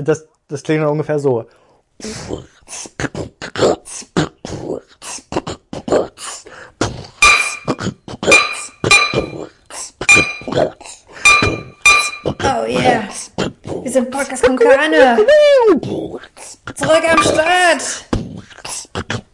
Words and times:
Das, 0.00 0.26
das 0.48 0.62
klingt 0.62 0.82
dann 0.82 0.90
ungefähr 0.90 1.18
so. 1.18 1.44
Oh 12.44 12.66
yeah. 12.66 13.08
Wir 13.82 13.90
sind 13.90 14.10
Podcast 14.10 14.44
Konkane. 14.44 15.18
Zurück 16.74 17.04
am 17.10 17.22
Start. 17.22 18.04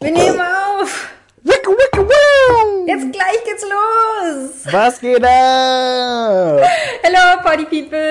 Wir 0.01 0.11
nehmen 0.11 0.41
auf. 0.41 1.09
Jetzt 2.87 3.13
gleich 3.13 3.45
geht's 3.45 3.63
los. 3.63 4.73
Was 4.73 5.01
geht 5.01 5.23
ab? 5.23 6.61
Hello, 7.03 7.43
Party 7.43 7.65
Peoples. 7.65 8.08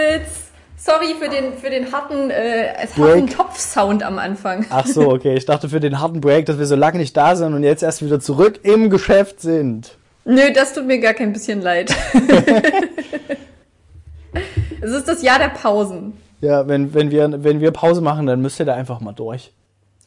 Sorry 0.88 1.16
für 1.20 1.28
den, 1.28 1.54
für 1.58 1.70
den 1.70 1.92
harten, 1.92 2.30
äh, 2.30 2.88
harten. 2.98 3.28
Topfsound 3.28 4.04
am 4.04 4.18
Anfang. 4.18 4.66
Ach 4.70 4.88
so, 4.88 5.10
okay. 5.10 5.36
Ich 5.36 5.46
dachte 5.46 5.68
für 5.68 5.82
den 5.82 6.00
harten 6.00 6.22
Break, 6.22 6.46
dass 6.46 6.60
wir 6.60 6.66
so 6.66 6.78
lange 6.78 7.00
nicht 7.00 7.18
da 7.18 7.36
sind 7.36 7.54
und 7.54 7.64
jetzt 7.64 7.84
erst 7.84 8.06
wieder 8.06 8.22
zurück 8.22 8.62
im 8.64 8.90
Geschäft 8.90 9.42
sind. 9.42 9.98
Nö, 10.24 10.54
das 10.54 10.74
tut 10.74 10.86
mir 10.86 11.00
gar 11.00 11.14
kein 11.14 11.34
bisschen 11.34 11.62
leid. 11.62 11.94
es 14.80 14.92
ist 14.92 15.10
das 15.10 15.22
Jahr 15.22 15.40
der 15.40 15.50
Pausen. 15.50 16.14
Ja, 16.40 16.66
wenn, 16.70 16.94
wenn, 16.94 17.12
wir, 17.12 17.44
wenn 17.44 17.60
wir 17.60 17.72
Pause 17.72 18.00
machen, 18.00 18.26
dann 18.26 18.42
müsst 18.42 18.58
ihr 18.62 18.66
da 18.66 18.74
einfach 18.74 19.02
mal 19.02 19.12
durch. 19.12 19.52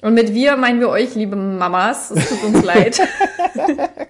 Und 0.00 0.14
mit 0.14 0.33
wir 0.33 0.56
meinen 0.56 0.80
wir 0.80 0.88
euch, 0.88 1.14
liebe 1.14 1.36
Mamas. 1.36 2.10
Es 2.10 2.27
tut 2.30 2.42
uns 2.42 2.64
leid. 2.64 2.98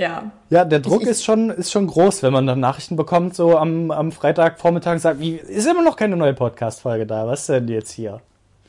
ja. 0.00 0.30
Ja, 0.48 0.64
der 0.64 0.80
Druck 0.80 1.02
Ich- 1.02 1.08
ist 1.08 1.24
schon, 1.24 1.50
ist 1.50 1.70
schon 1.70 1.86
groß, 1.86 2.22
wenn 2.22 2.32
man 2.32 2.46
dann 2.46 2.58
Nachrichten 2.60 2.96
bekommt, 2.96 3.34
so 3.36 3.56
am, 3.56 3.90
am 3.90 4.10
Freitagvormittag 4.12 4.98
sagt, 4.98 5.20
wie, 5.20 5.36
ist 5.36 5.66
immer 5.68 5.82
noch 5.82 5.96
keine 5.96 6.16
neue 6.16 6.34
Podcast-Folge 6.34 7.06
da? 7.06 7.26
Was 7.26 7.40
ist 7.42 7.48
denn 7.50 7.68
jetzt 7.68 7.90
hier? 7.92 8.20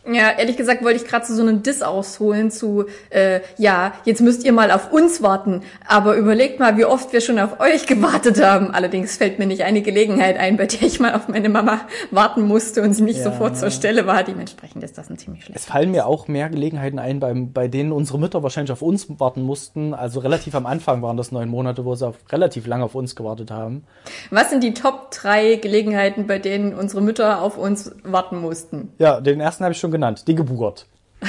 Ja, 0.05 0.31
ehrlich 0.37 0.57
gesagt 0.57 0.83
wollte 0.83 0.97
ich 1.03 1.07
gerade 1.07 1.25
so 1.25 1.41
einen 1.41 1.61
Diss 1.61 1.81
ausholen 1.83 2.49
zu, 2.49 2.85
äh, 3.11 3.41
ja, 3.57 3.93
jetzt 4.03 4.19
müsst 4.21 4.43
ihr 4.43 4.51
mal 4.51 4.71
auf 4.71 4.91
uns 4.91 5.21
warten, 5.21 5.61
aber 5.87 6.15
überlegt 6.15 6.59
mal, 6.59 6.75
wie 6.77 6.85
oft 6.85 7.13
wir 7.13 7.21
schon 7.21 7.37
auf 7.37 7.59
euch 7.59 7.85
gewartet 7.85 8.43
haben. 8.43 8.71
Allerdings 8.71 9.17
fällt 9.17 9.37
mir 9.37 9.45
nicht 9.45 9.61
eine 9.63 9.81
Gelegenheit 9.83 10.37
ein, 10.39 10.57
bei 10.57 10.65
der 10.65 10.81
ich 10.81 10.99
mal 10.99 11.13
auf 11.13 11.27
meine 11.27 11.49
Mama 11.49 11.81
warten 12.09 12.41
musste 12.41 12.81
und 12.81 12.93
sie 12.93 13.03
nicht 13.03 13.19
Ja. 13.19 13.25
sofort 13.25 13.57
zur 13.57 13.69
Stelle 13.69 14.07
war. 14.07 14.23
Dementsprechend 14.23 14.83
ist 14.83 14.97
das 14.97 15.09
ein 15.09 15.17
ziemlich 15.19 15.41
Es 15.41 15.45
schlechtes. 15.45 15.65
fallen 15.65 15.91
mir 15.91 16.07
auch 16.07 16.27
mehr 16.27 16.49
Gelegenheiten 16.49 16.97
ein, 16.97 17.19
beim, 17.19 17.53
bei 17.53 17.67
denen 17.67 17.91
unsere 17.91 18.17
Mütter 18.17 18.41
wahrscheinlich 18.41 18.71
auf 18.71 18.81
uns 18.81 19.05
warten 19.19 19.43
mussten. 19.43 19.93
Also 19.93 20.19
relativ 20.19 20.55
am 20.55 20.65
Anfang 20.65 21.03
waren 21.03 21.17
das 21.17 21.31
neun 21.31 21.49
Monate, 21.49 21.85
wo 21.85 21.93
sie 21.93 22.07
auf, 22.07 22.15
relativ 22.31 22.65
lange 22.65 22.85
auf 22.85 22.95
uns 22.95 23.15
gewartet 23.15 23.51
haben. 23.51 23.83
Was 24.31 24.49
sind 24.49 24.63
die 24.63 24.73
Top 24.73 25.11
drei 25.11 25.55
Gelegenheiten, 25.57 26.25
bei 26.25 26.39
denen 26.39 26.73
unsere 26.73 27.01
Mütter 27.01 27.41
auf 27.43 27.57
uns 27.59 27.91
warten 28.03 28.39
mussten? 28.41 28.91
Ja, 28.97 29.21
den 29.21 29.39
ersten 29.39 29.63
habe 29.63 29.73
ich 29.73 29.79
schon 29.79 29.90
genannt, 29.91 30.27
die 30.27 30.35
Geburt. 30.35 30.85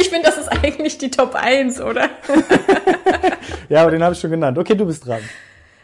Ich 0.00 0.10
finde, 0.10 0.26
das 0.26 0.36
ist 0.36 0.48
eigentlich 0.48 0.98
die 0.98 1.10
Top 1.10 1.34
1, 1.34 1.80
oder? 1.80 2.10
Ja, 3.68 3.82
aber 3.82 3.90
den 3.90 4.02
habe 4.02 4.14
ich 4.14 4.20
schon 4.20 4.30
genannt. 4.30 4.56
Okay, 4.58 4.74
du 4.74 4.86
bist 4.86 5.06
dran. 5.06 5.20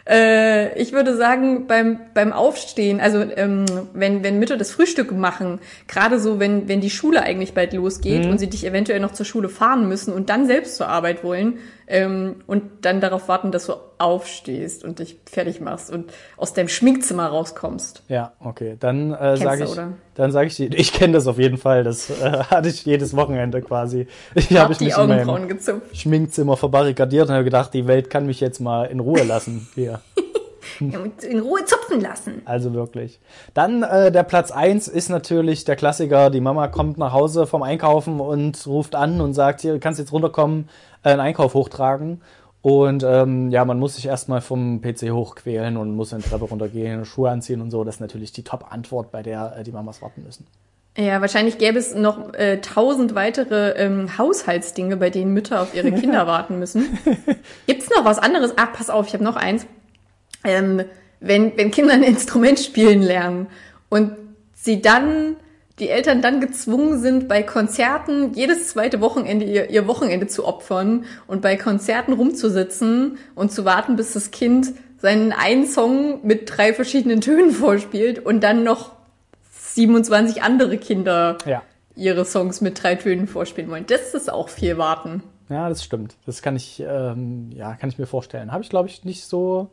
Äh, 0.08 0.78
ich 0.78 0.92
würde 0.92 1.16
sagen, 1.16 1.66
beim, 1.66 1.98
beim 2.12 2.32
Aufstehen, 2.32 3.00
also 3.00 3.20
ähm, 3.22 3.64
wenn, 3.94 4.22
wenn 4.22 4.38
Mütter 4.38 4.58
das 4.58 4.70
Frühstück 4.70 5.12
machen, 5.12 5.60
gerade 5.88 6.20
so, 6.20 6.38
wenn, 6.38 6.68
wenn 6.68 6.82
die 6.82 6.90
Schule 6.90 7.22
eigentlich 7.22 7.54
bald 7.54 7.72
losgeht 7.72 8.26
und 8.26 8.38
sie 8.38 8.50
dich 8.50 8.66
eventuell 8.66 9.00
noch 9.00 9.12
zur 9.12 9.24
Schule 9.24 9.48
fahren 9.48 9.88
müssen 9.88 10.12
und 10.12 10.28
dann 10.28 10.46
selbst 10.46 10.76
zur 10.76 10.88
Arbeit 10.88 11.24
wollen 11.24 11.58
ähm, 11.86 12.36
und 12.46 12.62
dann 12.82 13.00
darauf 13.00 13.28
warten, 13.28 13.52
dass 13.52 13.66
du 13.66 13.74
aufstehst 13.98 14.84
und 14.84 14.98
dich 14.98 15.18
fertig 15.26 15.60
machst 15.60 15.90
und 15.90 16.12
aus 16.36 16.52
deinem 16.52 16.68
Schminkzimmer 16.68 17.26
rauskommst. 17.26 18.02
Ja, 18.08 18.32
okay. 18.40 18.76
Dann 18.78 19.12
äh, 19.12 19.36
sage 19.36 19.64
ich, 19.64 19.70
oder? 19.70 19.92
dann 20.14 20.32
sage 20.32 20.48
ich, 20.48 20.60
ich 20.60 20.92
kenne 20.92 21.14
das 21.14 21.26
auf 21.26 21.38
jeden 21.38 21.58
Fall. 21.58 21.84
Das 21.84 22.10
äh, 22.10 22.14
hatte 22.50 22.68
ich 22.68 22.84
jedes 22.84 23.16
Wochenende 23.16 23.62
quasi. 23.62 24.06
Ich 24.34 24.50
habe 24.50 24.60
Hab 24.60 24.70
ich 24.72 24.78
die 24.78 24.84
mich 24.84 24.94
in 24.94 25.00
Augenbrauen 25.00 25.48
gezupft. 25.48 25.96
Schminkzimmer 25.96 26.56
verbarrikadiert 26.56 27.28
und 27.28 27.34
habe 27.34 27.44
gedacht, 27.44 27.72
die 27.72 27.86
Welt 27.86 28.10
kann 28.10 28.26
mich 28.26 28.40
jetzt 28.40 28.60
mal 28.60 28.84
in 28.86 29.00
Ruhe 29.00 29.22
lassen. 29.22 29.68
Hier. 29.74 30.00
In 30.80 31.40
Ruhe 31.40 31.64
zupfen 31.64 32.00
lassen. 32.00 32.42
Also 32.46 32.72
wirklich. 32.74 33.20
Dann 33.52 33.82
äh, 33.82 34.10
der 34.10 34.22
Platz 34.22 34.50
eins 34.50 34.88
ist 34.88 35.08
natürlich 35.08 35.64
der 35.64 35.76
Klassiker. 35.76 36.30
Die 36.30 36.40
Mama 36.40 36.68
kommt 36.68 36.98
nach 36.98 37.12
Hause 37.12 37.46
vom 37.46 37.62
Einkaufen 37.62 38.20
und 38.20 38.66
ruft 38.66 38.94
an 38.94 39.20
und 39.20 39.34
sagt, 39.34 39.60
hier, 39.60 39.78
kannst 39.78 40.00
jetzt 40.00 40.12
runterkommen, 40.12 40.68
einen 41.04 41.20
Einkauf 41.20 41.54
hochtragen. 41.54 42.20
Und 42.62 43.02
ähm, 43.02 43.50
ja, 43.50 43.64
man 43.64 43.78
muss 43.78 43.96
sich 43.96 44.06
erstmal 44.06 44.40
vom 44.40 44.80
PC 44.80 45.10
hochquälen 45.10 45.76
und 45.76 45.94
muss 45.94 46.14
eine 46.14 46.22
Treppe 46.22 46.46
runtergehen, 46.46 47.04
Schuhe 47.04 47.30
anziehen 47.30 47.60
und 47.60 47.70
so. 47.70 47.84
Das 47.84 47.96
ist 47.96 48.00
natürlich 48.00 48.32
die 48.32 48.42
Top-Antwort, 48.42 49.12
bei 49.12 49.22
der 49.22 49.56
äh, 49.58 49.64
die 49.64 49.72
Mamas 49.72 50.00
warten 50.00 50.22
müssen. 50.22 50.46
Ja, 50.96 51.20
wahrscheinlich 51.20 51.58
gäbe 51.58 51.78
es 51.78 51.94
noch 51.94 52.32
äh, 52.34 52.60
tausend 52.60 53.14
weitere 53.14 53.72
ähm, 53.72 54.16
Haushaltsdinge, 54.16 54.96
bei 54.96 55.10
denen 55.10 55.34
Mütter 55.34 55.60
auf 55.60 55.74
ihre 55.74 55.90
Kinder 55.92 56.26
warten 56.28 56.58
müssen. 56.58 56.98
Gibt's 57.66 57.90
noch 57.90 58.04
was 58.04 58.18
anderes? 58.18 58.56
Ah, 58.56 58.66
pass 58.66 58.90
auf, 58.90 59.08
ich 59.08 59.12
habe 59.12 59.24
noch 59.24 59.36
eins. 59.36 59.66
Ähm, 60.44 60.84
wenn, 61.20 61.56
wenn 61.56 61.70
Kinder 61.70 61.94
ein 61.94 62.02
Instrument 62.02 62.60
spielen 62.60 63.02
lernen 63.02 63.48
und 63.88 64.12
sie 64.54 64.80
dann, 64.80 65.36
die 65.80 65.88
Eltern 65.88 66.22
dann 66.22 66.40
gezwungen 66.40 67.00
sind, 67.00 67.26
bei 67.28 67.42
Konzerten 67.42 68.32
jedes 68.34 68.68
zweite 68.68 69.00
Wochenende 69.00 69.44
ihr, 69.44 69.70
ihr 69.70 69.88
Wochenende 69.88 70.26
zu 70.28 70.46
opfern 70.46 71.04
und 71.26 71.42
bei 71.42 71.56
Konzerten 71.56 72.12
rumzusitzen 72.12 73.18
und 73.34 73.50
zu 73.50 73.64
warten, 73.64 73.96
bis 73.96 74.12
das 74.12 74.30
Kind 74.30 74.72
seinen 74.98 75.32
einen 75.32 75.66
Song 75.66 76.24
mit 76.24 76.50
drei 76.56 76.72
verschiedenen 76.72 77.20
Tönen 77.20 77.50
vorspielt 77.52 78.24
und 78.24 78.40
dann 78.42 78.62
noch 78.62 78.92
27 79.50 80.42
andere 80.42 80.78
Kinder 80.78 81.38
Ja. 81.44 81.62
ihre 81.96 82.24
Songs 82.24 82.60
mit 82.60 82.80
drei 82.82 82.94
Tönen 82.94 83.26
vorspielen 83.26 83.68
wollen. 83.70 83.86
Das 83.86 84.14
ist 84.14 84.32
auch 84.32 84.48
viel 84.48 84.78
Warten. 84.78 85.22
Ja, 85.48 85.68
das 85.68 85.82
stimmt. 85.84 86.14
Das 86.24 86.40
kann 86.40 86.56
ich, 86.56 86.80
ähm, 86.86 87.50
ja, 87.52 87.74
kann 87.74 87.90
ich 87.90 87.98
mir 87.98 88.06
vorstellen. 88.06 88.52
Habe 88.52 88.62
ich, 88.62 88.70
glaube 88.70 88.88
ich, 88.88 89.04
nicht 89.04 89.24
so 89.26 89.70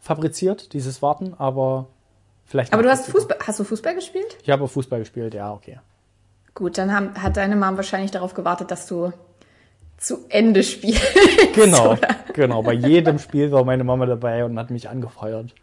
fabriziert, 0.00 0.74
dieses 0.74 1.00
Warten, 1.00 1.32
aber 1.38 1.86
vielleicht. 2.54 2.72
Aber 2.72 2.82
du 2.84 2.90
hast. 2.90 3.08
Fußball, 3.08 3.38
hast 3.44 3.58
du 3.58 3.64
Fußball 3.64 3.94
gespielt? 3.96 4.36
Ich 4.42 4.50
habe 4.50 4.68
Fußball 4.68 5.00
gespielt, 5.00 5.34
ja, 5.34 5.52
okay. 5.52 5.80
Gut, 6.54 6.78
dann 6.78 6.94
haben, 6.94 7.20
hat 7.20 7.36
deine 7.36 7.56
Mom 7.56 7.76
wahrscheinlich 7.76 8.12
darauf 8.12 8.34
gewartet, 8.34 8.70
dass 8.70 8.86
du 8.86 9.12
zu 9.98 10.24
Ende 10.28 10.62
spielst. 10.62 11.02
Genau, 11.54 11.92
oder? 11.92 12.08
genau. 12.32 12.62
Bei 12.62 12.72
jedem 12.72 13.18
Spiel 13.18 13.52
war 13.52 13.64
meine 13.64 13.84
Mama 13.84 14.06
dabei 14.06 14.44
und 14.44 14.58
hat 14.58 14.70
mich 14.70 14.88
angefeuert. 14.88 15.54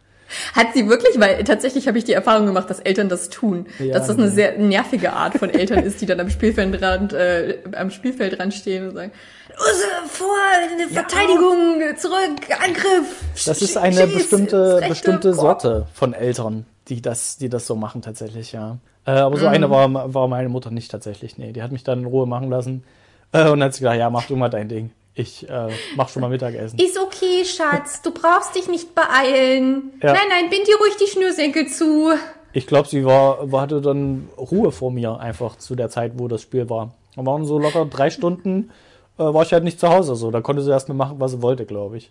Hat 0.54 0.68
sie 0.72 0.88
wirklich, 0.88 1.20
weil 1.20 1.44
tatsächlich 1.44 1.86
habe 1.86 1.98
ich 1.98 2.04
die 2.04 2.14
Erfahrung 2.14 2.46
gemacht, 2.46 2.70
dass 2.70 2.80
Eltern 2.80 3.10
das 3.10 3.28
tun. 3.28 3.66
Ja, 3.78 3.92
dass 3.92 4.06
das 4.06 4.16
eine 4.16 4.28
nee. 4.28 4.32
sehr 4.32 4.58
nervige 4.58 5.12
Art 5.12 5.34
von 5.34 5.50
Eltern 5.50 5.80
ist, 5.84 6.00
die 6.00 6.06
dann 6.06 6.18
am 6.20 6.30
Spielfeldrand, 6.30 7.12
äh, 7.12 7.58
am 7.72 7.90
Spielfeldrand 7.90 8.54
stehen 8.54 8.88
und 8.88 8.94
sagen, 8.94 9.12
Use, 9.50 9.84
vor, 10.08 10.34
eine 10.54 10.88
Verteidigung, 10.88 11.82
zurück, 11.98 12.40
Angriff. 12.64 13.22
Das 13.44 13.60
ist 13.60 13.76
eine 13.76 14.08
schieß, 14.08 14.14
bestimmte, 14.14 14.82
bestimmte. 14.88 15.34
Sorte 15.34 15.86
von 15.92 16.14
Eltern, 16.14 16.64
die 16.88 17.00
das, 17.02 17.36
die 17.36 17.48
das 17.48 17.66
so 17.66 17.76
machen 17.76 18.02
tatsächlich, 18.02 18.52
ja. 18.52 18.78
Äh, 19.06 19.12
aber 19.12 19.36
Mhm. 19.36 19.40
so 19.40 19.46
eine 19.46 19.70
war, 19.70 20.14
war 20.14 20.28
meine 20.28 20.48
Mutter 20.48 20.70
nicht 20.70 20.90
tatsächlich. 20.90 21.38
Nee, 21.38 21.52
die 21.52 21.62
hat 21.62 21.72
mich 21.72 21.84
dann 21.84 22.00
in 22.00 22.04
Ruhe 22.06 22.26
machen 22.26 22.50
lassen. 22.50 22.84
Äh, 23.32 23.42
und 23.44 23.60
dann 23.60 23.64
hat 23.64 23.74
sie 23.74 23.80
gesagt, 23.80 23.98
ja, 23.98 24.10
mach 24.10 24.26
du 24.26 24.36
mal 24.36 24.48
dein 24.48 24.68
Ding. 24.68 24.90
Ich 25.14 25.48
äh, 25.48 25.68
mach 25.96 26.08
schon 26.08 26.22
mal 26.22 26.28
Mittagessen. 26.30 26.78
Ist 26.78 26.98
okay, 26.98 27.44
Schatz. 27.44 28.00
Du 28.02 28.12
brauchst 28.12 28.54
dich 28.54 28.68
nicht 28.68 28.94
beeilen. 28.94 29.90
Ja. 30.02 30.12
Nein, 30.14 30.22
nein, 30.30 30.50
bind 30.50 30.66
dir 30.66 30.76
ruhig 30.78 30.96
die 30.96 31.06
Schnürsenkel 31.10 31.66
zu. 31.68 32.12
Ich 32.54 32.66
glaube, 32.66 32.88
sie 32.88 33.04
war, 33.04 33.50
war, 33.52 33.62
hatte 33.62 33.80
dann 33.80 34.28
Ruhe 34.38 34.72
vor 34.72 34.90
mir 34.90 35.18
einfach 35.20 35.56
zu 35.56 35.74
der 35.74 35.90
Zeit, 35.90 36.12
wo 36.16 36.28
das 36.28 36.42
Spiel 36.42 36.68
war. 36.70 36.92
Da 37.16 37.26
waren 37.26 37.44
so 37.44 37.58
locker 37.58 37.84
drei 37.86 38.08
Stunden, 38.10 38.70
äh, 39.18 39.22
war 39.24 39.42
ich 39.42 39.52
halt 39.52 39.64
nicht 39.64 39.78
zu 39.80 39.88
Hause. 39.90 40.14
So, 40.14 40.30
da 40.30 40.40
konnte 40.40 40.62
sie 40.62 40.70
erstmal 40.70 40.96
machen, 40.96 41.20
was 41.20 41.32
sie 41.32 41.42
wollte, 41.42 41.66
glaube 41.66 41.98
ich. 41.98 42.10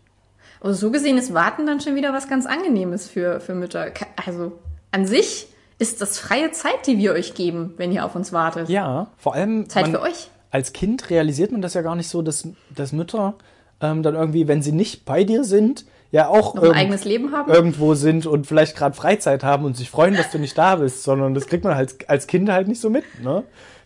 Also 0.62 0.88
so 0.88 0.92
gesehen 0.92 1.18
ist 1.18 1.34
Warten 1.34 1.66
dann 1.66 1.82
schon 1.82 1.96
wieder 1.96 2.14
was 2.14 2.30
ganz 2.30 2.46
Angenehmes 2.46 3.10
für, 3.10 3.40
für 3.40 3.56
Mütter. 3.56 3.92
Also 4.26 4.54
an 4.92 5.06
sich 5.06 5.48
ist 5.80 6.02
das 6.02 6.20
freie 6.20 6.52
Zeit, 6.52 6.86
die 6.86 7.00
wir 7.00 7.14
euch 7.14 7.34
geben, 7.34 7.74
wenn 7.78 7.92
ihr 7.92 8.06
auf 8.06 8.16
uns 8.16 8.32
wartet. 8.32 8.70
Ja, 8.70 9.08
vor 9.18 9.34
allem. 9.34 9.68
Zeit 9.68 9.84
man, 9.84 9.92
für 9.92 10.02
euch. 10.02 10.30
Als 10.52 10.74
Kind 10.74 11.10
realisiert 11.10 11.52
man 11.52 11.62
das 11.62 11.74
ja 11.74 11.82
gar 11.82 11.96
nicht 11.96 12.08
so, 12.08 12.22
dass, 12.22 12.48
dass 12.76 12.92
Mütter 12.92 13.34
ähm, 13.82 14.04
dann 14.04 14.14
irgendwie, 14.14 14.48
wenn 14.48 14.62
sie 14.62 14.72
nicht 14.72 15.06
bei 15.06 15.24
dir 15.24 15.44
sind, 15.44 15.86
ja 16.12 16.28
auch 16.28 16.54
Noch 16.54 16.64
ein 16.64 16.74
eigenes 16.74 17.06
Leben 17.06 17.32
haben. 17.32 17.52
irgendwo 17.52 17.96
sind 17.96 18.28
und 18.28 18.46
vielleicht 18.46 18.76
gerade 18.76 18.96
Freizeit 18.96 19.44
haben 19.44 19.66
und 19.66 19.76
sich 19.76 19.90
freuen, 19.90 20.16
dass 20.16 20.30
du 20.30 20.38
nicht 20.38 20.58
da 20.58 20.76
bist, 20.76 21.04
sondern 21.04 21.34
das 21.34 21.48
kriegt 21.48 21.64
man 21.64 21.74
als, 21.74 21.98
als 22.08 22.28
Kind 22.28 22.52
halt 22.52 22.68
nicht 22.68 22.82
so 22.82 22.90
mit. 22.90 23.06
Ne? 23.24 23.44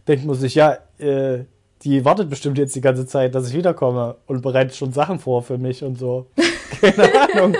Denkt 0.07 0.25
man 0.25 0.36
sich, 0.36 0.56
ja, 0.56 0.78
äh, 0.98 1.45
die 1.83 2.04
wartet 2.04 2.30
bestimmt 2.30 2.57
jetzt 2.57 2.75
die 2.75 2.81
ganze 2.81 3.06
Zeit, 3.06 3.36
dass 3.36 3.48
ich 3.48 3.56
wiederkomme 3.56 4.16
und 4.25 4.42
bereitet 4.42 4.75
schon 4.75 4.92
Sachen 4.92 5.19
vor 5.19 5.44
für 5.44 5.57
mich 5.57 5.83
und 5.83 5.98
so. 5.98 6.28
Keine 6.81 7.04
Ahnung. 7.33 7.56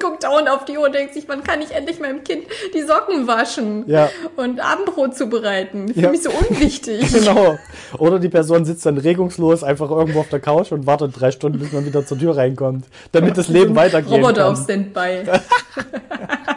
Guckt 0.00 0.24
dauernd 0.24 0.50
auf 0.50 0.64
die 0.64 0.76
Uhr 0.76 0.84
und 0.86 0.94
denkt 0.94 1.14
sich, 1.14 1.26
man 1.28 1.42
kann 1.44 1.60
nicht 1.60 1.70
endlich 1.70 1.98
meinem 2.00 2.22
Kind 2.24 2.44
die 2.74 2.82
Socken 2.82 3.26
waschen 3.26 3.84
Ja. 3.86 4.10
und 4.36 4.60
Abendbrot 4.60 5.16
zubereiten. 5.16 5.86
Ich 5.88 5.94
fühle 5.94 6.06
Ja. 6.06 6.10
mich 6.10 6.22
so 6.22 6.30
unwichtig. 6.30 7.10
Genau. 7.12 7.58
Oder 7.98 8.18
die 8.18 8.28
Person 8.28 8.64
sitzt 8.64 8.84
dann 8.86 8.98
regungslos 8.98 9.62
einfach 9.64 9.90
irgendwo 9.90 10.20
auf 10.20 10.28
der 10.28 10.40
Couch 10.40 10.72
und 10.72 10.86
wartet 10.86 11.18
drei 11.18 11.30
Stunden, 11.30 11.58
bis 11.58 11.72
man 11.72 11.86
wieder 11.86 12.04
zur 12.04 12.18
Tür 12.18 12.36
reinkommt, 12.36 12.86
damit 13.12 13.36
das 13.38 13.48
Leben 13.48 13.74
weitergehen 13.76 14.12
Roboter 14.22 14.42
kann. 14.42 14.52
auf 14.52 14.62
Standby. 14.62 15.22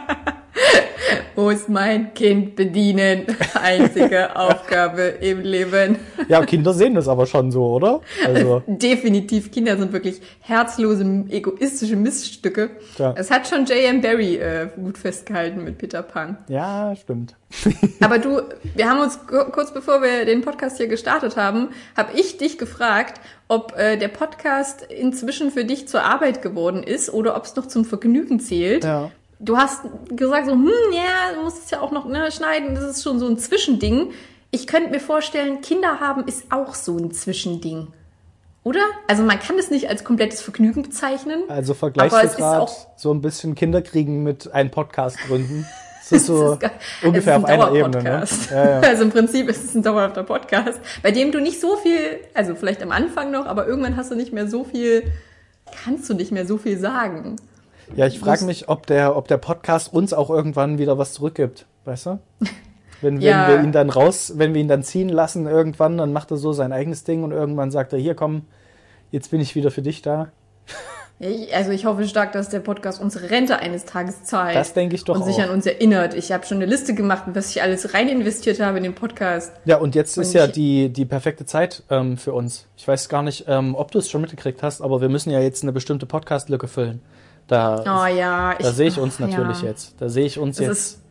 muss 1.36 1.68
mein 1.68 2.14
Kind 2.14 2.56
bedienen. 2.56 3.26
Einzige 3.60 4.34
Aufgabe 4.36 5.02
im 5.20 5.40
Leben. 5.40 5.96
Ja, 6.28 6.44
Kinder 6.44 6.72
sehen 6.74 6.94
das 6.94 7.08
aber 7.08 7.26
schon 7.26 7.50
so, 7.50 7.64
oder? 7.66 8.00
Also, 8.26 8.62
Definitiv, 8.66 9.50
Kinder 9.52 9.76
sind 9.76 9.92
wirklich 9.92 10.20
herzlose, 10.40 11.24
egoistische 11.28 11.96
Miststücke. 11.96 12.70
Ja. 12.98 13.14
Es 13.16 13.30
hat 13.30 13.46
schon 13.48 13.64
J.M. 13.66 14.00
Barry 14.00 14.36
äh, 14.36 14.68
gut 14.76 14.98
festgehalten 14.98 15.64
mit 15.64 15.78
Peter 15.78 16.02
Pan. 16.02 16.38
ja, 16.48 16.94
stimmt. 16.96 17.34
Aber 18.00 18.18
du, 18.18 18.42
wir 18.74 18.90
haben 18.90 19.00
uns 19.00 19.18
ku- 19.26 19.50
kurz 19.50 19.72
bevor 19.72 20.02
wir 20.02 20.26
den 20.26 20.42
Podcast 20.42 20.76
hier 20.76 20.86
gestartet 20.86 21.36
haben, 21.38 21.70
habe 21.96 22.10
ich 22.18 22.36
dich 22.36 22.58
gefragt, 22.58 23.22
ob 23.48 23.74
äh, 23.78 23.96
der 23.96 24.08
Podcast 24.08 24.82
inzwischen 24.82 25.50
für 25.50 25.64
dich 25.64 25.88
zur 25.88 26.02
Arbeit 26.02 26.42
geworden 26.42 26.82
ist 26.82 27.10
oder 27.10 27.36
ob 27.36 27.44
es 27.44 27.56
noch 27.56 27.64
zum 27.66 27.86
Vergnügen 27.86 28.38
zählt. 28.38 28.84
Ja. 28.84 29.10
Du 29.40 29.56
hast 29.56 29.82
gesagt 30.10 30.46
so, 30.46 30.52
hm, 30.52 30.68
ja, 30.92 31.34
du 31.34 31.42
musst 31.42 31.64
es 31.64 31.70
ja 31.70 31.80
auch 31.80 31.92
noch 31.92 32.06
ne, 32.06 32.30
schneiden, 32.32 32.74
das 32.74 32.84
ist 32.84 33.02
schon 33.04 33.18
so 33.20 33.26
ein 33.28 33.38
Zwischending. 33.38 34.10
Ich 34.50 34.66
könnte 34.66 34.90
mir 34.90 35.00
vorstellen, 35.00 35.60
Kinder 35.60 36.00
haben 36.00 36.26
ist 36.26 36.50
auch 36.50 36.74
so 36.74 36.96
ein 36.96 37.12
Zwischending. 37.12 37.88
Oder? 38.64 38.80
Also 39.06 39.22
man 39.22 39.38
kann 39.38 39.56
es 39.58 39.70
nicht 39.70 39.88
als 39.88 40.02
komplettes 40.04 40.40
Vergnügen 40.40 40.82
bezeichnen. 40.82 41.42
Also 41.48 41.74
vergleichst 41.74 42.12
Aber 42.12 42.22
du 42.22 42.26
es 42.26 42.32
ist 42.32 42.38
gerade 42.38 42.62
auch- 42.62 42.86
so 42.96 43.12
ein 43.14 43.20
bisschen 43.22 43.54
Kinderkriegen 43.54 44.22
mit 44.24 44.52
einem 44.52 44.70
Podcast 44.70 45.18
gründen. 45.26 45.66
Das 46.10 46.20
ist 46.22 46.26
so 46.26 46.52
ist 46.54 46.60
gar- 46.60 46.70
ungefähr 47.02 47.36
auf 47.36 47.42
ist 47.42 47.48
ein 47.50 47.60
einer 47.60 47.74
Ebene. 47.74 48.02
Ne? 48.02 48.24
Ja, 48.50 48.70
ja. 48.70 48.80
Also 48.80 49.02
im 49.02 49.10
Prinzip 49.10 49.46
ist 49.50 49.62
es 49.62 49.74
ein 49.74 49.82
dauerhafter 49.82 50.22
Podcast, 50.22 50.80
bei 51.02 51.10
dem 51.10 51.32
du 51.32 51.38
nicht 51.38 51.60
so 51.60 51.76
viel, 51.76 52.20
also 52.32 52.54
vielleicht 52.54 52.82
am 52.82 52.92
Anfang 52.92 53.30
noch, 53.30 53.44
aber 53.44 53.66
irgendwann 53.66 53.94
hast 53.94 54.10
du 54.10 54.14
nicht 54.14 54.32
mehr 54.32 54.48
so 54.48 54.64
viel, 54.64 55.02
kannst 55.84 56.08
du 56.08 56.14
nicht 56.14 56.32
mehr 56.32 56.46
so 56.46 56.56
viel 56.56 56.78
sagen. 56.78 57.36
Ja, 57.96 58.06
ich 58.06 58.18
frage 58.18 58.44
mich, 58.44 58.68
ob 58.68 58.86
der, 58.86 59.16
ob 59.16 59.28
der 59.28 59.38
Podcast 59.38 59.92
uns 59.92 60.12
auch 60.12 60.30
irgendwann 60.30 60.78
wieder 60.78 60.98
was 60.98 61.12
zurückgibt. 61.14 61.66
Weißt 61.84 62.06
du? 62.06 62.18
Wenn, 63.00 63.16
wenn 63.16 63.20
Ja. 63.20 63.48
wir 63.48 63.60
ihn 63.62 63.72
dann 63.72 63.90
raus, 63.90 64.32
wenn 64.36 64.54
wir 64.54 64.60
ihn 64.60 64.68
dann 64.68 64.82
ziehen 64.82 65.08
lassen 65.08 65.46
irgendwann, 65.46 65.96
dann 65.98 66.12
macht 66.12 66.30
er 66.30 66.36
so 66.36 66.52
sein 66.52 66.72
eigenes 66.72 67.04
Ding 67.04 67.22
und 67.24 67.32
irgendwann 67.32 67.70
sagt 67.70 67.92
er, 67.92 67.98
hier 67.98 68.14
komm, 68.14 68.42
jetzt 69.10 69.30
bin 69.30 69.40
ich 69.40 69.54
wieder 69.54 69.70
für 69.70 69.82
dich 69.82 70.02
da. 70.02 70.28
Ich, 71.20 71.52
also 71.52 71.72
ich 71.72 71.84
hoffe 71.84 72.06
stark, 72.06 72.30
dass 72.30 72.48
der 72.48 72.60
Podcast 72.60 73.00
unsere 73.00 73.30
Rente 73.30 73.58
eines 73.58 73.84
Tages 73.84 74.22
zahlt. 74.22 74.54
Das 74.54 74.72
denke 74.72 74.94
ich 74.94 75.02
doch 75.02 75.16
Und 75.16 75.24
sich 75.24 75.34
auch. 75.38 75.44
an 75.44 75.50
uns 75.50 75.66
erinnert. 75.66 76.14
Ich 76.14 76.30
habe 76.30 76.46
schon 76.46 76.58
eine 76.58 76.66
Liste 76.66 76.94
gemacht, 76.94 77.24
was 77.34 77.50
ich 77.50 77.60
alles 77.60 77.92
rein 77.92 78.08
investiert 78.08 78.60
habe 78.60 78.76
in 78.78 78.84
den 78.84 78.94
Podcast. 78.94 79.50
Ja, 79.64 79.78
und 79.78 79.96
jetzt 79.96 80.16
ist 80.16 80.28
Und 80.28 80.34
ja 80.34 80.44
ich- 80.46 80.52
die, 80.52 80.88
die 80.90 81.04
perfekte 81.04 81.44
Zeit 81.44 81.82
ähm, 81.90 82.18
für 82.18 82.32
uns. 82.34 82.66
Ich 82.76 82.86
weiß 82.86 83.08
gar 83.08 83.24
nicht, 83.24 83.46
ähm, 83.48 83.74
ob 83.74 83.90
du 83.90 83.98
es 83.98 84.08
schon 84.08 84.20
mitgekriegt 84.20 84.62
hast, 84.62 84.80
aber 84.80 85.00
wir 85.00 85.08
müssen 85.08 85.30
ja 85.30 85.40
jetzt 85.40 85.64
eine 85.64 85.72
bestimmte 85.72 86.06
Podcast-Lücke 86.06 86.68
füllen. 86.68 87.00
Da, 87.48 87.80
Oh 87.80 88.06
ja, 88.06 88.54
da 88.54 88.72
sehe 88.72 88.88
ich 88.88 88.98
uns 88.98 89.18
natürlich 89.18 89.62
ja. 89.62 89.68
jetzt. 89.68 89.96
Da 90.00 90.08
sehe 90.08 90.26
ich 90.26 90.38
uns 90.38 90.60
Es 90.60 90.66
jetzt. 90.66 90.70
ist, 90.70 91.02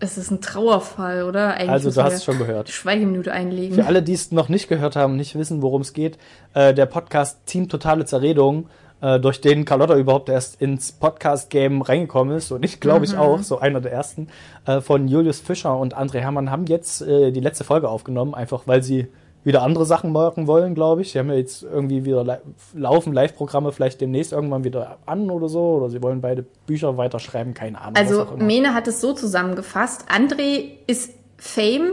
es 0.00 0.18
ist 0.18 0.30
ein 0.30 0.40
Trauerfall, 0.40 1.22
oder? 1.22 1.54
Eigentlich 1.54 1.70
Also, 1.70 1.90
du 1.90 2.02
hast 2.02 2.14
es 2.14 2.24
schon 2.24 2.38
gehört. 2.38 2.68
Schweigeminute 2.68 3.32
einlegen. 3.32 3.76
Für 3.76 3.86
alle, 3.86 4.02
die 4.02 4.12
es 4.12 4.32
noch 4.32 4.48
nicht 4.48 4.68
gehört 4.68 4.96
haben, 4.96 5.16
nicht 5.16 5.36
wissen, 5.36 5.62
worum 5.62 5.82
es 5.82 5.92
geht, 5.92 6.18
äh, 6.54 6.74
der 6.74 6.86
Podcast 6.86 7.46
Team 7.46 7.68
Totale 7.68 8.04
Zerredung, 8.04 8.68
äh, 9.00 9.20
durch 9.20 9.40
den 9.40 9.64
Carlotta 9.64 9.96
überhaupt 9.96 10.28
erst 10.28 10.60
ins 10.60 10.92
Podcast-Game 10.92 11.82
reingekommen 11.82 12.36
ist 12.36 12.50
und 12.50 12.64
ich 12.64 12.80
glaube 12.80 13.04
ich 13.04 13.16
auch, 13.16 13.40
so 13.40 13.58
einer 13.58 13.80
der 13.80 13.92
ersten, 13.92 14.28
äh, 14.66 14.80
von 14.80 15.08
Julius 15.08 15.40
Fischer 15.40 15.76
und 15.78 15.96
André 15.96 16.18
Hermann 16.18 16.50
haben 16.50 16.66
jetzt 16.66 17.00
äh, 17.02 17.30
die 17.30 17.40
letzte 17.40 17.64
Folge 17.64 17.88
aufgenommen, 17.88 18.34
einfach 18.34 18.62
weil 18.66 18.82
sie 18.82 19.06
wieder 19.44 19.62
andere 19.62 19.86
Sachen 19.86 20.12
machen 20.12 20.46
wollen, 20.46 20.74
glaube 20.74 21.02
ich. 21.02 21.12
Sie 21.12 21.18
haben 21.18 21.28
ja 21.30 21.36
jetzt 21.36 21.62
irgendwie 21.62 22.04
wieder 22.04 22.24
li 22.24 22.34
laufen 22.74 23.12
Live-Programme 23.12 23.72
vielleicht 23.72 24.00
demnächst 24.00 24.32
irgendwann 24.32 24.64
wieder 24.64 24.98
an 25.06 25.30
oder 25.30 25.48
so, 25.48 25.76
oder 25.76 25.88
sie 25.88 26.02
wollen 26.02 26.20
beide 26.20 26.44
Bücher 26.66 26.96
weiterschreiben, 26.96 27.54
keine 27.54 27.80
Ahnung. 27.80 27.96
Also. 27.96 28.26
Mene 28.36 28.74
hat 28.74 28.86
es 28.88 29.00
so 29.00 29.12
zusammengefasst. 29.12 30.04
André 30.10 30.64
ist 30.86 31.12
Fame 31.38 31.92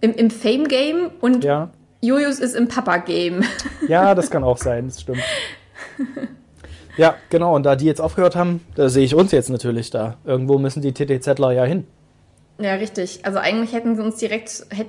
im, 0.00 0.12
im 0.14 0.30
Fame-Game 0.30 1.10
und 1.20 1.44
ja. 1.44 1.70
Julius 2.02 2.38
ist 2.38 2.54
im 2.54 2.68
Papa-Game. 2.68 3.42
Ja, 3.88 4.14
das 4.14 4.30
kann 4.30 4.44
auch 4.44 4.58
sein, 4.58 4.86
das 4.86 5.00
stimmt. 5.00 5.22
Ja, 6.98 7.14
genau, 7.30 7.54
und 7.54 7.62
da 7.62 7.76
die 7.76 7.84
jetzt 7.84 8.00
aufgehört 8.00 8.34
haben, 8.34 8.60
da 8.74 8.88
sehe 8.88 9.04
ich 9.04 9.14
uns 9.14 9.30
jetzt 9.30 9.50
natürlich 9.50 9.90
da. 9.90 10.16
Irgendwo 10.24 10.58
müssen 10.58 10.82
die 10.82 10.92
TTZler 10.92 11.52
ja 11.52 11.64
hin. 11.64 11.86
Ja, 12.60 12.74
richtig. 12.74 13.20
Also 13.24 13.38
eigentlich 13.38 13.72
hätten 13.72 13.94
sie 13.94 14.02
uns 14.02 14.16
direkt. 14.16 14.66
Hätt, 14.70 14.88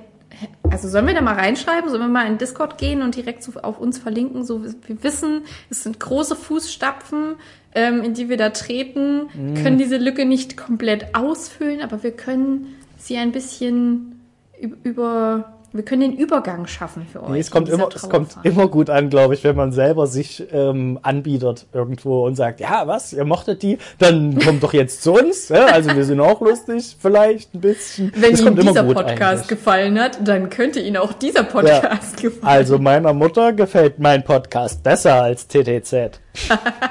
also 0.70 0.88
sollen 0.88 1.06
wir 1.06 1.14
da 1.14 1.20
mal 1.20 1.34
reinschreiben? 1.34 1.88
Sollen 1.90 2.02
wir 2.02 2.08
mal 2.08 2.26
in 2.26 2.38
Discord 2.38 2.78
gehen 2.78 3.02
und 3.02 3.16
direkt 3.16 3.42
so 3.42 3.52
auf 3.60 3.78
uns 3.78 3.98
verlinken? 3.98 4.44
So, 4.44 4.62
wir 4.64 5.02
wissen, 5.02 5.42
es 5.70 5.82
sind 5.82 5.98
große 6.00 6.36
Fußstapfen, 6.36 7.36
ähm, 7.74 8.02
in 8.02 8.14
die 8.14 8.28
wir 8.28 8.36
da 8.36 8.50
treten, 8.50 9.28
Mhm. 9.34 9.54
können 9.62 9.78
diese 9.78 9.96
Lücke 9.96 10.24
nicht 10.24 10.56
komplett 10.56 11.14
ausfüllen, 11.14 11.80
aber 11.82 12.02
wir 12.02 12.12
können 12.12 12.74
sie 12.98 13.16
ein 13.16 13.32
bisschen 13.32 14.20
üb- 14.60 14.76
über. 14.82 15.56
Wir 15.72 15.84
können 15.84 16.00
den 16.00 16.12
Übergang 16.16 16.66
schaffen 16.66 17.06
für 17.10 17.22
euch. 17.22 17.28
Nee, 17.28 17.38
es 17.38 17.50
kommt, 17.50 17.68
immer, 17.68 17.88
es 17.94 18.08
kommt 18.08 18.36
immer 18.42 18.66
gut 18.66 18.90
an, 18.90 19.08
glaube 19.08 19.34
ich, 19.34 19.44
wenn 19.44 19.54
man 19.54 19.70
selber 19.70 20.08
sich 20.08 20.44
ähm, 20.52 20.98
anbietet 21.02 21.66
irgendwo 21.72 22.26
und 22.26 22.34
sagt, 22.34 22.58
ja, 22.58 22.88
was, 22.88 23.12
ihr 23.12 23.24
mochtet 23.24 23.62
die, 23.62 23.78
dann 23.98 24.36
kommt 24.40 24.64
doch 24.64 24.72
jetzt 24.72 25.04
zu 25.04 25.12
uns. 25.12 25.48
Ja? 25.48 25.66
Also 25.66 25.94
wir 25.94 26.04
sind 26.04 26.20
auch 26.20 26.40
lustig, 26.40 26.96
vielleicht 26.98 27.54
ein 27.54 27.60
bisschen. 27.60 28.12
Wenn 28.16 28.36
Ihnen 28.36 28.56
dieser 28.56 28.82
Podcast 28.82 29.22
eigentlich. 29.22 29.48
gefallen 29.48 30.00
hat, 30.00 30.18
dann 30.26 30.50
könnte 30.50 30.80
Ihnen 30.80 30.96
auch 30.96 31.12
dieser 31.12 31.44
Podcast 31.44 32.16
gefallen. 32.20 32.42
Also 32.42 32.78
meiner 32.78 33.12
Mutter 33.12 33.52
gefällt 33.52 34.00
mein 34.00 34.24
Podcast 34.24 34.82
besser 34.82 35.22
als 35.22 35.46
TTZ. 35.46 36.20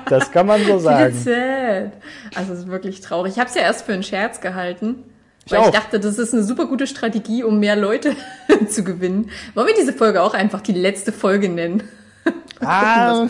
Das 0.07 0.31
kann 0.31 0.47
man 0.47 0.63
so 0.65 0.79
sagen. 0.79 1.13
Sad. 1.13 1.91
Also 2.35 2.53
es 2.53 2.59
ist 2.59 2.67
wirklich 2.67 3.01
traurig. 3.01 3.33
Ich 3.33 3.39
habe 3.39 3.49
es 3.49 3.55
ja 3.55 3.63
erst 3.63 3.85
für 3.85 3.93
einen 3.93 4.03
Scherz 4.03 4.39
gehalten. 4.39 5.03
Ich 5.49 5.57
weil 5.57 5.65
ich 5.65 5.75
dachte, 5.75 5.99
das 5.99 6.19
ist 6.19 6.31
eine 6.31 6.43
super 6.43 6.67
gute 6.67 6.85
Strategie, 6.85 7.43
um 7.43 7.59
mehr 7.59 7.75
Leute 7.75 8.15
zu 8.69 8.83
gewinnen. 8.83 9.31
Wollen 9.55 9.65
wir 9.65 9.73
diese 9.73 9.93
Folge 9.93 10.21
auch 10.21 10.35
einfach 10.35 10.61
die 10.61 10.73
letzte 10.73 11.11
Folge 11.11 11.49
nennen? 11.49 11.83
Ah, 12.61 13.25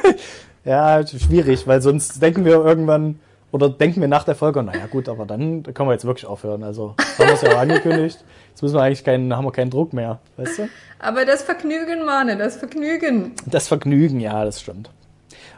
ja, 0.64 1.06
schwierig, 1.06 1.66
weil 1.66 1.82
sonst 1.82 2.22
denken 2.22 2.46
wir 2.46 2.54
irgendwann, 2.54 3.20
oder 3.50 3.68
denken 3.68 4.00
wir 4.00 4.08
nach 4.08 4.24
der 4.24 4.34
Folge, 4.34 4.62
naja 4.62 4.86
gut, 4.86 5.10
aber 5.10 5.26
dann 5.26 5.62
können 5.62 5.90
wir 5.90 5.92
jetzt 5.92 6.06
wirklich 6.06 6.24
aufhören. 6.24 6.64
Also 6.64 6.94
haben 7.18 7.28
wir 7.28 7.34
es 7.34 7.42
ja 7.42 7.52
auch 7.54 7.58
angekündigt. 7.58 8.24
Jetzt 8.48 8.62
müssen 8.62 8.74
wir 8.74 8.82
eigentlich 8.82 9.04
keinen, 9.04 9.36
haben 9.36 9.44
wir 9.44 9.52
keinen 9.52 9.70
Druck 9.70 9.92
mehr, 9.92 10.20
weißt 10.38 10.58
du? 10.60 10.68
Aber 10.98 11.26
das 11.26 11.42
Vergnügen, 11.42 12.06
Mane, 12.06 12.38
das 12.38 12.56
Vergnügen. 12.56 13.32
Das 13.44 13.68
Vergnügen, 13.68 14.20
ja, 14.20 14.42
das 14.42 14.62
stimmt. 14.62 14.88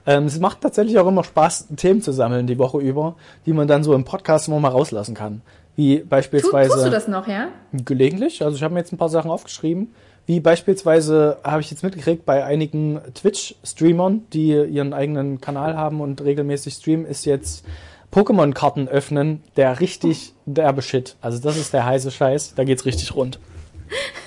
Ähm, 0.07 0.25
es 0.25 0.41
macht 0.41 0.61
tatsächlich 0.61 0.99
auch 0.99 1.07
immer 1.07 1.23
Spaß, 1.23 1.69
Themen 1.77 2.03
zu 2.03 2.11
sammeln 2.11 2.49
die 2.49 2.59
Woche 2.59 2.79
über, 2.79 3.15
die 3.47 3.53
man 3.53 3.69
dann 3.69 3.85
so 3.85 3.95
im 3.95 4.05
Podcast 4.05 4.49
immer 4.49 4.59
mal 4.59 4.71
rauslassen 4.71 5.15
kann. 5.15 5.43
Wie 5.77 5.99
beispielsweise. 5.99 6.73
tust 6.73 6.87
du 6.87 6.91
das 6.91 7.09
noch, 7.09 7.27
ja? 7.27 7.49
Gelegentlich. 7.73 8.43
Also 8.43 8.57
ich 8.57 8.63
habe 8.63 8.75
mir 8.75 8.81
jetzt 8.81 8.93
ein 8.93 8.99
paar 8.99 9.09
Sachen 9.09 9.31
aufgeschrieben. 9.31 9.93
Wie 10.27 10.41
beispielsweise 10.41 11.39
habe 11.45 11.61
ich 11.61 11.71
jetzt 11.71 11.83
mitgekriegt 11.83 12.25
bei 12.25 12.45
einigen 12.45 13.01
Twitch-Streamern, 13.15 14.23
die 14.33 14.53
ihren 14.53 14.95
eigenen 14.95 15.41
Kanal 15.41 15.77
haben 15.77 16.01
und 16.01 16.23
regelmäßig 16.23 16.75
streamen, 16.75 17.05
ist 17.05 17.27
jetzt 17.27 17.65
Pokémon-Karten 18.11 18.89
öffnen 18.89 19.43
der 19.57 19.81
richtig 19.81 20.33
derbe 20.47 20.81
Shit. 20.81 21.17
Also 21.21 21.41
das 21.41 21.57
ist 21.59 21.75
der 21.75 21.85
heiße 21.85 22.11
Scheiß. 22.11 22.55
Da 22.55 22.65
geht's 22.65 22.87
richtig 22.87 23.15
rund. 23.15 23.39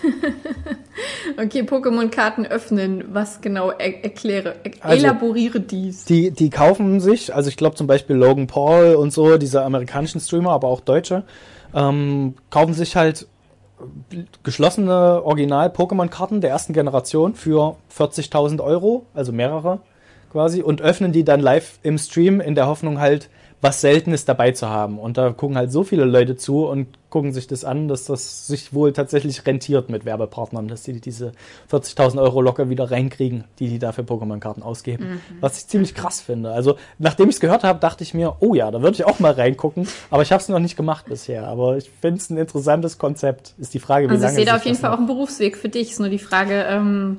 Okay, 1.41 1.61
Pokémon-Karten 1.63 2.45
öffnen. 2.45 3.03
Was 3.13 3.41
genau? 3.41 3.71
Er 3.71 4.03
erkläre, 4.03 4.55
er 4.63 4.71
Also- 4.81 5.05
elaboriere 5.05 5.59
dies. 5.59 6.05
Die, 6.05 6.31
die 6.31 6.49
kaufen 6.49 6.99
sich, 6.99 7.33
also 7.33 7.49
ich 7.49 7.57
glaube 7.57 7.75
zum 7.75 7.87
Beispiel 7.87 8.15
Logan 8.15 8.47
Paul 8.47 8.95
und 8.95 9.11
so, 9.11 9.37
diese 9.37 9.63
amerikanischen 9.63 10.21
Streamer, 10.21 10.51
aber 10.51 10.67
auch 10.67 10.79
Deutsche, 10.81 11.23
ähm, 11.75 12.35
kaufen 12.49 12.73
sich 12.73 12.95
halt 12.95 13.27
geschlossene 14.43 15.21
Original-Pokémon-Karten 15.23 16.41
der 16.41 16.49
ersten 16.49 16.73
Generation 16.73 17.35
für 17.35 17.75
40.000 17.89 18.61
Euro, 18.61 19.05
also 19.13 19.31
mehrere 19.31 19.79
quasi, 20.31 20.61
und 20.61 20.81
öffnen 20.81 21.11
die 21.11 21.23
dann 21.23 21.39
live 21.39 21.79
im 21.83 21.97
Stream 21.97 22.41
in 22.41 22.55
der 22.55 22.67
Hoffnung 22.67 22.99
halt, 22.99 23.29
was 23.61 23.81
Seltenes 23.81 24.25
dabei 24.25 24.51
zu 24.51 24.69
haben. 24.69 24.99
Und 24.99 25.17
da 25.17 25.31
gucken 25.31 25.57
halt 25.57 25.71
so 25.71 25.83
viele 25.83 26.05
Leute 26.05 26.35
zu 26.35 26.65
und 26.67 26.87
gucken 27.17 27.33
sich 27.33 27.47
das 27.47 27.65
an, 27.65 27.87
dass 27.87 28.05
das 28.05 28.45
sich 28.45 28.75
wohl 28.75 28.93
tatsächlich 28.93 29.43
rentiert 29.47 29.89
mit 29.89 30.05
Werbepartnern, 30.05 30.67
dass 30.67 30.83
die 30.83 31.01
diese 31.01 31.31
40.000 31.71 32.21
Euro 32.21 32.41
locker 32.41 32.69
wieder 32.69 32.91
reinkriegen, 32.91 33.45
die 33.57 33.69
die 33.69 33.79
da 33.79 33.91
für 33.91 34.03
Pokémon-Karten 34.03 34.61
ausgeben. 34.61 35.19
Was 35.41 35.57
ich 35.57 35.67
ziemlich 35.67 35.95
krass 35.95 36.21
finde. 36.21 36.51
Also, 36.51 36.75
nachdem 36.99 37.29
ich 37.29 37.35
es 37.37 37.39
gehört 37.41 37.63
habe, 37.63 37.79
dachte 37.79 38.03
ich 38.03 38.13
mir, 38.13 38.35
oh 38.39 38.53
ja, 38.53 38.69
da 38.69 38.83
würde 38.83 38.93
ich 38.93 39.03
auch 39.05 39.17
mal 39.19 39.31
reingucken. 39.31 39.87
Aber 40.11 40.21
ich 40.21 40.31
habe 40.31 40.43
es 40.43 40.47
noch 40.47 40.59
nicht 40.59 40.77
gemacht 40.77 41.05
bisher. 41.09 41.47
Aber 41.47 41.75
ich 41.77 41.89
finde 42.01 42.17
es 42.19 42.29
ein 42.29 42.37
interessantes 42.37 42.99
Konzept. 42.99 43.55
Ist 43.57 43.73
die 43.73 43.79
Frage, 43.79 44.05
wie 44.07 44.11
Also 44.11 44.19
ich 44.21 44.25
lange 44.27 44.35
sehe 44.35 44.45
da 44.45 44.55
auf 44.57 44.65
jeden 44.65 44.77
Fall 44.77 44.91
noch- 44.91 44.95
auch 44.97 44.99
einen 44.99 45.07
Berufsweg 45.07 45.57
für 45.57 45.69
dich. 45.69 45.89
Ist 45.93 45.99
nur 45.99 46.09
die 46.09 46.19
Frage, 46.19 46.65
ähm, 46.69 47.17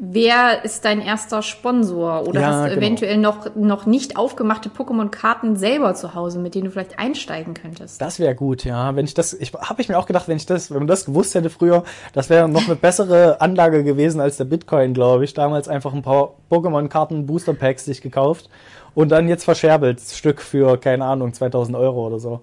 wer 0.00 0.64
ist 0.64 0.84
dein 0.84 1.00
erster 1.00 1.42
Sponsor? 1.42 2.26
Oder 2.26 2.40
Ja, 2.40 2.46
hast 2.48 2.64
du 2.64 2.68
genau. 2.70 2.80
eventuell 2.80 3.18
noch, 3.18 3.54
noch 3.54 3.86
nicht 3.86 4.16
aufgemachte 4.16 4.68
Pokémon-Karten 4.68 5.56
selber 5.56 5.94
zu 5.94 6.14
Hause, 6.14 6.38
mit 6.38 6.54
denen 6.54 6.66
du 6.66 6.70
vielleicht 6.70 6.98
einsteigen 6.98 7.54
könntest? 7.54 8.00
Das 8.00 8.18
wäre 8.18 8.34
gut, 8.34 8.64
ja. 8.64 8.94
Wenn 8.96 9.04
ich 9.04 9.14
das, 9.14 9.32
ich 9.34 9.52
habe 9.52 9.80
ich 9.82 9.88
mir 9.88 9.98
auch 9.98 10.06
gedacht, 10.06 10.28
wenn 10.28 10.36
ich 10.36 10.46
das, 10.46 10.70
wenn 10.70 10.78
man 10.78 10.86
das 10.86 11.04
gewusst 11.04 11.34
hätte 11.34 11.50
früher, 11.50 11.84
das 12.12 12.30
wäre 12.30 12.48
noch 12.48 12.66
eine 12.66 12.76
bessere 12.76 13.40
Anlage 13.40 13.84
gewesen 13.84 14.20
als 14.20 14.36
der 14.36 14.44
Bitcoin, 14.44 14.94
glaube 14.94 15.24
ich. 15.24 15.34
Damals 15.34 15.68
einfach 15.68 15.92
ein 15.92 16.02
paar 16.02 16.34
Pokémon-Karten, 16.50 17.26
Booster 17.26 17.54
Packs 17.54 17.84
sich 17.84 18.00
gekauft 18.00 18.48
und 18.94 19.10
dann 19.10 19.28
jetzt 19.28 19.44
verscherbelt 19.44 20.00
Stück 20.00 20.40
für 20.40 20.78
keine 20.78 21.04
Ahnung 21.04 21.32
2000 21.32 21.76
Euro 21.76 22.06
oder 22.06 22.18
so. 22.18 22.40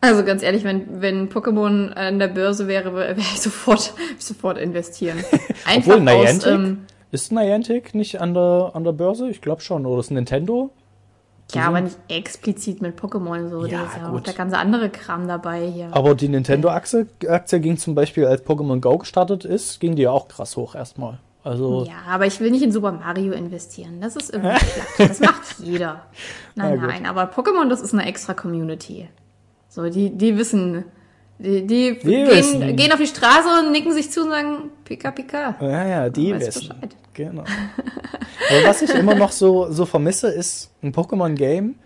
Also 0.00 0.24
ganz 0.24 0.42
ehrlich, 0.42 0.62
wenn, 0.62 1.00
wenn 1.00 1.28
Pokémon 1.28 1.92
an 1.92 2.18
der 2.18 2.28
Börse 2.28 2.68
wäre, 2.68 2.94
wäre 2.94 3.16
ich 3.18 3.40
sofort, 3.40 3.92
sofort 4.18 4.58
investieren. 4.58 5.18
Einfach 5.64 5.94
Obwohl, 5.94 6.04
Niantic, 6.04 6.46
aus, 6.46 6.46
ähm, 6.46 6.86
ist 7.10 7.32
Niantic 7.32 7.94
nicht 7.94 8.20
an 8.20 8.34
der, 8.34 8.72
an 8.74 8.84
der 8.84 8.92
Börse? 8.92 9.28
Ich 9.28 9.40
glaube 9.40 9.60
schon. 9.60 9.86
Oder 9.86 10.00
ist 10.00 10.10
Nintendo? 10.10 10.70
Ja, 11.52 11.68
aber 11.68 11.80
nicht 11.80 11.96
explizit 12.08 12.82
mit 12.82 12.98
Pokémon 12.98 13.48
so. 13.48 13.64
Ja, 13.66 13.78
da 13.78 13.86
ist 13.86 13.96
ja 13.96 14.08
gut. 14.08 14.20
auch 14.20 14.24
der 14.24 14.34
ganze 14.34 14.58
andere 14.58 14.90
Kram 14.90 15.28
dabei 15.28 15.66
hier. 15.68 15.88
Aber 15.92 16.14
die 16.16 16.28
Nintendo-Aktie 16.28 17.06
Aktie 17.28 17.60
ging 17.60 17.76
zum 17.76 17.94
Beispiel, 17.94 18.26
als 18.26 18.44
Pokémon 18.44 18.80
Go 18.80 18.98
gestartet 18.98 19.44
ist, 19.44 19.78
ging 19.78 19.94
die 19.94 20.02
ja 20.02 20.10
auch 20.10 20.26
krass 20.26 20.56
hoch 20.56 20.74
erstmal. 20.74 21.18
Also 21.44 21.84
ja, 21.84 22.12
aber 22.12 22.26
ich 22.26 22.40
will 22.40 22.50
nicht 22.50 22.62
in 22.62 22.72
Super 22.72 22.90
Mario 22.90 23.32
investieren. 23.32 24.00
Das 24.00 24.16
ist 24.16 24.34
irgendwie 24.34 24.56
platt. 24.96 25.10
Das 25.10 25.20
macht 25.20 25.60
jeder. 25.60 26.02
Nein, 26.56 26.80
ja, 26.80 26.86
nein. 26.86 27.06
Aber 27.06 27.30
Pokémon, 27.30 27.68
das 27.68 27.80
ist 27.80 27.94
eine 27.94 28.04
extra 28.06 28.34
Community. 28.34 29.08
So, 29.68 29.88
die, 29.88 30.10
die 30.10 30.36
wissen, 30.36 30.84
die, 31.38 31.66
die, 31.66 31.94
gehen, 31.94 32.76
gehen, 32.76 32.92
auf 32.92 32.98
die 32.98 33.06
Straße 33.06 33.48
und 33.60 33.72
nicken 33.72 33.92
sich 33.92 34.10
zu 34.10 34.22
und 34.22 34.30
sagen, 34.30 34.70
Pika 34.84 35.10
Pika. 35.10 35.56
Ja, 35.60 35.86
ja, 35.86 36.08
die 36.08 36.34
wissen. 36.34 36.68
Bescheid. 36.68 36.96
Genau. 37.14 37.42
Aber 37.42 38.68
was 38.68 38.82
ich 38.82 38.94
immer 38.94 39.14
noch 39.14 39.32
so, 39.32 39.70
so 39.70 39.86
vermisse, 39.86 40.28
ist 40.28 40.70
ein 40.82 40.92
Pokémon-Game 40.92 41.76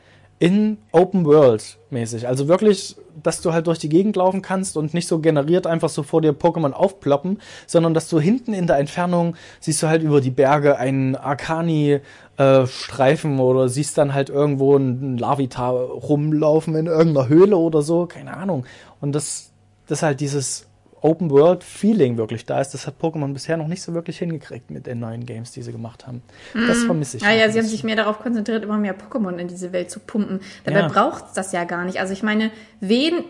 in 0.40 0.78
Open 0.92 1.24
World 1.24 1.78
mäßig. 1.90 2.26
Also 2.26 2.48
wirklich, 2.48 2.96
dass 3.22 3.42
du 3.42 3.52
halt 3.52 3.66
durch 3.66 3.78
die 3.78 3.88
Gegend 3.88 4.16
laufen 4.16 4.42
kannst 4.42 4.76
und 4.76 4.94
nicht 4.94 5.06
so 5.06 5.18
generiert 5.18 5.66
einfach 5.66 5.90
so 5.90 6.02
vor 6.02 6.22
dir 6.22 6.32
Pokémon 6.32 6.72
aufploppen, 6.72 7.40
sondern 7.66 7.94
dass 7.94 8.08
du 8.08 8.18
hinten 8.18 8.54
in 8.54 8.66
der 8.66 8.78
Entfernung 8.78 9.36
siehst 9.60 9.82
du 9.82 9.88
halt 9.88 10.02
über 10.02 10.20
die 10.20 10.30
Berge 10.30 10.78
einen 10.78 11.14
Arcani-Streifen 11.14 12.29
äh, 12.40 13.26
oder 13.26 13.68
siehst 13.68 13.98
dann 13.98 14.14
halt 14.14 14.30
irgendwo 14.30 14.76
einen 14.76 15.18
Lavita 15.18 15.68
rumlaufen 15.70 16.74
in 16.74 16.86
irgendeiner 16.86 17.28
Höhle 17.28 17.56
oder 17.56 17.82
so, 17.82 18.06
keine 18.06 18.36
Ahnung. 18.36 18.64
Und 19.00 19.14
das, 19.14 19.50
das 19.86 20.02
halt 20.02 20.20
dieses 20.20 20.66
Open 21.02 21.30
World 21.30 21.64
Feeling 21.64 22.16
wirklich 22.16 22.44
da 22.46 22.60
ist. 22.60 22.72
Das 22.72 22.86
hat 22.86 22.94
Pokémon 23.00 23.32
bisher 23.32 23.56
noch 23.56 23.68
nicht 23.68 23.82
so 23.82 23.94
wirklich 23.94 24.18
hingekriegt 24.18 24.70
mit 24.70 24.86
den 24.86 25.00
neuen 25.00 25.24
Games, 25.26 25.50
die 25.52 25.62
sie 25.62 25.72
gemacht 25.72 26.06
haben. 26.06 26.22
Das 26.54 26.78
mhm. 26.78 26.86
vermisse 26.86 27.16
ich. 27.18 27.22
Ja, 27.22 27.30
ja, 27.30 27.50
sie 27.50 27.58
haben 27.58 27.66
sich 27.66 27.84
mehr 27.84 27.96
darauf 27.96 28.18
konzentriert, 28.20 28.64
immer 28.64 28.78
mehr 28.78 28.96
Pokémon 28.96 29.36
in 29.36 29.48
diese 29.48 29.72
Welt 29.72 29.90
zu 29.90 30.00
pumpen. 30.00 30.40
Dabei 30.64 30.80
ja. 30.80 30.88
braucht 30.88 31.26
es 31.26 31.32
das 31.32 31.52
ja 31.52 31.64
gar 31.64 31.84
nicht. 31.84 32.00
Also 32.00 32.12
ich 32.12 32.22
meine, 32.22 32.50
wen, 32.80 33.24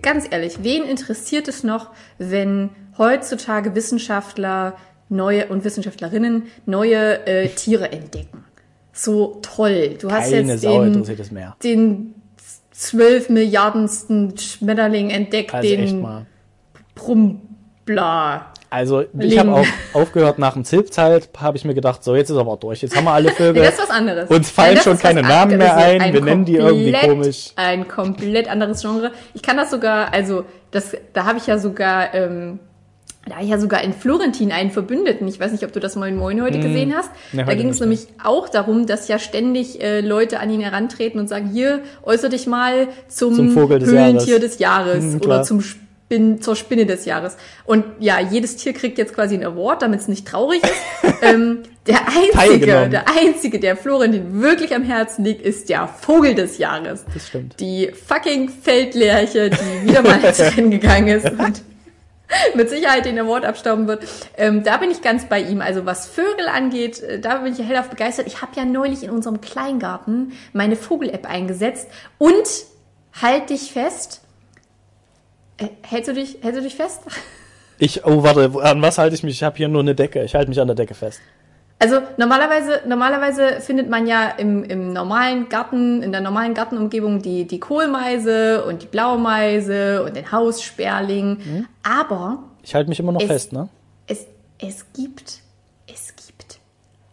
ganz 0.00 0.26
ehrlich, 0.30 0.62
wen 0.62 0.84
interessiert 0.84 1.48
es 1.48 1.64
noch, 1.64 1.90
wenn 2.18 2.70
heutzutage 2.98 3.74
Wissenschaftler 3.74 4.74
neue 5.12 5.46
und 5.46 5.64
Wissenschaftlerinnen 5.64 6.44
neue 6.66 7.26
äh, 7.26 7.48
Tiere 7.48 7.92
entdecken? 7.92 8.44
So 8.92 9.38
toll. 9.42 9.96
Du 10.00 10.10
hast 10.10 10.30
Keine 10.30 10.52
jetzt 10.52 10.62
Sau 10.62 10.84
den, 10.84 11.04
den 11.62 12.14
12 12.72 13.28
Milliardensten 13.30 14.36
Schmetterling 14.36 15.10
entdeckt, 15.10 15.54
also 15.54 15.68
den 15.68 16.06
Brumbla. 16.94 18.52
Also 18.70 19.04
ich 19.18 19.38
habe 19.38 19.52
auch 19.52 19.66
aufgehört 19.92 20.38
nach 20.38 20.54
dem 20.54 20.64
Zilpzeit, 20.64 21.28
habe 21.38 21.58
ich 21.58 21.64
mir 21.66 21.74
gedacht, 21.74 22.02
so 22.02 22.16
jetzt 22.16 22.30
ist 22.30 22.38
aber 22.38 22.56
durch. 22.56 22.80
Jetzt 22.80 22.96
haben 22.96 23.04
wir 23.04 23.12
alle 23.12 23.30
Vögel. 23.36 23.62
das 23.62 23.74
ist 23.74 23.82
was 23.82 23.90
anderes. 23.90 24.30
Uns 24.30 24.50
fallen 24.50 24.76
ja, 24.76 24.82
schon 24.82 24.98
keine 24.98 25.20
Namen 25.20 25.58
mehr 25.58 25.76
ein. 25.76 26.00
ein 26.00 26.14
wir 26.14 26.22
nennen 26.22 26.46
die 26.46 26.56
irgendwie 26.56 26.92
komisch. 26.92 27.52
Ein 27.56 27.86
komplett 27.86 28.48
anderes 28.48 28.80
Genre. 28.80 29.12
Ich 29.34 29.42
kann 29.42 29.58
das 29.58 29.70
sogar, 29.70 30.14
also 30.14 30.44
das, 30.70 30.96
da 31.12 31.26
habe 31.26 31.36
ich 31.36 31.46
ja 31.46 31.58
sogar, 31.58 32.14
ähm, 32.14 32.60
da 33.26 33.40
ja 33.40 33.58
sogar 33.58 33.82
in 33.82 33.92
Florentin 33.92 34.50
einen 34.50 34.70
Verbündeten. 34.70 35.28
Ich 35.28 35.38
weiß 35.38 35.52
nicht, 35.52 35.64
ob 35.64 35.72
du 35.72 35.80
das 35.80 35.94
Moin 35.94 36.16
Moin 36.16 36.42
heute 36.42 36.58
hm. 36.58 36.62
gesehen 36.62 36.94
hast. 36.94 37.10
Nee, 37.32 37.44
da 37.44 37.54
ging 37.54 37.68
es 37.68 37.78
nämlich 37.78 38.08
auch 38.22 38.48
darum, 38.48 38.86
dass 38.86 39.06
ja 39.08 39.18
ständig 39.18 39.80
äh, 39.80 40.00
Leute 40.00 40.40
an 40.40 40.50
ihn 40.50 40.60
herantreten 40.60 41.20
und 41.20 41.28
sagen, 41.28 41.48
hier 41.48 41.80
äußere 42.02 42.30
dich 42.30 42.46
mal 42.46 42.88
zum, 43.08 43.34
zum 43.34 43.50
Vogel 43.50 43.78
des 43.78 43.88
Höhlentier 43.88 44.34
Jahres. 44.34 44.50
des 44.50 44.58
Jahres 44.58 45.04
hm, 45.04 45.20
oder 45.22 45.42
zum 45.44 45.60
Spin 45.60 46.42
zur 46.42 46.56
Spinne 46.56 46.84
des 46.84 47.04
Jahres. 47.04 47.36
Und 47.64 47.84
ja, 48.00 48.20
jedes 48.20 48.56
Tier 48.56 48.72
kriegt 48.72 48.98
jetzt 48.98 49.14
quasi 49.14 49.36
ein 49.36 49.44
Award, 49.44 49.82
damit 49.82 50.00
es 50.00 50.08
nicht 50.08 50.26
traurig 50.26 50.62
ist. 50.62 51.14
ähm, 51.22 51.60
der 51.86 52.00
einzige, 52.08 52.88
der 52.88 53.04
einzige, 53.08 53.60
der 53.60 53.76
Florentin 53.76 54.40
wirklich 54.42 54.74
am 54.74 54.82
Herzen 54.82 55.24
liegt, 55.24 55.42
ist 55.42 55.68
der 55.68 55.88
Vogel 55.88 56.34
des 56.34 56.58
Jahres. 56.58 57.04
Das 57.14 57.28
stimmt. 57.28 57.58
Die 57.60 57.90
fucking 57.92 58.48
Feldlerche, 58.48 59.50
die 59.50 59.88
wieder 59.88 60.02
mal 60.02 60.22
ins 60.24 60.40
Rennen 60.40 60.70
gegangen 60.70 61.08
ist 61.08 61.30
und 61.30 61.62
mit 62.54 62.68
Sicherheit 62.70 63.04
den 63.04 63.18
Award 63.18 63.44
abstauben 63.44 63.86
wird. 63.86 64.06
Ähm, 64.36 64.62
da 64.62 64.76
bin 64.76 64.90
ich 64.90 65.02
ganz 65.02 65.26
bei 65.26 65.40
ihm. 65.40 65.60
Also 65.60 65.86
was 65.86 66.06
Vögel 66.06 66.48
angeht, 66.48 67.00
äh, 67.00 67.20
da 67.20 67.38
bin 67.38 67.52
ich 67.52 67.58
hellauf 67.58 67.90
begeistert. 67.90 68.26
Ich 68.26 68.42
habe 68.42 68.52
ja 68.56 68.64
neulich 68.64 69.02
in 69.02 69.10
unserem 69.10 69.40
Kleingarten 69.40 70.32
meine 70.52 70.76
Vogel-App 70.76 71.28
eingesetzt 71.28 71.88
und 72.18 72.32
halt 73.20 73.50
dich 73.50 73.72
fest, 73.72 74.22
äh, 75.58 75.68
hältst 75.82 76.08
du 76.08 76.14
dich, 76.14 76.38
hältst 76.42 76.60
du 76.60 76.62
dich 76.62 76.74
fest? 76.74 77.00
Ich, 77.78 78.04
oh, 78.04 78.22
warte, 78.22 78.52
an 78.62 78.80
was 78.80 78.98
halte 78.98 79.16
ich 79.16 79.24
mich? 79.24 79.34
Ich 79.34 79.42
habe 79.42 79.56
hier 79.56 79.66
nur 79.66 79.80
eine 79.80 79.96
Decke. 79.96 80.22
Ich 80.22 80.36
halte 80.36 80.48
mich 80.48 80.60
an 80.60 80.68
der 80.68 80.76
Decke 80.76 80.94
fest. 80.94 81.20
Also 81.82 82.00
normalerweise, 82.16 82.82
normalerweise 82.86 83.60
findet 83.60 83.90
man 83.90 84.06
ja 84.06 84.28
im, 84.28 84.62
im 84.62 84.92
normalen 84.92 85.48
Garten, 85.48 86.00
in 86.04 86.12
der 86.12 86.20
normalen 86.20 86.54
Gartenumgebung 86.54 87.20
die, 87.20 87.44
die 87.44 87.58
Kohlmeise 87.58 88.64
und 88.64 88.82
die 88.82 88.86
Blaumeise 88.86 90.04
und 90.04 90.14
den 90.14 90.30
Haussperling. 90.30 91.38
Mhm. 91.44 91.66
Aber. 91.82 92.44
Ich 92.62 92.72
halte 92.76 92.88
mich 92.88 93.00
immer 93.00 93.10
noch 93.10 93.20
es, 93.20 93.26
fest, 93.26 93.52
ne? 93.52 93.68
Es, 94.06 94.26
es 94.60 94.92
gibt, 94.92 95.40
es 95.92 96.14
gibt 96.14 96.60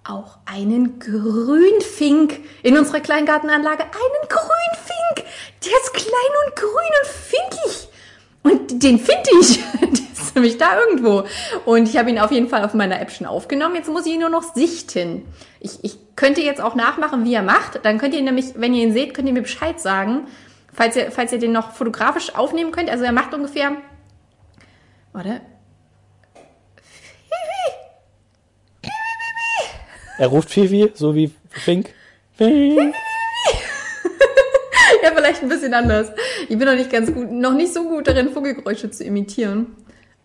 auch 0.04 0.38
einen 0.46 1.00
Grünfink 1.00 2.40
in 2.62 2.78
unserer 2.78 3.00
Kleingartenanlage. 3.00 3.82
Einen 3.82 4.30
Grünfink! 4.30 5.28
Der 5.66 5.72
ist 5.84 5.94
klein 5.96 6.34
und 6.46 6.56
grün 6.56 6.94
und 7.02 7.08
finkig. 7.08 7.89
Und 8.44 8.84
den 8.84 9.00
finde 9.00 9.30
ich. 9.42 9.60
Der 9.82 9.90
ist 10.26 10.36
nämlich 10.36 10.58
da 10.58 10.80
irgendwo. 10.80 11.24
Und 11.66 11.90
ich 11.90 11.98
habe 11.98 12.10
ihn 12.10 12.20
auf 12.20 12.32
jeden 12.32 12.50
Fall 12.50 12.64
auf 12.64 12.74
meiner 12.74 13.02
App 13.02 13.12
schon 13.12 13.28
aufgenommen. 13.28 13.76
Jetzt 13.76 13.90
muss 13.90 14.06
ich 14.06 14.14
ihn 14.14 14.20
nur 14.20 14.30
noch 14.30 14.54
sichten. 14.54 15.24
Ich, 15.60 15.84
ich 15.84 15.98
könnte 16.16 16.42
jetzt 16.42 16.62
auch 16.62 16.76
nachmachen, 16.76 17.26
wie 17.26 17.34
er 17.34 17.44
macht. 17.44 17.80
Dann 17.84 17.98
könnt 17.98 18.14
ihr 18.14 18.22
nämlich, 18.22 18.54
wenn 18.56 18.74
ihr 18.74 18.84
ihn 18.84 18.94
seht, 18.94 19.14
könnt 19.14 19.28
ihr 19.28 19.34
mir 19.34 19.42
Bescheid 19.42 19.80
sagen, 19.80 20.28
falls 20.74 20.96
ihr, 20.96 21.12
falls 21.12 21.32
ihr 21.32 21.40
den 21.40 21.52
noch 21.52 21.72
fotografisch 21.72 22.36
aufnehmen 22.36 22.72
könnt. 22.72 22.90
Also 22.90 23.04
er 23.04 23.12
macht 23.12 23.34
ungefähr. 23.34 23.78
Warte. 25.14 25.42
Er 30.20 30.28
ruft 30.28 30.50
Fifi, 30.50 30.92
so 30.96 31.16
wie 31.16 31.32
Fink. 31.50 31.94
Fifi. 32.38 32.94
ja, 35.02 35.12
vielleicht 35.16 35.42
ein 35.42 35.50
bisschen 35.50 35.74
anders. 35.74 36.12
Ich 36.48 36.58
bin 36.58 36.68
noch 36.68 36.76
nicht 36.76 36.92
ganz 36.92 37.14
gut, 37.14 37.32
noch 37.32 37.54
nicht 37.54 37.74
so 37.74 37.84
gut 37.84 38.08
darin, 38.08 38.30
Vogelgeräusche 38.30 38.90
zu 38.92 39.04
imitieren. 39.04 39.68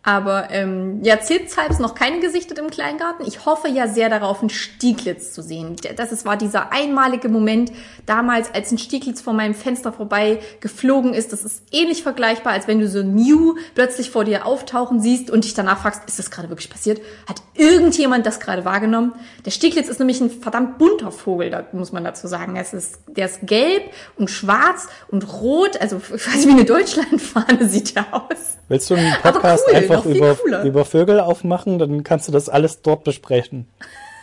Aber 0.07 0.51
ähm, 0.51 1.03
ja, 1.03 1.19
Zitzhalb 1.19 1.71
ist 1.71 1.81
noch 1.81 1.95
keine 1.95 2.21
gesichtet 2.21 2.59
im 2.59 2.69
Kleingarten. 2.69 3.27
Ich 3.27 3.47
hoffe 3.47 3.69
ja 3.69 3.89
sehr 3.89 4.11
darauf, 4.11 4.43
ein 4.43 4.51
Stieglitz 4.51 5.33
zu 5.33 5.43
sehen. 5.43 5.77
Das 5.97 6.13
ist, 6.13 6.27
war 6.27 6.37
dieser 6.37 6.73
einmalige 6.73 7.31
Moment 7.31 7.73
damals, 8.05 8.53
als 8.53 8.71
ein 8.71 8.77
Stieglitz 8.77 9.23
vor 9.23 9.33
meinem 9.33 9.55
Fenster 9.55 9.95
vorbei 9.95 10.41
geflogen 10.61 11.15
ist. 11.15 11.33
Das 11.33 11.43
ist 11.43 11.63
ähnlich 11.73 12.03
vergleichbar, 12.03 12.53
als 12.53 12.69
wenn 12.69 12.81
du 12.81 12.89
so 12.89 13.01
ein 13.01 13.15
Mew 13.15 13.55
plötzlich 13.75 14.11
vor 14.11 14.25
dir 14.25 14.45
auftauchen 14.45 15.01
siehst 15.01 15.31
und 15.31 15.45
dich 15.45 15.55
danach 15.55 15.81
fragst, 15.81 16.03
ist 16.07 16.19
das 16.19 16.31
gerade 16.31 16.51
wirklich 16.51 16.69
passiert? 16.69 17.01
Hat 17.27 17.41
irgendjemand 17.55 18.27
das 18.27 18.41
gerade 18.41 18.67
wahrgenommen? 18.67 19.15
Der 19.47 19.53
Stieglitz 19.53 19.89
ist 19.89 20.01
nämlich 20.01 20.21
ein 20.21 20.29
verdammt 20.31 20.77
bunter 20.77 21.13
Vogel, 21.13 21.49
da 21.49 21.65
muss 21.73 21.93
man 21.93 22.05
dazu 22.05 22.27
sagen. 22.27 22.57
Es 22.57 22.75
ist, 22.75 22.99
der 23.07 23.25
ist 23.25 23.39
gelb 23.43 23.85
und 24.17 24.29
schwarz 24.29 24.89
und 25.09 25.41
rot, 25.41 25.81
also 25.81 25.99
quasi 25.99 26.47
wie 26.47 26.53
eine 26.53 26.65
Deutschlandfahne 26.67 27.69
sieht 27.69 27.97
der 27.97 28.13
aus. 28.13 28.59
Willst 28.69 28.91
du 28.91 28.95
einen 28.95 29.13
Podcast 29.23 29.65
cool, 29.69 29.75
einfach 29.75 29.94
über, 30.05 30.37
über 30.65 30.85
Vögel 30.85 31.21
aufmachen? 31.21 31.79
Dann 31.79 32.03
kannst 32.05 32.29
du 32.29 32.33
das 32.33 32.49
alles 32.49 32.83
dort 32.83 33.05
besprechen. 33.05 33.67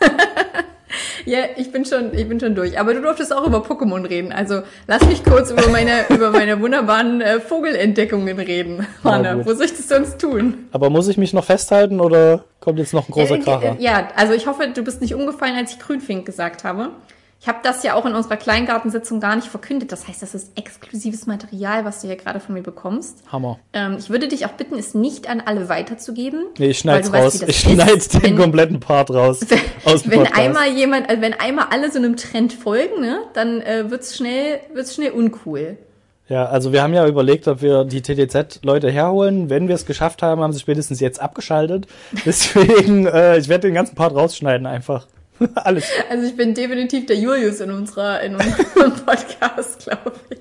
ja, 1.26 1.40
ich 1.56 1.72
bin 1.72 1.86
schon, 1.86 2.14
ich 2.14 2.28
bin 2.28 2.40
schon 2.40 2.56
durch. 2.56 2.80
Aber 2.80 2.94
du 2.94 3.02
durftest 3.02 3.34
auch 3.36 3.46
über 3.46 3.60
Pokémon 3.60 4.08
reden. 4.08 4.32
Also 4.32 4.62
lass 4.88 5.06
mich 5.06 5.24
kurz 5.24 5.52
über 5.52 5.68
meine, 5.70 6.06
über 6.10 6.32
meine 6.32 6.60
wunderbaren 6.62 7.22
äh, 7.22 7.40
Vogelentdeckungen 7.40 8.40
reden. 8.40 8.88
Hanna, 9.04 9.46
wo 9.46 9.54
soll 9.54 9.66
ich 9.66 9.72
das 9.72 9.88
sonst 9.88 10.20
tun? 10.20 10.66
Aber 10.72 10.90
muss 10.90 11.08
ich 11.08 11.18
mich 11.18 11.34
noch 11.34 11.46
festhalten 11.46 12.00
oder 12.00 12.44
kommt 12.60 12.80
jetzt 12.80 12.94
noch 12.94 13.08
ein 13.08 13.12
großer 13.12 13.38
Kracher? 13.40 13.76
Ja, 13.80 14.10
also 14.16 14.34
ich 14.34 14.48
hoffe, 14.48 14.68
du 14.74 14.84
bist 14.84 15.02
nicht 15.02 15.16
umgefallen, 15.16 15.56
als 15.56 15.74
ich 15.74 15.80
Grünfink 15.80 16.26
gesagt 16.26 16.64
habe. 16.64 16.90
Ich 17.42 17.48
habe 17.48 17.58
das 17.64 17.82
ja 17.82 17.96
auch 17.96 18.06
in 18.06 18.14
unserer 18.14 18.38
Kleingartensitzung 18.38 19.20
gar 19.20 19.36
nicht 19.36 19.48
verkündet. 19.48 19.92
Das 19.92 20.08
heißt, 20.08 20.22
das 20.22 20.36
ist 20.36 20.52
exklusives 20.56 21.26
Material, 21.26 21.86
was 21.86 22.02
du 22.02 22.08
hier 22.08 22.16
gerade 22.16 22.40
von 22.40 22.54
mir 22.54 22.62
bekommst. 22.62 23.24
Hammer. 23.32 23.58
Ähm, 23.74 23.96
ich 23.98 24.12
würde 24.12 24.28
dich 24.28 24.46
auch 24.46 24.52
bitten, 24.52 24.78
es 24.78 24.94
nicht 24.94 25.28
an 25.28 25.42
alle 25.44 25.68
weiterzugeben. 25.68 26.44
Nee, 26.60 26.68
ich 26.68 26.78
schneid's 26.78 27.12
raus. 27.12 27.42
Weißt, 27.42 27.50
ich 27.50 27.60
schneid's 27.62 28.10
den 28.10 28.22
wenn, 28.22 28.38
kompletten 28.38 28.80
Part 28.80 29.10
raus. 29.10 29.40
wenn 29.84 30.20
Podcast. 30.20 30.38
einmal 30.38 30.70
jemand, 30.70 31.10
also 31.10 31.20
wenn 31.24 31.34
einmal 31.34 31.66
alle 31.72 31.92
so 31.92 31.98
einem 31.98 32.16
Trend 32.16 32.54
folgen, 32.54 33.02
ne, 33.02 33.22
dann 33.34 33.60
äh, 33.62 33.90
wird's 33.90 34.16
schnell, 34.16 34.60
wird's 34.76 34.94
schnell 34.94 35.10
uncool. 35.10 35.78
Ja, 36.30 36.46
also 36.46 36.72
wir 36.72 36.84
haben 36.84 36.94
ja 36.94 37.08
überlegt, 37.08 37.48
ob 37.48 37.64
wir 37.64 37.86
die 37.86 38.04
TTZ-Leute 38.04 38.92
herholen. 38.92 39.50
Wenn 39.50 39.68
wir 39.68 39.74
es 39.74 39.88
geschafft 39.88 40.22
haben, 40.22 40.42
haben 40.42 40.54
sie 40.54 40.60
spätestens 40.60 41.00
jetzt 41.00 41.20
abgeschaltet. 41.20 41.88
Deswegen, 42.24 43.08
äh, 43.08 43.40
ich 43.40 43.50
werde 43.50 43.68
den 43.68 43.74
ganzen 43.74 43.96
Part 43.96 44.14
rausschneiden 44.14 44.68
einfach. 44.68 45.08
Alles. 45.56 45.90
Also 46.10 46.26
ich 46.28 46.36
bin 46.36 46.54
definitiv 46.54 47.06
der 47.06 47.18
Julius 47.18 47.60
in 47.60 47.72
unserer 47.72 48.22
in 48.22 48.36
unserem 48.36 48.94
Podcast, 49.06 49.84
glaube 49.84 50.14
ich. 50.30 50.40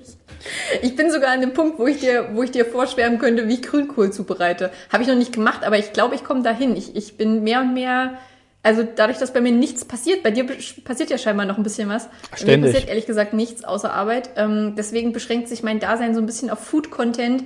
Ich 0.81 0.95
bin 0.95 1.11
sogar 1.11 1.31
an 1.31 1.41
dem 1.41 1.53
Punkt, 1.53 1.77
wo 1.77 1.85
ich 1.87 1.99
dir, 1.99 2.29
wo 2.33 2.41
ich 2.43 2.51
dir 2.51 2.65
vorschwärmen 2.65 3.19
könnte, 3.19 3.47
wie 3.47 3.53
ich 3.55 3.61
Grünkohl 3.61 4.11
zubereite. 4.11 4.71
Habe 4.91 5.03
ich 5.03 5.09
noch 5.09 5.15
nicht 5.15 5.31
gemacht, 5.33 5.63
aber 5.63 5.77
ich 5.77 5.93
glaube, 5.93 6.15
ich 6.15 6.23
komme 6.23 6.41
dahin. 6.41 6.75
Ich, 6.75 6.95
ich 6.95 7.15
bin 7.15 7.43
mehr 7.43 7.61
und 7.61 7.73
mehr, 7.75 8.17
also 8.63 8.81
dadurch, 8.83 9.19
dass 9.19 9.33
bei 9.33 9.41
mir 9.41 9.51
nichts 9.51 9.85
passiert, 9.85 10.23
bei 10.23 10.31
dir 10.31 10.45
passiert 10.83 11.09
ja 11.11 11.17
scheinbar 11.19 11.45
noch 11.45 11.57
ein 11.57 11.63
bisschen 11.63 11.89
was. 11.89 12.09
Ständig. 12.35 12.45
Bei 12.45 12.57
mir 12.57 12.65
passiert 12.73 12.89
ehrlich 12.89 13.05
gesagt 13.05 13.33
nichts 13.33 13.63
außer 13.63 13.93
Arbeit. 13.93 14.31
Ähm, 14.35 14.73
deswegen 14.75 15.13
beschränkt 15.13 15.47
sich 15.47 15.61
mein 15.61 15.79
Dasein 15.79 16.15
so 16.15 16.19
ein 16.21 16.25
bisschen 16.25 16.49
auf 16.49 16.59
Food-Content 16.59 17.43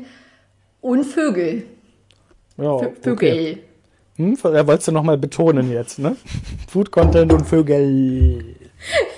und 0.81 1.03
Vögel. 1.03 1.63
Ja, 2.57 2.63
Vö- 2.77 2.91
Vögel. 3.01 3.12
okay. 3.13 3.63
Hm, 4.17 4.38
da 4.41 4.65
wolltest 4.65 4.88
du 4.88 4.91
nochmal 4.91 5.17
betonen 5.17 5.72
jetzt, 5.72 6.00
ne? 6.00 6.15
Food 6.69 6.91
Content 6.91 7.34
und 7.34 7.45
Vögel. 7.45 8.55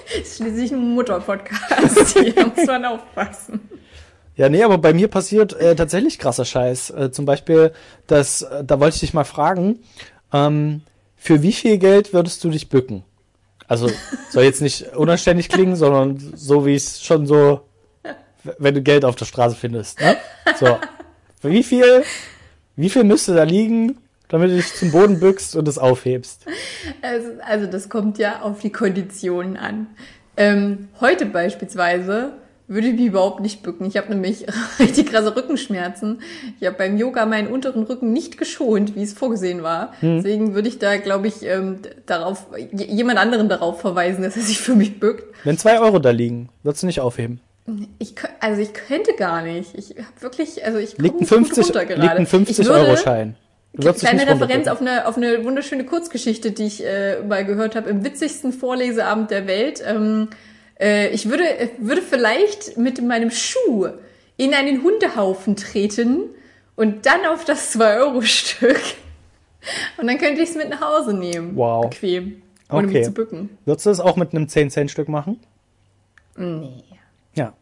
Das 0.07 0.27
ist 0.27 0.37
schließlich 0.37 0.71
ein 0.71 0.95
Mutter-Podcast. 0.95 2.17
Hier 2.17 2.47
muss 2.55 2.65
man 2.65 2.85
aufpassen. 2.85 3.59
Ja, 4.35 4.49
nee, 4.49 4.63
aber 4.63 4.77
bei 4.77 4.93
mir 4.93 5.07
passiert 5.07 5.53
äh, 5.53 5.75
tatsächlich 5.75 6.19
krasser 6.19 6.45
Scheiß. 6.45 6.91
Äh, 6.91 7.11
zum 7.11 7.25
Beispiel, 7.25 7.73
das, 8.05 8.43
äh, 8.43 8.63
da 8.63 8.79
wollte 8.79 8.95
ich 8.95 9.01
dich 9.01 9.13
mal 9.13 9.23
fragen, 9.23 9.79
ähm, 10.31 10.81
für 11.15 11.41
wie 11.41 11.51
viel 11.51 11.77
Geld 11.77 12.13
würdest 12.13 12.43
du 12.43 12.49
dich 12.49 12.69
bücken? 12.69 13.03
Also 13.67 13.89
soll 14.29 14.43
jetzt 14.43 14.61
nicht 14.61 14.95
unanständig 14.95 15.49
klingen, 15.49 15.75
sondern 15.75 16.17
so 16.35 16.65
wie 16.65 16.75
es 16.75 17.03
schon 17.03 17.25
so, 17.27 17.61
wenn 18.59 18.75
du 18.75 18.81
Geld 18.81 19.03
auf 19.03 19.15
der 19.15 19.25
Straße 19.25 19.55
findest. 19.55 19.99
Ne? 19.99 20.15
So, 20.59 20.77
für 21.41 21.51
wie 21.51 21.63
viel, 21.63 22.03
wie 22.75 22.89
viel 22.89 23.03
müsste 23.03 23.35
da 23.35 23.43
liegen, 23.43 23.97
damit 24.29 24.51
du 24.51 24.55
dich 24.55 24.73
zum 24.73 24.91
Boden 24.91 25.19
bückst 25.19 25.55
und 25.55 25.67
es 25.67 25.77
aufhebst? 25.77 26.45
Also, 27.01 27.27
also 27.45 27.65
das 27.67 27.89
kommt 27.89 28.17
ja 28.17 28.41
auf 28.41 28.59
die 28.59 28.71
Konditionen 28.71 29.57
an. 29.57 29.87
Ähm, 30.35 30.89
heute 31.01 31.25
beispielsweise 31.25 32.33
würde 32.69 32.87
ich 32.87 32.95
mich 32.95 33.05
überhaupt 33.05 33.39
nicht 33.39 33.63
bücken. 33.63 33.85
Ich 33.87 33.95
habe 33.95 34.09
nämlich 34.09 34.45
richtig 34.79 35.07
krasse 35.07 35.33
Rückenschmerzen. 35.35 36.19
Ich 36.59 36.67
habe 36.67 36.75
beim 36.77 36.97
Yoga 36.97 37.25
meinen 37.25 37.47
unteren 37.47 37.83
Rücken 37.83 38.11
nicht 38.11 38.37
geschont, 38.37 38.93
wie 38.95 39.03
es 39.03 39.13
vorgesehen 39.13 39.63
war. 39.63 39.93
Deswegen 40.01 40.53
würde 40.53 40.67
ich 40.67 40.77
da, 40.77 40.97
glaube 40.97 41.27
ich, 41.27 41.43
ähm, 41.43 41.77
darauf 42.05 42.45
jemand 42.73 43.19
anderen 43.19 43.47
darauf 43.47 43.79
verweisen, 43.79 44.21
dass 44.23 44.35
er 44.35 44.43
sich 44.43 44.59
für 44.59 44.75
mich 44.75 44.99
bückt. 44.99 45.23
Wenn 45.45 45.57
zwei 45.57 45.79
Euro 45.79 45.99
da 45.99 46.09
liegen, 46.09 46.49
würdest 46.63 46.83
du 46.83 46.87
nicht 46.87 46.99
aufheben? 46.99 47.39
Ich, 47.99 48.15
also 48.41 48.61
ich 48.61 48.73
könnte 48.73 49.13
gar 49.17 49.41
nicht. 49.41 49.73
Ich 49.75 49.91
habe 49.91 50.21
wirklich, 50.21 50.63
also 50.65 50.77
ich 50.77 50.97
Liegt 50.97 51.15
komm 51.29 51.37
ein 51.37 51.41
nicht 51.43 51.53
50, 51.53 51.65
runter 51.65 51.79
liegt 51.85 51.95
gerade. 52.01 52.17
ein 52.19 52.23
Ich 52.23 52.31
würde- 52.33 52.51
50-Euro-Schein. 52.69 53.35
Kleine 53.75 54.27
Referenz 54.27 54.67
auf 54.67 54.81
eine, 54.81 55.07
auf 55.07 55.17
eine 55.17 55.43
wunderschöne 55.43 55.85
Kurzgeschichte, 55.85 56.51
die 56.51 56.65
ich 56.65 56.85
äh, 56.85 57.21
mal 57.21 57.45
gehört 57.45 57.75
habe 57.75 57.89
im 57.89 58.03
witzigsten 58.03 58.51
Vorleseabend 58.51 59.29
der 59.29 59.45
Welt. 59.45 59.83
Ähm, 59.85 60.29
äh, 60.79 61.09
ich 61.09 61.29
würde, 61.29 61.43
äh, 61.43 61.69
würde 61.77 62.01
vielleicht 62.01 62.77
mit 62.77 63.01
meinem 63.03 63.29
Schuh 63.29 63.87
in 64.37 64.53
einen 64.53 64.83
Hundehaufen 64.83 65.55
treten 65.55 66.21
und 66.75 67.05
dann 67.05 67.25
auf 67.25 67.45
das 67.45 67.75
2-Euro-Stück. 67.77 68.79
Und 69.97 70.07
dann 70.07 70.17
könnte 70.17 70.41
ich 70.41 70.49
es 70.49 70.55
mit 70.55 70.69
nach 70.69 70.81
Hause 70.81 71.13
nehmen. 71.13 71.55
Wow. 71.55 71.89
Bequem. 71.89 72.41
Ohne 72.69 72.87
Okay. 72.87 72.97
mich 72.97 73.05
zu 73.05 73.11
bücken. 73.11 73.57
Würdest 73.65 73.85
du 73.85 73.89
das 73.91 73.99
auch 73.99 74.15
mit 74.15 74.33
einem 74.33 74.45
10-Cent-Stück 74.45 75.07
machen? 75.07 75.39
Nee. 76.35 76.83
Ja. 77.35 77.53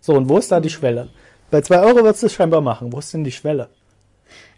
So, 0.00 0.14
und 0.14 0.28
wo 0.28 0.38
ist 0.38 0.50
da 0.50 0.60
die 0.60 0.70
Schwelle? 0.70 1.08
Bei 1.50 1.60
zwei 1.62 1.80
Euro 1.80 1.96
würdest 1.96 2.22
du 2.22 2.26
es 2.26 2.32
scheinbar 2.34 2.60
machen. 2.60 2.92
Wo 2.92 2.98
ist 2.98 3.12
denn 3.12 3.24
die 3.24 3.32
Schwelle? 3.32 3.68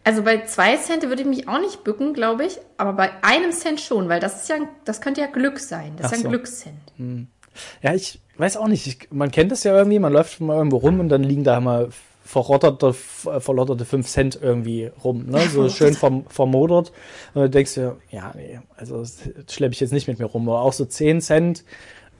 Also 0.04 0.22
bei 0.22 0.44
zwei 0.46 0.76
Cent 0.76 1.04
würde 1.04 1.22
ich 1.22 1.28
mich 1.28 1.48
auch 1.48 1.60
nicht 1.60 1.84
bücken, 1.84 2.12
glaube 2.12 2.44
ich, 2.44 2.58
aber 2.76 2.92
bei 2.92 3.10
einem 3.22 3.52
Cent 3.52 3.80
schon, 3.80 4.08
weil 4.08 4.20
das 4.20 4.42
ist 4.42 4.48
ja, 4.48 4.56
das 4.84 5.00
könnte 5.00 5.20
ja 5.20 5.28
Glück 5.28 5.60
sein. 5.60 5.92
Das 5.96 6.06
Ach 6.06 6.12
ist 6.12 6.18
ja 6.18 6.22
so. 6.22 6.28
ein 6.28 6.30
Glückscent. 6.30 7.34
Ja, 7.82 7.94
ich 7.94 8.20
weiß 8.36 8.56
auch 8.56 8.68
nicht. 8.68 8.86
Ich, 8.86 9.12
man 9.12 9.30
kennt 9.30 9.52
das 9.52 9.62
ja 9.64 9.76
irgendwie, 9.76 9.98
man 9.98 10.12
läuft 10.12 10.40
mal 10.40 10.56
irgendwo 10.56 10.78
rum 10.78 11.00
und 11.00 11.08
dann 11.08 11.22
liegen 11.22 11.44
da 11.44 11.60
mal 11.60 11.90
verrotterte, 12.24 12.94
verlotterte 12.94 13.84
5 13.84 14.08
Cent 14.08 14.38
irgendwie 14.40 14.90
rum, 15.04 15.26
ne? 15.26 15.40
So 15.52 15.68
schön 15.68 15.94
verm 15.94 16.24
vermodert. 16.28 16.92
Und 17.34 17.42
du 17.42 17.50
denkst 17.50 17.74
dir, 17.74 17.96
ja, 18.10 18.32
nee, 18.34 18.60
also 18.76 18.98
das 19.00 19.20
schleppe 19.50 19.74
ich 19.74 19.80
jetzt 19.80 19.92
nicht 19.92 20.08
mit 20.08 20.18
mir 20.18 20.26
rum. 20.26 20.48
Aber 20.48 20.62
auch 20.62 20.72
so 20.72 20.84
10 20.84 21.20
Cent, 21.20 21.64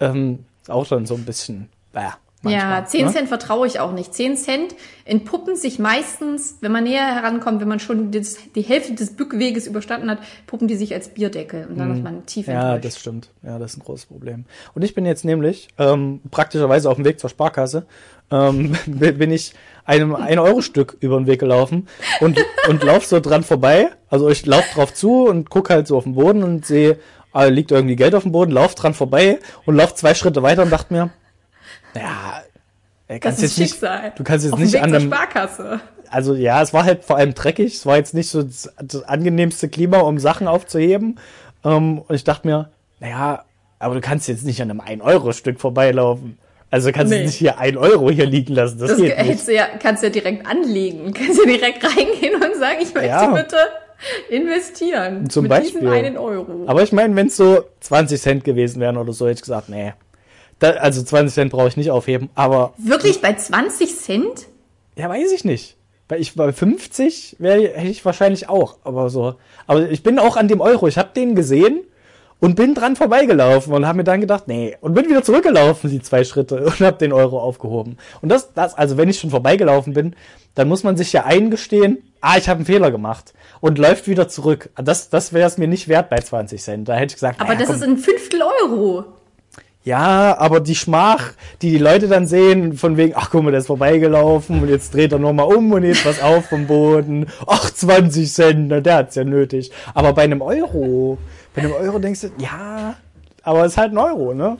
ähm, 0.00 0.44
ist 0.62 0.70
auch 0.70 0.86
dann 0.86 1.06
so 1.06 1.14
ein 1.14 1.24
bisschen, 1.24 1.68
bäh, 1.92 2.10
manchmal, 2.42 2.80
ja, 2.80 2.84
10 2.84 3.06
ne? 3.06 3.12
Cent 3.12 3.28
vertraue 3.28 3.66
ich 3.66 3.80
auch 3.80 3.92
nicht. 3.92 4.12
10 4.14 4.36
Cent 4.36 4.74
entpuppen 5.04 5.56
sich 5.56 5.78
meistens, 5.78 6.58
wenn 6.60 6.72
man 6.72 6.84
näher 6.84 7.06
herankommt, 7.14 7.60
wenn 7.60 7.68
man 7.68 7.80
schon 7.80 8.10
das, 8.10 8.36
die 8.54 8.62
Hälfte 8.62 8.94
des 8.94 9.16
Bückweges 9.16 9.66
überstanden 9.66 10.10
hat, 10.10 10.18
puppen 10.46 10.68
die 10.68 10.76
sich 10.76 10.94
als 10.94 11.08
Bierdeckel 11.08 11.66
und 11.68 11.78
dann 11.78 11.94
ist 11.94 12.02
man 12.02 12.26
tief 12.26 12.46
Mhm. 12.46 12.52
Ja, 12.52 12.74
enttäuscht. 12.74 12.84
das 12.84 13.00
stimmt. 13.00 13.28
Ja, 13.42 13.58
das 13.58 13.72
ist 13.72 13.78
ein 13.78 13.84
großes 13.84 14.06
Problem. 14.06 14.44
Und 14.74 14.82
ich 14.82 14.94
bin 14.94 15.06
jetzt 15.06 15.24
nämlich 15.24 15.68
ähm, 15.78 16.20
praktischerweise 16.30 16.88
auf 16.90 16.96
dem 16.96 17.04
Weg 17.04 17.18
zur 17.20 17.30
Sparkasse, 17.30 17.86
ähm, 18.30 18.76
bin 18.86 19.30
ich 19.30 19.54
einem 19.84 20.14
1-Euro-Stück 20.14 20.96
über 21.00 21.16
den 21.18 21.26
Weg 21.26 21.40
gelaufen 21.40 21.88
und, 22.20 22.38
und 22.68 22.82
lauf 22.84 23.04
so 23.04 23.18
dran 23.20 23.42
vorbei. 23.42 23.90
Also 24.08 24.28
ich 24.28 24.46
lauf 24.46 24.64
drauf 24.74 24.94
zu 24.94 25.26
und 25.26 25.50
guck 25.50 25.70
halt 25.70 25.86
so 25.86 25.96
auf 25.96 26.04
den 26.04 26.14
Boden 26.14 26.42
und 26.42 26.64
sehe, 26.64 26.98
ah, 27.32 27.44
liegt 27.44 27.72
irgendwie 27.72 27.96
Geld 27.96 28.14
auf 28.14 28.22
dem 28.22 28.32
Boden, 28.32 28.52
lauf 28.52 28.74
dran 28.74 28.94
vorbei 28.94 29.38
und 29.66 29.74
lauf 29.74 29.94
zwei 29.94 30.14
Schritte 30.14 30.42
weiter 30.42 30.62
und 30.62 30.70
dachte 30.70 30.94
mir, 30.94 31.10
naja, 31.94 32.42
ey, 33.08 33.20
das 33.20 33.36
ist 33.36 33.42
jetzt 33.42 33.58
nicht, 33.58 33.70
Schicksal. 33.72 34.12
du 34.16 34.24
kannst 34.24 34.44
jetzt 34.44 34.54
Auf 34.54 34.58
nicht 34.60 34.72
Weg 34.72 34.82
an 34.82 34.94
einem, 34.94 35.06
Sparkasse. 35.12 35.80
also 36.10 36.34
ja, 36.34 36.62
es 36.62 36.72
war 36.72 36.84
halt 36.84 37.04
vor 37.04 37.16
allem 37.16 37.34
dreckig. 37.34 37.74
Es 37.74 37.86
war 37.86 37.96
jetzt 37.96 38.14
nicht 38.14 38.30
so 38.30 38.42
das, 38.42 38.72
das 38.82 39.02
angenehmste 39.04 39.68
Klima, 39.68 39.98
um 40.00 40.18
Sachen 40.18 40.48
aufzuheben. 40.48 41.18
Ähm, 41.64 41.98
und 42.00 42.14
ich 42.14 42.24
dachte 42.24 42.46
mir, 42.48 42.70
naja, 43.00 43.44
aber 43.78 43.94
du 43.94 44.00
kannst 44.00 44.28
jetzt 44.28 44.44
nicht 44.44 44.60
an 44.62 44.70
einem 44.70 44.80
1-Euro-Stück 44.80 45.60
vorbeilaufen. 45.60 46.38
Also 46.70 46.88
du 46.88 46.94
kannst 46.94 47.10
Nee. 47.12 47.18
jetzt 47.18 47.26
nicht 47.26 47.36
hier 47.36 47.58
1 47.58 47.76
Euro 47.76 48.10
hier 48.10 48.24
liegen 48.26 48.54
lassen. 48.54 48.78
Das, 48.78 48.90
Das 48.90 48.98
geht 48.98 49.18
nicht. 49.26 49.46
du 49.46 49.54
ja, 49.54 49.66
kannst 49.78 50.02
du 50.02 50.06
ja 50.06 50.12
direkt 50.12 50.46
anlegen. 50.46 51.12
Kannst 51.14 51.38
ja 51.38 51.44
direkt 51.44 51.84
reingehen 51.84 52.36
und 52.36 52.56
sagen, 52.58 52.78
ich 52.80 52.94
möchte 52.94 53.08
Ja. 53.08 53.26
bitte 53.34 53.56
investieren. 54.30 55.28
Zum 55.30 55.42
mit 55.44 55.50
Beispiel. 55.50 55.80
diesem 55.80 55.92
einen 55.92 56.16
Euro. 56.16 56.64
Aber 56.66 56.82
ich 56.82 56.92
meine, 56.92 57.14
wenn 57.16 57.26
es 57.26 57.36
so 57.36 57.64
20 57.80 58.20
Cent 58.20 58.44
gewesen 58.44 58.80
wären 58.80 58.96
oder 58.96 59.12
so, 59.12 59.26
hätte 59.26 59.34
ich 59.36 59.40
gesagt, 59.42 59.68
nee. 59.68 59.92
Da, 60.62 60.70
also 60.72 61.02
20 61.02 61.34
Cent 61.34 61.50
brauche 61.50 61.68
ich 61.68 61.76
nicht 61.76 61.90
aufheben. 61.90 62.30
Aber 62.34 62.72
Wirklich 62.78 63.20
bei 63.20 63.34
20 63.34 63.96
Cent? 63.98 64.46
ja, 64.96 65.08
weiß 65.08 65.32
ich 65.32 65.44
nicht. 65.44 65.76
Bei, 66.06 66.18
ich, 66.18 66.34
bei 66.34 66.52
50 66.52 67.36
wär, 67.38 67.54
hätte 67.54 67.88
ich 67.88 68.04
wahrscheinlich 68.04 68.48
auch. 68.48 68.76
Aber 68.84 69.10
so. 69.10 69.34
Aber 69.66 69.90
ich 69.90 70.02
bin 70.02 70.18
auch 70.18 70.36
an 70.36 70.46
dem 70.46 70.60
Euro. 70.60 70.86
Ich 70.86 70.98
habe 70.98 71.10
den 71.16 71.34
gesehen 71.34 71.80
und 72.38 72.54
bin 72.54 72.74
dran 72.74 72.96
vorbeigelaufen 72.96 73.72
und 73.72 73.86
habe 73.86 73.98
mir 73.98 74.04
dann 74.04 74.20
gedacht, 74.20 74.46
nee, 74.46 74.76
und 74.80 74.94
bin 74.94 75.08
wieder 75.08 75.22
zurückgelaufen, 75.22 75.90
die 75.90 76.00
zwei 76.00 76.22
Schritte, 76.22 76.64
und 76.64 76.80
habe 76.80 76.98
den 76.98 77.12
Euro 77.12 77.40
aufgehoben. 77.40 77.98
Und 78.20 78.28
das, 78.28 78.52
das, 78.52 78.74
also 78.74 78.96
wenn 78.96 79.08
ich 79.08 79.18
schon 79.18 79.30
vorbeigelaufen 79.30 79.94
bin, 79.94 80.14
dann 80.54 80.68
muss 80.68 80.84
man 80.84 80.96
sich 80.96 81.12
ja 81.12 81.24
eingestehen, 81.24 82.12
ah, 82.20 82.36
ich 82.38 82.48
habe 82.48 82.58
einen 82.58 82.66
Fehler 82.66 82.90
gemacht 82.90 83.32
und 83.60 83.78
läuft 83.78 84.06
wieder 84.06 84.28
zurück. 84.28 84.70
Das, 84.76 85.08
das 85.08 85.32
wäre 85.32 85.46
es 85.48 85.58
mir 85.58 85.66
nicht 85.66 85.88
wert 85.88 86.08
bei 86.10 86.18
20 86.18 86.62
Cent. 86.62 86.88
Da 86.88 86.94
hätte 86.94 87.12
ich 87.12 87.14
gesagt, 87.14 87.40
Aber 87.40 87.54
naja, 87.54 87.60
das 87.60 87.68
komm, 87.68 87.76
ist 87.76 87.82
ein 87.82 87.98
Fünftel 87.98 88.42
Euro. 88.62 89.04
Ja, 89.84 90.38
aber 90.38 90.60
die 90.60 90.76
Schmach, 90.76 91.32
die 91.60 91.70
die 91.70 91.78
Leute 91.78 92.06
dann 92.06 92.26
sehen, 92.26 92.74
von 92.74 92.96
wegen, 92.96 93.14
ach 93.16 93.30
guck 93.30 93.42
mal, 93.42 93.50
der 93.50 93.60
ist 93.60 93.66
vorbeigelaufen 93.66 94.62
und 94.62 94.68
jetzt 94.68 94.94
dreht 94.94 95.10
er 95.12 95.18
nochmal 95.18 95.46
um 95.46 95.72
und 95.72 95.82
hebt 95.82 96.06
was 96.06 96.22
auf 96.22 96.46
vom 96.46 96.68
Boden. 96.68 97.26
Ach, 97.46 97.68
20 97.68 98.32
Cent, 98.32 98.68
na, 98.68 98.80
der 98.80 98.96
hat's 98.96 99.16
ja 99.16 99.24
nötig. 99.24 99.72
Aber 99.92 100.12
bei 100.12 100.22
einem 100.22 100.40
Euro, 100.40 101.18
bei 101.54 101.62
einem 101.62 101.72
Euro 101.72 101.98
denkst 101.98 102.20
du, 102.20 102.30
ja, 102.38 102.94
aber 103.42 103.64
es 103.64 103.72
ist 103.72 103.78
halt 103.78 103.92
ein 103.92 103.98
Euro, 103.98 104.34
ne? 104.34 104.56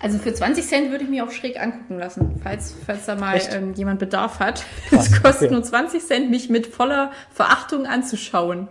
Also 0.00 0.18
für 0.18 0.32
20 0.32 0.64
Cent 0.64 0.90
würde 0.90 1.04
ich 1.04 1.10
mir 1.10 1.24
auch 1.24 1.30
schräg 1.30 1.60
angucken 1.60 1.98
lassen, 1.98 2.40
falls, 2.42 2.74
falls 2.86 3.04
da 3.04 3.16
mal 3.16 3.38
ähm, 3.52 3.74
jemand 3.74 3.98
Bedarf 3.98 4.38
hat. 4.38 4.64
Es 4.90 5.10
kostet 5.22 5.48
okay. 5.48 5.54
nur 5.54 5.62
20 5.62 6.02
Cent, 6.02 6.30
mich 6.30 6.48
mit 6.48 6.66
voller 6.66 7.10
Verachtung 7.34 7.84
anzuschauen. 7.84 8.68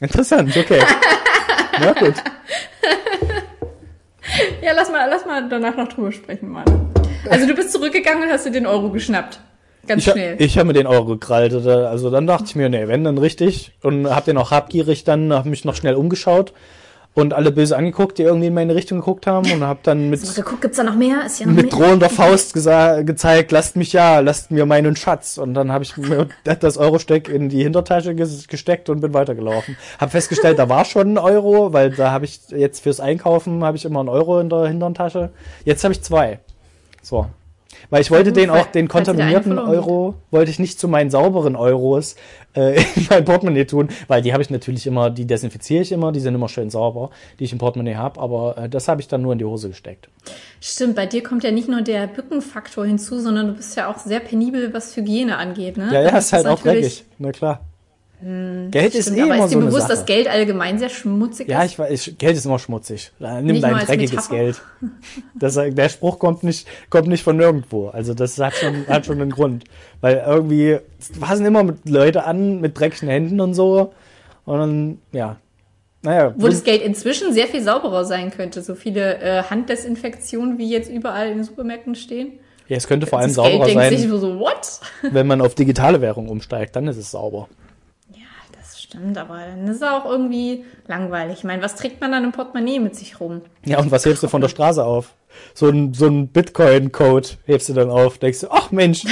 Interessant, 0.00 0.56
okay. 0.56 0.82
Na 1.80 1.92
gut. 1.92 2.14
Ja, 4.62 4.72
lass 4.74 4.90
mal, 4.90 5.08
lass 5.08 5.24
mal 5.24 5.48
danach 5.48 5.76
noch 5.76 5.88
drüber 5.88 6.12
sprechen, 6.12 6.50
Mann. 6.50 6.64
Also 7.30 7.46
du 7.46 7.54
bist 7.54 7.72
zurückgegangen 7.72 8.24
und 8.24 8.30
hast 8.30 8.44
dir 8.44 8.50
den 8.50 8.66
Euro 8.66 8.90
geschnappt. 8.90 9.40
Ganz 9.86 10.06
Ich, 10.06 10.12
schnell. 10.12 10.36
ich 10.38 10.58
habe 10.58 10.66
mir 10.66 10.74
den 10.74 10.86
Euro 10.86 11.06
gekrallt. 11.06 11.54
Also 11.54 12.10
dann 12.10 12.26
dachte 12.26 12.44
ich 12.46 12.54
mir, 12.54 12.68
nee, 12.68 12.88
wenn, 12.88 13.04
dann 13.04 13.16
richtig. 13.16 13.72
Und 13.82 14.08
hab 14.14 14.26
den 14.26 14.36
auch 14.36 14.50
habgierig 14.50 15.04
dann, 15.04 15.32
hab 15.32 15.46
mich 15.46 15.64
noch 15.64 15.74
schnell 15.74 15.94
umgeschaut 15.94 16.52
und 17.14 17.34
alle 17.34 17.50
böse 17.50 17.76
angeguckt, 17.76 18.18
die 18.18 18.22
irgendwie 18.22 18.46
in 18.46 18.54
meine 18.54 18.74
Richtung 18.76 18.98
geguckt 18.98 19.26
haben 19.26 19.50
und 19.50 19.62
hab 19.64 19.82
dann 19.82 20.08
mit 20.08 20.20
geguckt, 20.36 20.60
gibt's 20.62 20.76
da 20.76 20.84
noch 20.84 20.94
mehr? 20.94 21.26
Ist 21.26 21.40
noch 21.40 21.48
mit 21.52 21.64
mehr. 21.64 21.72
drohender 21.72 22.08
Faust 22.08 22.54
gezeigt, 22.54 23.50
lasst 23.50 23.74
mich 23.76 23.92
ja, 23.92 24.20
lasst 24.20 24.50
mir 24.52 24.66
meinen 24.66 24.94
Schatz. 24.94 25.36
Und 25.36 25.54
dann 25.54 25.72
habe 25.72 25.82
ich 25.82 25.96
mir 25.96 26.28
das 26.60 26.76
Euro-Steck 26.76 27.28
in 27.28 27.48
die 27.48 27.62
Hintertasche 27.64 28.10
ges- 28.12 28.48
gesteckt 28.48 28.88
und 28.88 29.00
bin 29.00 29.14
weitergelaufen. 29.14 29.76
Hab 29.98 30.12
festgestellt, 30.12 30.58
da 30.60 30.68
war 30.68 30.84
schon 30.84 31.14
ein 31.14 31.18
Euro, 31.18 31.72
weil 31.72 31.90
da 31.90 32.12
habe 32.12 32.24
ich 32.24 32.40
jetzt 32.50 32.82
fürs 32.84 33.00
Einkaufen 33.00 33.64
habe 33.64 33.76
ich 33.76 33.84
immer 33.84 34.00
einen 34.00 34.08
Euro 34.08 34.38
in 34.38 34.48
der 34.48 34.66
Hintertasche. 34.68 35.30
Jetzt 35.64 35.82
habe 35.82 35.92
ich 35.94 36.02
zwei. 36.02 36.38
So. 37.02 37.26
Weil 37.90 38.02
ich 38.02 38.10
wollte 38.10 38.32
den 38.32 38.50
auch, 38.50 38.66
den 38.66 38.88
kontaminierten 38.88 39.58
Euro, 39.58 40.14
wollte 40.30 40.50
ich 40.50 40.58
nicht 40.58 40.78
zu 40.78 40.88
meinen 40.88 41.10
sauberen 41.10 41.56
Euros 41.56 42.16
äh, 42.54 42.76
in 42.96 43.06
mein 43.08 43.24
Portemonnaie 43.24 43.64
tun, 43.64 43.88
weil 44.06 44.22
die 44.22 44.32
habe 44.32 44.42
ich 44.42 44.50
natürlich 44.50 44.86
immer, 44.86 45.10
die 45.10 45.26
desinfiziere 45.26 45.82
ich 45.82 45.92
immer, 45.92 46.12
die 46.12 46.20
sind 46.20 46.34
immer 46.34 46.48
schön 46.48 46.70
sauber, 46.70 47.10
die 47.38 47.44
ich 47.44 47.52
im 47.52 47.58
Portemonnaie 47.58 47.96
habe, 47.96 48.20
aber 48.20 48.58
äh, 48.58 48.68
das 48.68 48.88
habe 48.88 49.00
ich 49.00 49.08
dann 49.08 49.22
nur 49.22 49.32
in 49.32 49.38
die 49.38 49.44
Hose 49.44 49.68
gesteckt. 49.68 50.08
Stimmt, 50.60 50.96
bei 50.96 51.06
dir 51.06 51.22
kommt 51.22 51.44
ja 51.44 51.50
nicht 51.50 51.68
nur 51.68 51.82
der 51.82 52.06
Bückenfaktor 52.06 52.84
hinzu, 52.84 53.20
sondern 53.20 53.48
du 53.48 53.52
bist 53.54 53.76
ja 53.76 53.90
auch 53.90 53.98
sehr 53.98 54.20
penibel, 54.20 54.72
was 54.74 54.96
Hygiene 54.96 55.36
angeht, 55.36 55.76
ne? 55.76 55.86
Ja, 55.92 56.02
ja, 56.02 56.10
Dann 56.10 56.18
ist 56.18 56.32
halt 56.32 56.46
auch 56.46 56.60
dreckig, 56.60 57.04
na 57.18 57.32
klar. 57.32 57.60
Geld 58.20 58.94
ist 58.96 59.04
Stimmt, 59.06 59.18
eh 59.18 59.22
aber 59.22 59.34
immer 59.36 59.44
ist 59.44 59.50
so 59.52 59.56
dir 59.58 59.62
eine 59.62 59.66
bewusst, 59.70 59.82
Sache. 59.88 59.92
dass 59.92 60.06
Geld 60.06 60.28
allgemein 60.28 60.78
sehr 60.78 60.88
schmutzig 60.88 61.48
Ja, 61.48 61.62
ist? 61.62 61.72
ich 61.72 61.78
weiß, 61.78 62.12
Geld 62.18 62.36
ist 62.36 62.46
immer 62.46 62.58
schmutzig. 62.58 63.12
Nimm 63.20 63.44
Nicht 63.46 63.62
dein 63.62 63.74
dreckiges 63.78 64.28
Metapher. 64.30 64.34
Geld. 64.34 64.62
Das, 65.34 65.54
der 65.54 65.88
Spruch 65.88 66.18
kommt 66.18 66.42
nicht, 66.42 66.66
kommt 66.90 67.06
nicht 67.06 67.22
von 67.22 67.36
nirgendwo. 67.36 67.88
Also 67.88 68.14
das 68.14 68.36
hat 68.38 68.54
schon, 68.54 68.86
hat 68.88 69.06
schon 69.06 69.20
einen 69.20 69.30
Grund. 69.30 69.64
Weil 70.00 70.22
irgendwie 70.26 70.78
passen 71.20 71.46
immer 71.46 71.62
mit 71.62 71.88
Leute 71.88 72.24
an 72.24 72.60
mit 72.60 72.78
dreckigen 72.78 73.08
Händen 73.08 73.40
und 73.40 73.54
so. 73.54 73.92
Und 74.44 74.58
dann, 74.58 74.98
ja. 75.12 75.36
Naja. 76.02 76.34
Wo 76.36 76.48
das 76.48 76.64
Geld 76.64 76.82
inzwischen 76.82 77.32
sehr 77.32 77.46
viel 77.46 77.62
sauberer 77.62 78.04
sein 78.04 78.30
könnte. 78.30 78.62
So 78.62 78.74
viele 78.74 79.18
äh, 79.20 79.42
Handdesinfektionen, 79.44 80.58
wie 80.58 80.68
jetzt 80.70 80.90
überall 80.90 81.28
in 81.28 81.38
den 81.38 81.44
Supermärkten 81.44 81.94
stehen. 81.94 82.32
ja, 82.68 82.76
es 82.76 82.88
könnte 82.88 83.06
vor 83.06 83.18
allem 83.20 83.28
das 83.28 83.36
sauberer 83.36 83.66
Geld 83.66 83.78
denkt 83.78 83.98
sich 83.98 84.08
sein, 84.10 84.18
so, 84.20 84.38
what? 84.40 84.80
wenn 85.12 85.26
man 85.26 85.40
auf 85.40 85.54
digitale 85.54 86.00
Währung 86.00 86.28
umsteigt. 86.28 86.74
Dann 86.74 86.88
ist 86.88 86.96
es 86.96 87.12
sauber. 87.12 87.48
Stimmt, 88.88 89.18
aber 89.18 89.38
dann 89.38 89.66
ist 89.68 89.76
es 89.76 89.82
auch 89.82 90.06
irgendwie 90.06 90.64
langweilig. 90.86 91.38
Ich 91.38 91.44
meine, 91.44 91.62
was 91.62 91.74
trägt 91.76 92.00
man 92.00 92.10
dann 92.10 92.24
im 92.24 92.32
Portemonnaie 92.32 92.78
mit 92.78 92.96
sich 92.96 93.20
rum? 93.20 93.42
Ja, 93.66 93.78
und 93.80 93.90
was 93.90 94.06
hebst 94.06 94.22
du 94.22 94.28
von 94.28 94.40
der 94.40 94.48
Straße 94.48 94.82
auf? 94.82 95.14
So 95.52 95.68
ein, 95.68 95.92
so 95.92 96.06
ein 96.06 96.28
Bitcoin-Code 96.28 97.28
hebst 97.44 97.68
du 97.68 97.74
dann 97.74 97.90
auf. 97.90 98.16
Denkst 98.16 98.40
du, 98.40 98.46
ach 98.50 98.70
Mensch, 98.70 99.04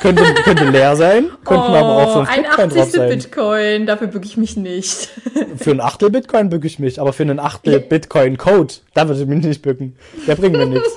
könnte, 0.00 0.24
könnte 0.42 0.64
leer 0.68 0.96
sein, 0.96 1.30
könnten 1.44 1.72
aber 1.72 1.96
auch 1.98 2.12
fünf 2.14 2.28
Oh, 2.28 2.32
ein 2.32 2.42
Bitcoin 2.42 2.68
drauf 2.70 2.78
80. 2.88 2.92
sein. 3.00 3.08
Bitcoin, 3.10 3.86
dafür 3.86 4.06
bücke 4.08 4.26
ich 4.26 4.36
mich 4.36 4.56
nicht. 4.56 5.08
Für 5.56 5.70
ein 5.70 5.80
Achtel 5.80 6.10
Bitcoin 6.10 6.48
bücke 6.50 6.66
ich 6.66 6.80
mich, 6.80 7.00
aber 7.00 7.12
für 7.12 7.22
einen 7.22 7.38
Achtel 7.38 7.74
Ja. 7.74 7.78
Bitcoin 7.78 8.36
Code, 8.38 8.74
da 8.94 9.06
würde 9.08 9.22
ich 9.22 9.28
mich 9.28 9.44
nicht 9.44 9.62
bücken. 9.62 9.96
Der 10.26 10.34
bringt 10.34 10.56
mir 10.56 10.66
nichts. 10.66 10.96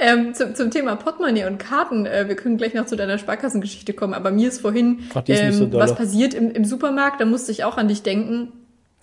Ähm, 0.00 0.34
zum, 0.34 0.54
zum 0.54 0.70
Thema 0.70 0.96
Portemonnaie 0.96 1.44
und 1.46 1.58
Karten, 1.58 2.06
äh, 2.06 2.26
wir 2.26 2.34
können 2.36 2.56
gleich 2.56 2.72
noch 2.74 2.86
zu 2.86 2.96
deiner 2.96 3.18
Sparkassengeschichte 3.18 3.92
kommen, 3.92 4.14
aber 4.14 4.30
mir 4.30 4.48
ist 4.48 4.60
vorhin 4.60 5.00
Ach, 5.14 5.22
ist 5.26 5.56
so 5.58 5.64
ähm, 5.64 5.70
dolle. 5.70 5.84
was 5.84 5.94
passiert 5.94 6.32
im, 6.34 6.50
im 6.50 6.64
Supermarkt, 6.64 7.20
da 7.20 7.26
musste 7.26 7.52
ich 7.52 7.64
auch 7.64 7.76
an 7.76 7.88
dich 7.88 8.02
denken. 8.02 8.52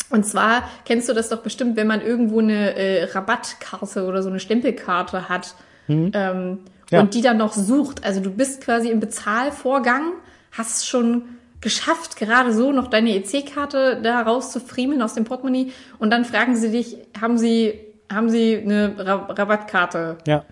Und 0.10 0.26
zwar 0.26 0.64
kennst 0.86 1.08
du 1.10 1.14
das 1.14 1.30
doch 1.30 1.40
bestimmt, 1.44 1.76
wenn 1.76 1.86
man 1.88 2.02
irgendwo 2.02 2.40
eine 2.40 2.76
äh, 2.76 3.04
Rabattkarte 3.04 4.06
oder 4.06 4.24
so 4.24 4.30
eine 4.30 4.40
Stempelkarte 4.40 5.30
hat 5.30 5.54
ähm, 5.90 6.14
Hm. 6.14 6.60
Ja. 6.90 7.02
und 7.02 7.14
die 7.14 7.22
dann 7.22 7.38
noch 7.38 7.54
sucht. 7.54 8.06
Also 8.06 8.22
du 8.22 8.32
bist 8.32 8.62
quasi 8.62 8.90
im 8.90 9.00
Bezahlvorgang, 9.00 10.14
hast 10.52 10.88
schon 10.88 11.24
geschafft, 11.62 12.16
gerade 12.18 12.54
so 12.54 12.72
noch 12.72 12.88
deine 12.88 13.16
EC-Karte 13.16 14.00
da 14.02 14.22
rauszufriemeln 14.22 15.02
aus 15.02 15.14
dem 15.16 15.26
Portemonnaie 15.26 15.72
und 16.00 16.12
dann 16.12 16.24
fragen 16.26 16.56
sie 16.56 16.72
dich, 16.72 16.98
haben 17.20 17.38
sie, 17.38 17.74
haben 18.12 18.30
sie 18.30 18.58
eine 18.58 18.94
Ra 18.98 19.16
Rabattkarte? 19.30 20.18
Ja. 20.26 20.46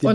Die 0.00 0.06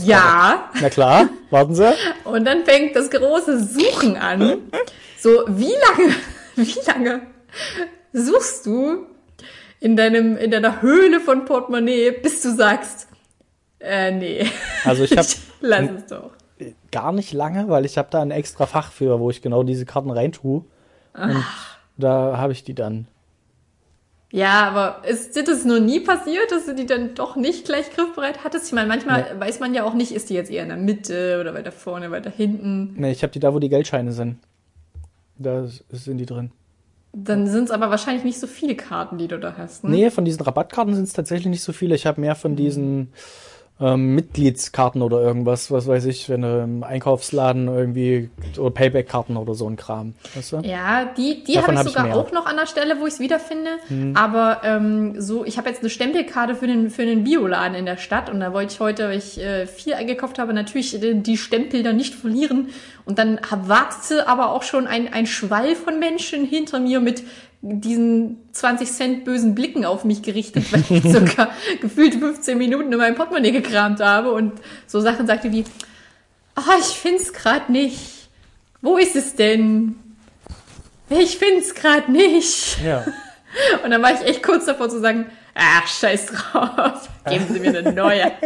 sagst, 0.00 0.06
Ja. 0.06 0.70
Na 0.80 0.88
klar, 0.90 1.28
warten 1.50 1.74
Sie. 1.74 1.92
Und 2.24 2.44
dann 2.44 2.64
fängt 2.64 2.94
das 2.94 3.10
große 3.10 3.62
Suchen 3.64 4.16
an. 4.16 4.58
So, 5.18 5.30
wie 5.48 5.72
lange, 5.72 6.14
wie 6.56 6.78
lange 6.86 7.22
suchst 8.12 8.66
du 8.66 9.06
in 9.80 9.96
deinem, 9.96 10.36
in 10.36 10.50
deiner 10.50 10.80
Höhle 10.82 11.20
von 11.20 11.44
Portemonnaie, 11.44 12.10
bis 12.12 12.42
du 12.42 12.54
sagst, 12.54 13.08
äh, 13.80 14.10
nee. 14.12 14.46
Also 14.84 15.04
ich 15.04 15.10
habe 15.16 15.26
Lass 15.60 15.90
es 15.90 16.06
doch. 16.06 16.30
gar 16.92 17.12
nicht 17.12 17.32
lange, 17.32 17.68
weil 17.68 17.84
ich 17.86 17.98
habe 17.98 18.08
da 18.10 18.20
ein 18.22 18.30
extra 18.30 18.66
Fach 18.66 18.92
für, 18.92 19.18
wo 19.20 19.30
ich 19.30 19.42
genau 19.42 19.62
diese 19.62 19.86
Karten 19.86 20.10
reintue. 20.10 20.64
Und 21.14 21.44
da 21.96 22.36
habe 22.38 22.52
ich 22.52 22.62
die 22.64 22.74
dann. 22.74 23.08
Ja, 24.32 24.68
aber 24.68 25.08
ist 25.08 25.34
dir 25.34 25.42
das 25.42 25.64
noch 25.64 25.80
nie 25.80 26.00
passiert, 26.00 26.52
dass 26.52 26.66
du 26.66 26.74
die 26.74 26.86
dann 26.86 27.14
doch 27.14 27.34
nicht 27.34 27.64
gleich 27.64 27.90
griffbereit 27.90 28.44
hattest? 28.44 28.66
Ich 28.66 28.72
meine, 28.72 28.86
manchmal 28.86 29.38
weiß 29.38 29.58
man 29.58 29.74
ja 29.74 29.84
auch 29.84 29.94
nicht, 29.94 30.12
ist 30.12 30.30
die 30.30 30.34
jetzt 30.34 30.50
eher 30.50 30.62
in 30.62 30.68
der 30.68 30.78
Mitte 30.78 31.38
oder 31.40 31.52
weiter 31.52 31.72
vorne, 31.72 32.12
weiter 32.12 32.30
hinten. 32.30 32.94
Ne, 32.96 33.10
ich 33.10 33.22
habe 33.22 33.32
die 33.32 33.40
da, 33.40 33.52
wo 33.52 33.58
die 33.58 33.68
Geldscheine 33.68 34.12
sind. 34.12 34.36
Da 35.36 35.66
sind 35.90 36.18
die 36.18 36.26
drin. 36.26 36.52
Dann 37.12 37.48
sind 37.48 37.64
es 37.64 37.70
aber 37.72 37.90
wahrscheinlich 37.90 38.22
nicht 38.22 38.38
so 38.38 38.46
viele 38.46 38.76
Karten, 38.76 39.18
die 39.18 39.26
du 39.26 39.38
da 39.38 39.54
hast. 39.56 39.82
Ne? 39.82 39.90
Nee, 39.90 40.10
von 40.10 40.24
diesen 40.24 40.42
Rabattkarten 40.42 40.94
sind 40.94 41.04
es 41.04 41.12
tatsächlich 41.12 41.48
nicht 41.48 41.62
so 41.62 41.72
viele. 41.72 41.96
Ich 41.96 42.06
habe 42.06 42.20
mehr 42.20 42.36
von 42.36 42.54
diesen 42.54 43.08
ähm, 43.80 44.14
Mitgliedskarten 44.14 45.00
oder 45.02 45.20
irgendwas, 45.20 45.70
was 45.70 45.86
weiß 45.86 46.04
ich, 46.06 46.28
wenn 46.28 46.42
du 46.42 46.62
im 46.62 46.84
Einkaufsladen 46.84 47.68
irgendwie 47.68 48.30
oder 48.58 48.70
Payback-Karten 48.70 49.36
oder 49.36 49.54
so 49.54 49.68
ein 49.68 49.76
Kram. 49.76 50.14
Weißt 50.34 50.52
du? 50.52 50.56
Ja, 50.58 51.06
die, 51.16 51.42
die 51.44 51.58
habe 51.58 51.72
ich 51.72 51.78
hab 51.78 51.86
ich 51.86 51.92
sogar. 51.92 52.06
Mhm. 52.06 52.12
auch 52.12 52.32
noch 52.32 52.46
an 52.46 52.56
der 52.56 52.66
Stelle, 52.66 53.00
wo 53.00 53.06
ich 53.06 53.14
es 53.14 53.20
wiederfinde. 53.20 53.70
Aber 54.14 54.60
ähm, 54.64 55.20
so, 55.20 55.44
ich 55.44 55.56
habe 55.56 55.68
jetzt 55.68 55.80
eine 55.80 55.90
Stempelkarte 55.90 56.54
für 56.54 56.66
den, 56.66 56.90
für 56.90 57.06
den 57.06 57.24
Bioladen 57.24 57.74
in 57.74 57.86
der 57.86 57.96
Stadt 57.96 58.28
und 58.30 58.40
da 58.40 58.52
wollte 58.52 58.74
ich 58.74 58.80
heute, 58.80 59.08
weil 59.08 59.18
ich 59.18 59.40
äh, 59.40 59.66
viel 59.66 59.94
eingekauft 59.94 60.38
habe, 60.38 60.52
natürlich 60.52 60.98
die 61.00 61.36
Stempel 61.36 61.82
dann 61.82 61.96
nicht 61.96 62.14
verlieren. 62.14 62.68
Und 63.06 63.18
dann 63.18 63.40
wartete 63.50 64.28
aber 64.28 64.52
auch 64.52 64.62
schon 64.62 64.86
ein, 64.86 65.12
ein 65.12 65.26
Schwall 65.26 65.74
von 65.74 65.98
Menschen 65.98 66.44
hinter 66.44 66.78
mir 66.78 67.00
mit 67.00 67.24
diesen 67.62 68.38
20 68.52 68.90
Cent 68.90 69.24
bösen 69.24 69.54
Blicken 69.54 69.84
auf 69.84 70.04
mich 70.04 70.22
gerichtet, 70.22 70.72
weil 70.72 70.84
ich 70.88 71.02
sogar 71.12 71.50
gefühlt 71.80 72.14
15 72.14 72.56
Minuten 72.56 72.92
in 72.92 72.98
meinem 72.98 73.14
Portemonnaie 73.14 73.52
gekramt 73.52 74.00
habe 74.00 74.32
und 74.32 74.52
so 74.86 75.00
Sachen 75.00 75.26
sagte 75.26 75.52
wie, 75.52 75.64
ah, 76.54 76.76
ich 76.78 76.98
find's 76.98 77.32
grad 77.32 77.68
nicht. 77.68 78.28
Wo 78.80 78.96
ist 78.96 79.14
es 79.14 79.36
denn? 79.36 79.96
Ich 81.10 81.38
find's 81.38 81.74
grad 81.74 82.08
nicht. 82.08 82.78
Ja. 82.82 83.04
Und 83.84 83.90
dann 83.90 84.00
war 84.00 84.14
ich 84.14 84.20
echt 84.22 84.44
kurz 84.44 84.66
davor 84.66 84.88
zu 84.88 85.00
sagen, 85.00 85.26
ach, 85.54 85.86
scheiß 85.86 86.26
drauf, 86.26 87.08
geben 87.26 87.46
Sie 87.52 87.58
mir 87.58 87.76
eine 87.76 87.92
neue. 87.92 88.30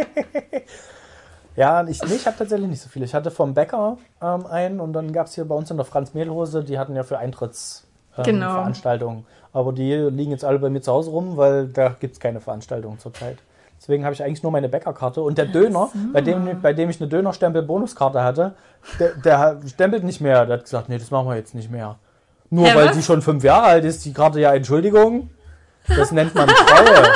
Ja, 1.55 1.87
ich, 1.87 2.01
nee, 2.03 2.15
ich 2.15 2.27
habe 2.27 2.37
tatsächlich 2.37 2.67
nicht 2.67 2.81
so 2.81 2.89
viele. 2.89 3.05
Ich 3.05 3.13
hatte 3.13 3.31
vom 3.31 3.53
Bäcker 3.53 3.97
ähm, 4.21 4.45
einen 4.45 4.81
und 4.81 4.91
dann 4.91 5.13
gab 5.13 5.27
es 5.27 5.35
hier 5.35 5.45
bei 5.45 5.55
uns 5.55 5.71
in 5.71 5.77
der 5.77 5.85
Franz 5.85 6.13
Mehlhose, 6.13 6.65
die 6.65 6.77
hatten 6.77 6.97
ja 6.97 7.03
für 7.03 7.17
Eintrittsveranstaltungen. 7.17 7.84
Ähm, 8.17 8.23
Genau. 8.23 8.51
Veranstaltungen. 8.53 9.25
Aber 9.53 9.71
die 9.71 9.93
liegen 9.93 10.31
jetzt 10.31 10.43
alle 10.43 10.59
bei 10.59 10.69
mir 10.69 10.81
zu 10.81 10.91
Hause 10.91 11.11
rum, 11.11 11.37
weil 11.37 11.67
da 11.67 11.95
gibt's 11.99 12.19
keine 12.19 12.41
Veranstaltungen 12.41 12.99
zurzeit. 12.99 13.37
Deswegen 13.79 14.03
habe 14.03 14.13
ich 14.13 14.23
eigentlich 14.23 14.41
nur 14.43 14.51
meine 14.51 14.67
Bäckerkarte. 14.69 15.21
Und 15.21 15.37
der 15.37 15.45
Döner, 15.45 15.89
bei, 16.11 16.21
dem, 16.21 16.61
bei 16.61 16.73
dem 16.73 16.89
ich 16.89 16.99
eine 16.99 17.09
Dönerstempel-Bonuskarte 17.09 18.23
hatte, 18.23 18.55
der, 18.99 19.11
der 19.15 19.59
stempelt 19.67 20.03
nicht 20.03 20.21
mehr. 20.21 20.45
Der 20.45 20.57
hat 20.57 20.63
gesagt, 20.63 20.89
nee, 20.89 20.97
das 20.97 21.11
machen 21.11 21.27
wir 21.27 21.35
jetzt 21.35 21.53
nicht 21.55 21.69
mehr. 21.69 21.95
Nur 22.49 22.67
Hä, 22.67 22.75
weil 22.75 22.87
was? 22.87 22.95
sie 22.95 23.03
schon 23.03 23.21
fünf 23.21 23.43
Jahre 23.43 23.65
alt 23.67 23.85
ist, 23.85 24.03
die 24.05 24.13
Karte 24.13 24.39
ja 24.39 24.53
Entschuldigung. 24.53 25.29
Das 25.87 26.11
nennt 26.11 26.33
man 26.35 26.47
Treue. 26.47 27.03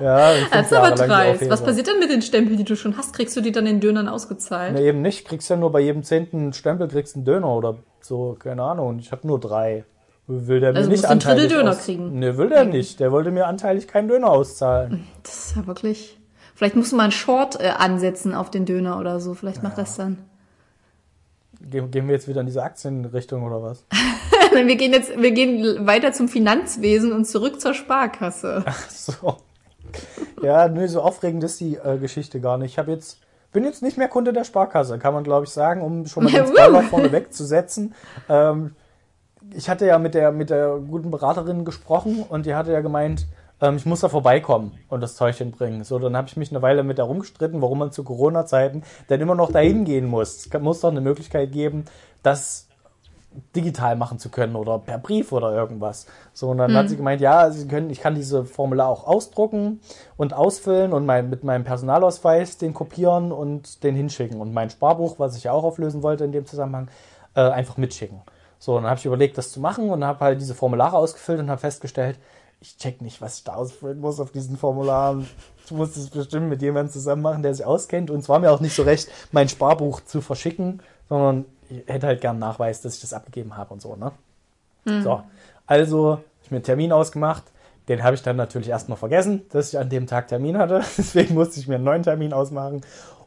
Ja, 0.00 0.32
Das 0.50 0.66
ist 0.66 0.72
aber 0.72 0.92
dreist. 0.92 1.50
Was 1.50 1.62
passiert 1.62 1.86
denn 1.86 1.98
mit 1.98 2.10
den 2.10 2.22
Stempeln, 2.22 2.56
die 2.56 2.64
du 2.64 2.74
schon 2.74 2.96
hast? 2.96 3.14
Kriegst 3.14 3.36
du 3.36 3.42
die 3.42 3.52
dann 3.52 3.66
in 3.66 3.80
Dönern 3.80 4.08
ausgezahlt? 4.08 4.72
Nee, 4.72 4.88
eben 4.88 5.02
nicht. 5.02 5.28
Kriegst 5.28 5.50
ja 5.50 5.56
nur 5.56 5.70
bei 5.70 5.80
jedem 5.80 6.02
zehnten 6.04 6.54
Stempel 6.54 6.88
kriegst 6.88 7.16
einen 7.16 7.26
Döner 7.26 7.48
oder 7.48 7.76
so, 8.00 8.34
keine 8.38 8.62
Ahnung. 8.62 8.98
Ich 8.98 9.12
habe 9.12 9.26
nur 9.26 9.38
drei. 9.38 9.84
Will 10.30 10.60
der 10.60 10.72
mir 10.72 10.78
Also 10.78 10.90
nicht 10.90 11.02
musst 11.02 11.04
du 11.04 11.08
ein 11.10 11.18
Drittel 11.18 11.32
anteilig 11.32 11.52
Döner 11.52 11.74
kriegen. 11.74 12.18
Nee, 12.20 12.36
will 12.36 12.48
der 12.50 12.64
nicht. 12.64 13.00
Der 13.00 13.10
wollte 13.10 13.32
mir 13.32 13.46
anteilig 13.48 13.88
keinen 13.88 14.06
Döner 14.06 14.30
auszahlen. 14.30 15.04
Das 15.24 15.46
ist 15.46 15.56
ja 15.56 15.66
wirklich. 15.66 16.18
Vielleicht 16.54 16.76
musst 16.76 16.92
du 16.92 16.96
mal 16.96 17.04
einen 17.04 17.12
Short 17.12 17.60
äh, 17.60 17.70
ansetzen 17.76 18.34
auf 18.34 18.50
den 18.50 18.64
Döner 18.64 19.00
oder 19.00 19.18
so. 19.18 19.34
Vielleicht 19.34 19.64
macht 19.64 19.76
das 19.76 19.96
dann. 19.96 20.18
Gehen, 21.60 21.90
gehen 21.90 22.06
wir 22.06 22.14
jetzt 22.14 22.28
wieder 22.28 22.40
in 22.40 22.46
diese 22.46 22.62
Aktienrichtung 22.62 23.42
oder 23.42 23.60
was? 23.62 23.84
wir 24.52 24.76
gehen 24.76 24.92
jetzt, 24.92 25.20
wir 25.20 25.32
gehen 25.32 25.86
weiter 25.86 26.12
zum 26.12 26.28
Finanzwesen 26.28 27.12
und 27.12 27.26
zurück 27.26 27.60
zur 27.60 27.74
Sparkasse. 27.74 28.64
So. 28.88 29.38
Ja, 30.40 30.68
nö, 30.68 30.86
so 30.86 31.02
aufregend 31.02 31.42
ist 31.42 31.58
die 31.58 31.74
äh, 31.74 31.98
Geschichte 31.98 32.40
gar 32.40 32.56
nicht. 32.58 32.72
Ich 32.72 32.78
habe 32.78 32.92
jetzt 32.92 33.18
bin 33.52 33.64
jetzt 33.64 33.82
nicht 33.82 33.98
mehr 33.98 34.06
Kunde 34.06 34.32
der 34.32 34.44
Sparkasse, 34.44 34.98
kann 34.98 35.12
man 35.12 35.24
glaube 35.24 35.46
ich 35.46 35.50
sagen, 35.50 35.82
um 35.82 36.06
schon 36.06 36.24
mal 36.24 36.32
den! 36.32 36.46
Spoiler 36.46 36.82
vorne 36.82 37.10
wegzusetzen. 37.10 37.94
Ähm, 38.28 38.76
ich 39.54 39.68
hatte 39.68 39.86
ja 39.86 39.98
mit 39.98 40.14
der 40.14 40.32
mit 40.32 40.50
der 40.50 40.78
guten 40.78 41.10
Beraterin 41.10 41.64
gesprochen 41.64 42.24
und 42.28 42.46
die 42.46 42.54
hatte 42.54 42.72
ja 42.72 42.80
gemeint, 42.80 43.26
ähm, 43.60 43.76
ich 43.76 43.86
muss 43.86 44.00
da 44.00 44.08
vorbeikommen 44.08 44.72
und 44.88 45.00
das 45.00 45.16
Zeug 45.16 45.36
hinbringen. 45.36 45.84
So, 45.84 45.98
dann 45.98 46.16
habe 46.16 46.28
ich 46.28 46.36
mich 46.36 46.50
eine 46.50 46.62
Weile 46.62 46.82
mit 46.82 46.98
der 46.98 47.04
rumgestritten, 47.04 47.60
warum 47.62 47.78
man 47.78 47.92
zu 47.92 48.04
Corona-Zeiten 48.04 48.82
denn 49.08 49.20
immer 49.20 49.34
noch 49.34 49.52
dahin 49.52 49.84
gehen 49.84 50.06
muss. 50.06 50.46
Es 50.46 50.60
muss 50.60 50.80
doch 50.80 50.90
eine 50.90 51.00
Möglichkeit 51.00 51.52
geben, 51.52 51.84
das 52.22 52.66
digital 53.54 53.94
machen 53.96 54.18
zu 54.18 54.28
können 54.28 54.56
oder 54.56 54.78
per 54.78 54.98
Brief 54.98 55.30
oder 55.32 55.54
irgendwas. 55.54 56.06
So, 56.32 56.48
und 56.48 56.58
dann 56.58 56.74
hat 56.74 56.88
sie 56.88 56.96
gemeint, 56.96 57.20
ja, 57.20 57.50
sie 57.50 57.68
können, 57.68 57.88
ich 57.90 58.00
kann 58.00 58.16
diese 58.16 58.44
Formular 58.44 58.88
auch 58.88 59.06
ausdrucken 59.06 59.80
und 60.16 60.34
ausfüllen 60.34 60.92
und 60.92 61.06
mein, 61.06 61.30
mit 61.30 61.44
meinem 61.44 61.62
Personalausweis 61.62 62.58
den 62.58 62.74
kopieren 62.74 63.30
und 63.30 63.84
den 63.84 63.94
hinschicken 63.94 64.40
und 64.40 64.52
mein 64.52 64.70
Sparbuch, 64.70 65.20
was 65.20 65.36
ich 65.36 65.44
ja 65.44 65.52
auch 65.52 65.62
auflösen 65.62 66.02
wollte 66.02 66.24
in 66.24 66.32
dem 66.32 66.44
Zusammenhang, 66.44 66.88
äh, 67.34 67.40
einfach 67.40 67.76
mitschicken. 67.76 68.20
So, 68.60 68.76
und 68.76 68.82
dann 68.82 68.90
habe 68.90 69.00
ich 69.00 69.06
überlegt, 69.06 69.38
das 69.38 69.50
zu 69.50 69.58
machen 69.58 69.88
und 69.90 70.04
habe 70.04 70.20
halt 70.20 70.40
diese 70.40 70.54
Formulare 70.54 70.96
ausgefüllt 70.96 71.40
und 71.40 71.50
habe 71.50 71.60
festgestellt, 71.60 72.18
ich 72.60 72.76
check 72.76 73.00
nicht, 73.00 73.22
was 73.22 73.38
ich 73.38 73.44
da 73.44 73.54
ausfüllen 73.54 74.00
muss 74.00 74.20
auf 74.20 74.32
diesen 74.32 74.58
Formularen. 74.58 75.26
Ich 75.64 75.70
muss 75.70 75.94
das 75.94 76.10
bestimmt 76.10 76.50
mit 76.50 76.60
jemandem 76.60 76.92
zusammen 76.92 77.22
machen, 77.22 77.42
der 77.42 77.54
sich 77.54 77.64
auskennt. 77.64 78.10
Und 78.10 78.20
es 78.20 78.28
war 78.28 78.38
mir 78.38 78.52
auch 78.52 78.60
nicht 78.60 78.76
so 78.76 78.82
recht, 78.82 79.08
mein 79.32 79.48
Sparbuch 79.48 80.02
zu 80.02 80.20
verschicken, 80.20 80.82
sondern 81.08 81.46
ich 81.70 81.82
hätte 81.86 82.06
halt 82.06 82.20
gern 82.20 82.38
Nachweis, 82.38 82.82
dass 82.82 82.96
ich 82.96 83.00
das 83.00 83.14
abgegeben 83.14 83.56
habe 83.56 83.72
und 83.72 83.80
so, 83.80 83.96
ne? 83.96 84.12
Mhm. 84.84 85.02
So, 85.02 85.22
also 85.66 86.20
ich 86.42 86.50
mir 86.50 86.58
einen 86.58 86.64
Termin 86.64 86.92
ausgemacht. 86.92 87.44
Den 87.88 88.02
habe 88.02 88.14
ich 88.14 88.22
dann 88.22 88.36
natürlich 88.36 88.68
erstmal 88.68 88.98
vergessen, 88.98 89.42
dass 89.50 89.72
ich 89.72 89.78
an 89.78 89.88
dem 89.88 90.06
Tag 90.06 90.28
Termin 90.28 90.58
hatte. 90.58 90.82
Deswegen 90.98 91.34
musste 91.34 91.60
ich 91.60 91.66
mir 91.66 91.76
einen 91.76 91.84
neuen 91.84 92.02
Termin 92.02 92.34
ausmachen. 92.34 92.82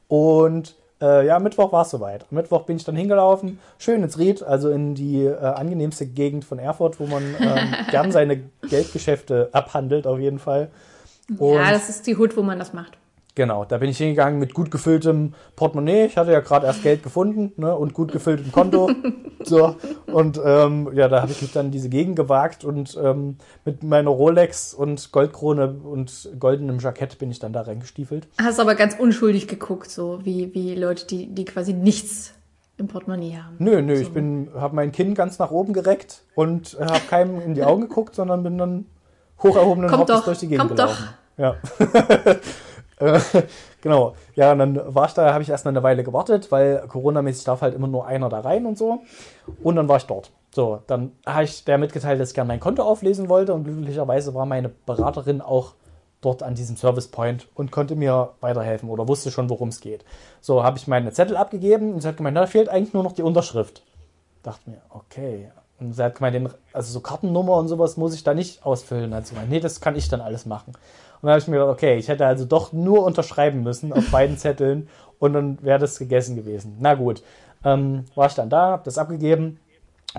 Und 0.07 0.75
äh, 1.03 1.27
ja, 1.27 1.37
Mittwoch 1.39 1.71
war 1.71 1.81
es 1.81 1.89
soweit. 1.89 2.25
Am 2.31 2.37
Mittwoch 2.37 2.63
bin 2.63 2.77
ich 2.77 2.85
dann 2.85 2.95
hingelaufen, 2.95 3.59
schön 3.77 4.01
ins 4.01 4.17
Ried, 4.17 4.41
also 4.41 4.69
in 4.69 4.95
die 4.95 5.25
äh, 5.25 5.37
angenehmste 5.37 6.05
Gegend 6.07 6.45
von 6.45 6.59
Erfurt, 6.59 6.99
wo 6.99 7.05
man 7.05 7.23
ähm, 7.39 7.75
gern 7.91 8.11
seine 8.11 8.41
Geldgeschäfte 8.67 9.49
abhandelt, 9.51 10.07
auf 10.07 10.19
jeden 10.19 10.39
Fall. 10.39 10.69
Und 11.37 11.55
ja, 11.55 11.71
das 11.71 11.89
ist 11.89 12.07
die 12.07 12.15
Hut, 12.17 12.37
wo 12.37 12.41
man 12.41 12.57
das 12.57 12.73
macht. 12.73 12.97
Genau, 13.35 13.65
da 13.65 13.79
bin 13.79 13.89
ich 13.89 13.97
hingegangen 13.97 14.39
mit 14.39 14.53
gut 14.53 14.69
gefülltem 14.69 15.33
Portemonnaie. 15.55 16.05
Ich 16.05 16.17
hatte 16.17 16.31
ja 16.31 16.39
gerade 16.39 16.67
erst 16.67 16.83
Geld 16.83 17.01
gefunden 17.01 17.51
ne, 17.57 17.75
und 17.75 17.93
gut 17.93 18.11
gefülltem 18.11 18.51
Konto. 18.51 18.91
so 19.43 19.75
und 20.05 20.39
ähm, 20.43 20.91
ja, 20.93 21.07
da 21.07 21.21
habe 21.21 21.31
ich 21.31 21.41
mich 21.41 21.51
dann 21.51 21.67
in 21.67 21.71
diese 21.71 21.89
Gegend 21.89 22.15
gewagt 22.15 22.63
und 22.63 22.97
ähm, 23.01 23.37
mit 23.65 23.81
meiner 23.81 24.11
Rolex 24.11 24.75
und 24.75 25.11
Goldkrone 25.11 25.79
und 25.83 26.29
goldenem 26.39 26.77
Jackett 26.77 27.17
bin 27.17 27.31
ich 27.31 27.39
dann 27.39 27.53
da 27.53 27.61
reingestiefelt. 27.61 28.27
Hast 28.39 28.59
aber 28.59 28.75
ganz 28.75 28.95
unschuldig 28.99 29.47
geguckt, 29.47 29.89
so 29.89 30.19
wie 30.23 30.53
wie 30.53 30.75
Leute, 30.75 31.07
die 31.07 31.25
die 31.25 31.45
quasi 31.45 31.73
nichts 31.73 32.33
im 32.77 32.87
Portemonnaie 32.87 33.37
haben. 33.37 33.55
Nö, 33.57 33.81
nö, 33.81 33.95
so. 33.95 34.01
ich 34.03 34.11
bin 34.11 34.49
habe 34.53 34.75
mein 34.75 34.91
Kinn 34.91 35.15
ganz 35.15 35.39
nach 35.39 35.49
oben 35.49 35.73
gereckt 35.73 36.21
und 36.35 36.77
habe 36.79 37.01
keinem 37.09 37.41
in 37.41 37.55
die 37.55 37.63
Augen 37.63 37.81
geguckt, 37.81 38.13
sondern 38.13 38.43
bin 38.43 38.59
dann 38.59 38.85
hoch 39.41 39.55
erhobenen 39.55 39.91
Hauptes 39.91 40.23
durch 40.23 40.37
die 40.37 40.49
Gegend 40.49 40.67
kommt 40.67 40.79
gelaufen. 40.79 41.03
Doch. 41.09 41.23
Ja. 41.35 41.55
Genau. 43.81 44.15
Ja, 44.35 44.53
und 44.53 44.59
dann 44.59 44.95
war 44.95 45.07
ich 45.07 45.13
da, 45.13 45.33
habe 45.33 45.43
ich 45.43 45.49
erstmal 45.49 45.73
eine 45.73 45.83
Weile 45.83 46.05
gewartet, 46.05 46.51
weil 46.53 46.87
Corona-mäßig 46.87 47.43
darf 47.43 47.61
halt 47.61 47.75
immer 47.75 47.87
nur 47.87 48.07
einer 48.07 48.29
da 48.29 48.39
rein 48.39 48.65
und 48.65 48.77
so. 48.77 49.01
Und 49.61 49.75
dann 49.75 49.89
war 49.89 49.97
ich 49.97 50.05
dort. 50.05 50.31
So, 50.51 50.79
dann 50.87 51.11
habe 51.25 51.43
ich 51.43 51.65
der 51.65 51.77
mitgeteilt, 51.77 52.21
dass 52.21 52.29
ich 52.29 52.35
gerne 52.35 52.47
mein 52.47 52.61
Konto 52.61 52.83
auflesen 52.83 53.27
wollte 53.27 53.53
und 53.53 53.65
glücklicherweise 53.65 54.33
war 54.33 54.45
meine 54.45 54.69
Beraterin 54.69 55.41
auch 55.41 55.73
dort 56.21 56.43
an 56.43 56.55
diesem 56.55 56.77
Service 56.77 57.09
Point 57.09 57.47
und 57.55 57.71
konnte 57.71 57.95
mir 57.95 58.29
weiterhelfen 58.39 58.89
oder 58.89 59.07
wusste 59.07 59.31
schon, 59.31 59.49
worum 59.49 59.69
es 59.69 59.81
geht. 59.81 60.05
So, 60.39 60.63
habe 60.63 60.77
ich 60.77 60.87
meine 60.87 61.11
Zettel 61.11 61.35
abgegeben 61.35 61.93
und 61.93 62.01
sie 62.01 62.07
hat 62.07 62.17
gemeint, 62.17 62.37
da 62.37 62.47
fehlt 62.47 62.69
eigentlich 62.69 62.93
nur 62.93 63.03
noch 63.03 63.11
die 63.11 63.23
Unterschrift. 63.23 63.83
Dachte 64.43 64.69
mir, 64.69 64.81
okay. 64.89 65.51
Und 65.79 65.93
sie 65.93 66.03
hat 66.03 66.15
gemeint, 66.15 66.55
also 66.71 66.93
so 66.93 67.01
Kartennummer 67.01 67.57
und 67.57 67.67
sowas 67.67 67.97
muss 67.97 68.13
ich 68.13 68.23
da 68.23 68.33
nicht 68.33 68.65
ausfüllen. 68.65 69.13
Hat 69.13 69.27
sie 69.27 69.33
gemeint, 69.33 69.51
nee, 69.51 69.59
das 69.59 69.81
kann 69.81 69.97
ich 69.97 70.07
dann 70.07 70.21
alles 70.21 70.45
machen. 70.45 70.73
Und 71.23 71.27
dann 71.27 71.35
habe 71.35 71.39
ich 71.39 71.47
mir 71.47 71.55
gedacht, 71.59 71.71
okay, 71.71 71.95
ich 71.95 72.09
hätte 72.09 72.25
also 72.25 72.43
doch 72.43 72.73
nur 72.73 73.05
unterschreiben 73.05 73.63
müssen 73.63 73.93
auf 73.93 74.11
beiden 74.11 74.37
Zetteln 74.37 74.89
und 75.19 75.31
dann 75.31 75.57
wäre 75.61 75.79
das 75.79 75.97
gegessen 75.97 76.35
gewesen. 76.35 76.75
Na 76.81 76.95
gut, 76.95 77.23
ähm, 77.63 78.03
war 78.13 78.27
ich 78.27 78.33
dann 78.33 78.49
da, 78.49 78.71
habe 78.71 78.83
das 78.83 78.97
abgegeben 78.97 79.57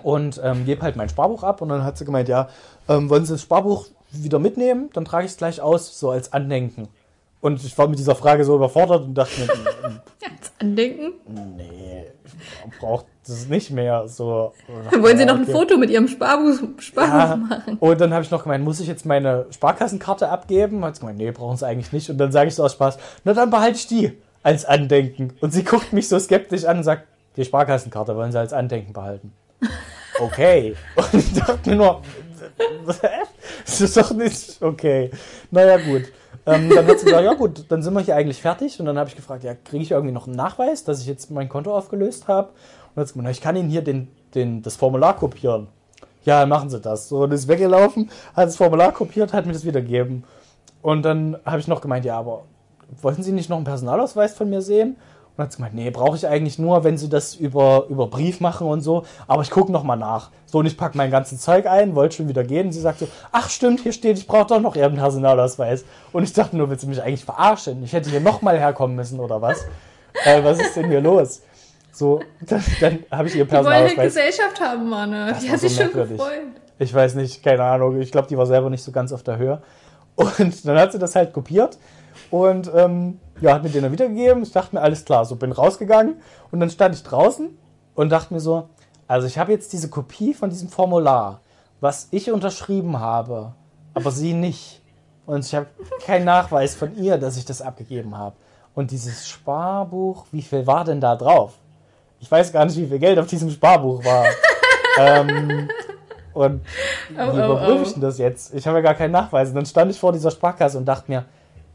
und 0.02 0.40
ähm, 0.42 0.64
gebe 0.64 0.80
halt 0.80 0.96
mein 0.96 1.10
Sparbuch 1.10 1.42
ab 1.42 1.60
und 1.60 1.68
dann 1.68 1.84
hat 1.84 1.98
sie 1.98 2.06
gemeint, 2.06 2.30
ja, 2.30 2.48
ähm, 2.88 3.10
wollen 3.10 3.26
Sie 3.26 3.34
das 3.34 3.42
Sparbuch 3.42 3.88
wieder 4.12 4.38
mitnehmen? 4.38 4.88
Dann 4.94 5.04
trage 5.04 5.26
ich 5.26 5.32
es 5.32 5.36
gleich 5.36 5.60
aus, 5.60 6.00
so 6.00 6.10
als 6.10 6.32
Andenken. 6.32 6.88
Und 7.44 7.62
ich 7.62 7.76
war 7.76 7.88
mit 7.88 7.98
dieser 7.98 8.14
Frage 8.14 8.42
so 8.42 8.56
überfordert 8.56 9.04
und 9.04 9.12
dachte 9.12 9.38
mir, 9.42 9.50
als 9.50 10.50
Andenken? 10.58 11.12
Nee, 11.58 12.06
braucht 12.80 13.04
das 13.26 13.48
nicht 13.48 13.70
mehr 13.70 14.08
so. 14.08 14.54
Wollen 14.98 15.18
Sie 15.18 15.26
noch 15.26 15.34
ein 15.34 15.44
Foto 15.44 15.76
mit 15.76 15.90
Ihrem 15.90 16.08
Sparbuch, 16.08 16.56
Sparbuch 16.78 17.12
ja, 17.12 17.36
machen? 17.36 17.76
Und 17.80 18.00
dann 18.00 18.14
habe 18.14 18.24
ich 18.24 18.30
noch 18.30 18.44
gemeint, 18.44 18.64
muss 18.64 18.80
ich 18.80 18.86
jetzt 18.86 19.04
meine 19.04 19.44
Sparkassenkarte 19.50 20.30
abgeben? 20.30 20.82
Hat 20.86 20.96
sie 20.96 21.00
gemeint, 21.00 21.18
nee, 21.18 21.30
brauchen 21.32 21.58
Sie 21.58 21.66
eigentlich 21.66 21.92
nicht. 21.92 22.08
Und 22.08 22.16
dann 22.16 22.32
sage 22.32 22.48
ich 22.48 22.54
so 22.54 22.64
aus 22.64 22.72
Spaß, 22.72 22.96
na 23.24 23.34
dann 23.34 23.50
behalte 23.50 23.76
ich 23.76 23.88
die 23.88 24.12
als 24.42 24.64
Andenken. 24.64 25.34
Und 25.42 25.52
sie 25.52 25.64
guckt 25.64 25.92
mich 25.92 26.08
so 26.08 26.18
skeptisch 26.18 26.64
an 26.64 26.78
und 26.78 26.84
sagt, 26.84 27.06
die 27.36 27.44
Sparkassenkarte 27.44 28.16
wollen 28.16 28.32
Sie 28.32 28.38
als 28.38 28.54
Andenken 28.54 28.94
behalten. 28.94 29.34
Okay. 30.20 30.76
Und 30.94 31.12
ich 31.12 31.32
dachte 31.34 31.70
mir 31.70 31.74
nur, 31.74 32.00
das 33.66 33.80
ist 33.80 33.96
doch 33.96 34.12
nicht 34.12 34.62
okay. 34.62 35.10
Naja, 35.50 35.76
gut. 35.78 36.04
Ähm, 36.46 36.68
dann 36.68 36.86
hat 36.86 36.98
sie 36.98 37.06
gesagt, 37.06 37.24
ja 37.24 37.34
gut, 37.34 37.64
dann 37.68 37.82
sind 37.82 37.94
wir 37.94 38.00
hier 38.00 38.16
eigentlich 38.16 38.40
fertig. 38.40 38.78
Und 38.80 38.86
dann 38.86 38.98
habe 38.98 39.08
ich 39.08 39.16
gefragt, 39.16 39.44
ja, 39.44 39.54
kriege 39.54 39.82
ich 39.82 39.90
irgendwie 39.90 40.12
noch 40.12 40.26
einen 40.26 40.36
Nachweis, 40.36 40.84
dass 40.84 41.00
ich 41.00 41.06
jetzt 41.06 41.30
mein 41.30 41.48
Konto 41.48 41.74
aufgelöst 41.74 42.28
habe? 42.28 42.50
Und 42.94 43.00
hat 43.00 43.08
sie 43.08 43.14
gesagt, 43.14 43.36
ich 43.36 43.40
kann 43.40 43.56
Ihnen 43.56 43.70
hier 43.70 43.82
den, 43.82 44.08
den, 44.34 44.62
das 44.62 44.76
Formular 44.76 45.16
kopieren. 45.16 45.68
Ja, 46.24 46.46
machen 46.46 46.70
Sie 46.70 46.80
das. 46.80 47.08
So, 47.08 47.22
und 47.22 47.32
ist 47.32 47.48
weggelaufen, 47.48 48.10
hat 48.34 48.46
das 48.46 48.56
Formular 48.56 48.92
kopiert, 48.92 49.32
hat 49.32 49.46
mir 49.46 49.52
das 49.52 49.64
wiedergegeben. 49.64 50.24
Und 50.82 51.02
dann 51.02 51.36
habe 51.44 51.60
ich 51.60 51.68
noch 51.68 51.80
gemeint, 51.80 52.04
ja, 52.04 52.18
aber 52.18 52.44
wollten 53.00 53.22
Sie 53.22 53.32
nicht 53.32 53.50
noch 53.50 53.56
einen 53.56 53.64
Personalausweis 53.64 54.34
von 54.34 54.48
mir 54.48 54.62
sehen? 54.62 54.96
Und 55.36 55.42
hat 55.42 55.52
sie 55.52 55.56
gemeint, 55.56 55.74
nee, 55.74 55.90
brauche 55.90 56.16
ich 56.16 56.28
eigentlich 56.28 56.60
nur, 56.60 56.84
wenn 56.84 56.96
sie 56.96 57.08
das 57.08 57.34
über, 57.34 57.86
über 57.88 58.06
Brief 58.06 58.40
machen 58.40 58.68
und 58.68 58.82
so. 58.82 59.04
Aber 59.26 59.42
ich 59.42 59.50
gucke 59.50 59.72
nochmal 59.72 59.96
nach. 59.96 60.30
So, 60.46 60.58
und 60.58 60.66
ich 60.66 60.76
packe 60.76 60.96
mein 60.96 61.10
ganzes 61.10 61.40
Zeug 61.40 61.66
ein, 61.66 61.96
wollte 61.96 62.16
schon 62.16 62.28
wieder 62.28 62.44
gehen. 62.44 62.66
Und 62.66 62.72
sie 62.72 62.80
sagt 62.80 63.00
so, 63.00 63.08
ach 63.32 63.50
stimmt, 63.50 63.80
hier 63.80 63.92
steht, 63.92 64.16
ich 64.16 64.28
brauche 64.28 64.46
doch 64.46 64.60
noch 64.60 64.76
ihren 64.76 64.94
Personalausweis. 64.94 65.84
Und 66.12 66.22
ich 66.22 66.32
dachte 66.32 66.56
nur, 66.56 66.70
willst 66.70 66.84
du 66.84 66.88
mich 66.88 67.02
eigentlich 67.02 67.24
verarschen? 67.24 67.82
Ich 67.82 67.92
hätte 67.92 68.10
hier 68.10 68.20
nochmal 68.20 68.58
herkommen 68.58 68.94
müssen 68.94 69.18
oder 69.18 69.42
was? 69.42 69.64
äh, 70.24 70.44
was 70.44 70.60
ist 70.60 70.76
denn 70.76 70.88
hier 70.88 71.00
los? 71.00 71.42
So, 71.90 72.20
dann, 72.40 72.62
dann 72.80 72.98
habe 73.10 73.26
ich 73.26 73.34
ihr 73.34 73.44
Personalausweis. 73.44 73.90
Die 73.90 73.96
wollen 73.96 74.06
Gesellschaft 74.06 74.60
haben, 74.60 74.88
Mann. 74.88 75.10
Die 75.42 75.50
hat 75.50 75.58
so 75.58 75.68
sich 75.68 75.76
schon 75.76 75.92
gefreut. 75.92 76.30
Ich 76.78 76.92
weiß 76.92 77.14
nicht, 77.16 77.42
keine 77.42 77.64
Ahnung. 77.64 78.00
Ich 78.00 78.12
glaube, 78.12 78.28
die 78.28 78.36
war 78.36 78.46
selber 78.46 78.70
nicht 78.70 78.82
so 78.82 78.92
ganz 78.92 79.12
auf 79.12 79.22
der 79.22 79.38
Höhe. 79.38 79.62
Und 80.16 80.66
dann 80.66 80.78
hat 80.78 80.92
sie 80.92 80.98
das 80.98 81.16
halt 81.16 81.32
kopiert 81.32 81.78
und 82.34 82.68
ähm, 82.74 83.20
ja, 83.40 83.54
hat 83.54 83.62
mir 83.62 83.68
den 83.68 83.84
dann 83.84 83.92
wiedergegeben. 83.92 84.42
Ich 84.42 84.50
dachte 84.50 84.74
mir, 84.74 84.82
alles 84.82 85.04
klar, 85.04 85.24
so 85.24 85.36
bin 85.36 85.52
rausgegangen 85.52 86.16
und 86.50 86.58
dann 86.58 86.68
stand 86.68 86.92
ich 86.92 87.04
draußen 87.04 87.56
und 87.94 88.10
dachte 88.10 88.34
mir 88.34 88.40
so, 88.40 88.70
also 89.06 89.28
ich 89.28 89.38
habe 89.38 89.52
jetzt 89.52 89.72
diese 89.72 89.88
Kopie 89.88 90.34
von 90.34 90.50
diesem 90.50 90.68
Formular, 90.68 91.42
was 91.80 92.08
ich 92.10 92.32
unterschrieben 92.32 92.98
habe, 92.98 93.52
aber 93.94 94.10
sie 94.10 94.32
nicht. 94.32 94.82
Und 95.26 95.44
ich 95.46 95.54
habe 95.54 95.66
keinen 96.04 96.24
Nachweis 96.24 96.74
von 96.74 96.96
ihr, 96.96 97.18
dass 97.18 97.36
ich 97.36 97.44
das 97.44 97.62
abgegeben 97.62 98.18
habe. 98.18 98.34
Und 98.74 98.90
dieses 98.90 99.28
Sparbuch, 99.28 100.26
wie 100.32 100.42
viel 100.42 100.66
war 100.66 100.84
denn 100.84 101.00
da 101.00 101.14
drauf? 101.14 101.52
Ich 102.18 102.28
weiß 102.28 102.52
gar 102.52 102.64
nicht, 102.64 102.76
wie 102.78 102.88
viel 102.88 102.98
Geld 102.98 103.16
auf 103.20 103.28
diesem 103.28 103.50
Sparbuch 103.50 104.04
war. 104.04 104.26
ähm, 104.98 105.68
und 106.32 106.62
oh, 107.16 107.32
wie 107.32 107.40
oh, 107.40 107.44
überprüfe 107.44 107.82
ich 107.82 107.90
oh. 107.90 107.92
denn 107.92 108.02
das 108.02 108.18
jetzt? 108.18 108.52
Ich 108.54 108.66
habe 108.66 108.78
ja 108.78 108.82
gar 108.82 108.94
keinen 108.94 109.12
Nachweis. 109.12 109.50
Und 109.50 109.54
dann 109.54 109.66
stand 109.66 109.92
ich 109.92 110.00
vor 110.00 110.12
dieser 110.12 110.32
Sparkasse 110.32 110.78
und 110.78 110.84
dachte 110.84 111.12
mir, 111.12 111.26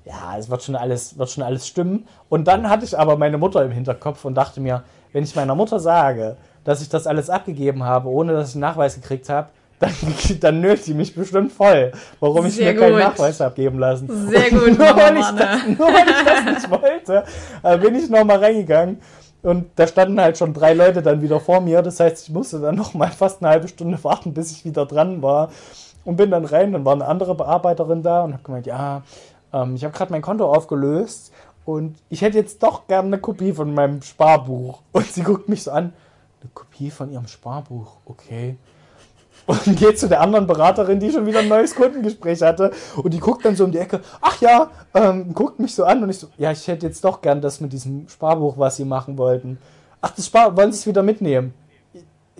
ja, 0.10 0.38
es 0.38 0.50
wird 0.50 0.64
schon 0.64 0.76
alles, 0.76 1.18
wird 1.18 1.30
schon 1.30 1.44
alles 1.44 1.68
stimmen. 1.68 2.08
Und 2.30 2.48
dann 2.48 2.68
hatte 2.70 2.84
ich 2.84 2.98
aber 2.98 3.18
meine 3.18 3.38
Mutter 3.38 3.64
im 3.64 3.72
Hinterkopf 3.72 4.26
und 4.26 4.36
dachte 4.36 4.60
mir, 4.60 4.84
wenn 5.14 5.24
ich 5.24 5.36
meiner 5.36 5.56
Mutter 5.56 5.80
sage, 5.80 6.36
dass 6.64 6.82
ich 6.82 6.90
das 6.90 7.08
alles 7.08 7.30
abgegeben 7.30 7.84
habe, 7.84 8.10
ohne 8.10 8.34
dass 8.34 8.50
ich 8.50 8.56
einen 8.56 8.62
Nachweis 8.62 8.96
gekriegt 8.96 9.30
habe, 9.30 9.50
dann, 9.80 9.94
dann 10.42 10.60
nötigt 10.60 10.84
sie 10.86 10.94
mich 10.94 11.16
bestimmt 11.16 11.54
voll, 11.54 11.94
warum 12.20 12.46
ich 12.46 12.56
Sehr 12.56 12.74
mir 12.74 12.80
gut. 12.80 12.82
keinen 12.82 13.00
Nachweis 13.00 13.40
habe 13.40 13.56
geben 13.56 13.80
lassen. 13.80 14.10
Sehr 14.28 14.50
gut, 14.50 14.78
nur, 14.78 14.98
weil 14.98 15.18
ich 15.18 15.26
das, 15.26 15.68
nur 15.68 15.88
weil 15.88 16.10
ich 16.10 16.26
das 16.26 16.56
nicht 16.56 16.70
wollte, 16.70 17.24
äh, 17.64 17.78
bin 17.78 17.96
ich 17.96 18.10
nochmal 18.10 18.40
reingegangen. 18.40 19.00
Und 19.42 19.68
da 19.78 19.88
standen 19.88 20.20
halt 20.20 20.38
schon 20.38 20.54
drei 20.54 20.74
Leute 20.74 21.02
dann 21.02 21.22
wieder 21.22 21.40
vor 21.40 21.62
mir. 21.62 21.82
Das 21.82 22.02
heißt, 22.02 22.28
ich 22.28 22.34
musste 22.34 22.60
dann 22.60 22.76
nochmal 22.76 23.10
fast 23.12 23.42
eine 23.42 23.52
halbe 23.52 23.70
Stunde 23.70 23.98
warten, 24.04 24.34
bis 24.34 24.52
ich 24.52 24.66
wieder 24.66 24.86
dran 24.86 25.22
war. 25.22 25.50
Und 26.04 26.18
bin 26.18 26.32
dann 26.32 26.44
rein, 26.44 26.74
dann 26.74 26.84
war 26.84 26.94
eine 26.94 27.06
andere 27.06 27.36
Bearbeiterin 27.36 28.04
da 28.04 28.24
und 28.24 28.34
habe 28.34 28.44
gemeint, 28.44 28.66
ja, 28.66 29.04
ähm, 29.54 29.76
ich 29.76 29.84
habe 29.84 29.96
gerade 29.96 30.12
mein 30.12 30.22
Konto 30.22 30.52
aufgelöst 30.52 31.32
und 31.66 31.98
ich 32.10 32.22
hätte 32.22 32.38
jetzt 32.38 32.64
doch 32.64 32.88
gerne 32.88 33.08
eine 33.08 33.20
Kopie 33.20 33.54
von 33.54 33.74
meinem 33.74 34.02
Sparbuch. 34.02 34.82
Und 34.92 35.06
sie 35.06 35.22
guckt 35.22 35.50
mich 35.50 35.64
so 35.64 35.72
an, 35.72 35.94
eine 36.42 36.50
Kopie 36.54 36.90
von 36.90 37.12
ihrem 37.12 37.28
Sparbuch, 37.28 37.98
okay. 38.06 38.56
Und 39.46 39.78
geht 39.78 40.00
zu 40.00 40.08
der 40.08 40.22
anderen 40.22 40.48
Beraterin, 40.48 41.00
die 41.00 41.12
schon 41.12 41.26
wieder 41.26 41.40
ein 41.40 41.48
neues 41.48 41.76
Kundengespräch 41.76 42.42
hatte. 42.42 42.72
Und 42.98 43.14
die 43.14 43.20
guckt 43.20 43.46
dann 43.46 43.56
so 43.56 43.66
um 43.66 43.72
die 43.72 43.78
Ecke, 43.78 44.02
ach 44.22 44.40
ja, 44.42 44.70
ähm, 44.94 45.34
guckt 45.34 45.60
mich 45.60 45.74
so 45.74 45.86
an 45.86 46.04
und 46.04 46.10
ich 46.10 46.20
so, 46.20 46.28
ja, 46.38 46.52
ich 46.52 46.68
hätte 46.68 46.86
jetzt 46.86 47.04
doch 47.04 47.22
gern 47.22 47.42
das 47.42 47.60
mit 47.60 47.74
diesem 47.74 48.08
Sparbuch, 48.10 48.58
was 48.58 48.78
sie 48.78 48.86
machen 48.86 49.18
wollten. 49.18 49.60
Ach, 50.02 50.12
das 50.12 50.28
Spar 50.28 50.56
wollen 50.56 50.72
sie 50.72 50.80
es 50.80 50.88
wieder 50.88 51.04
mitnehmen? 51.04 51.54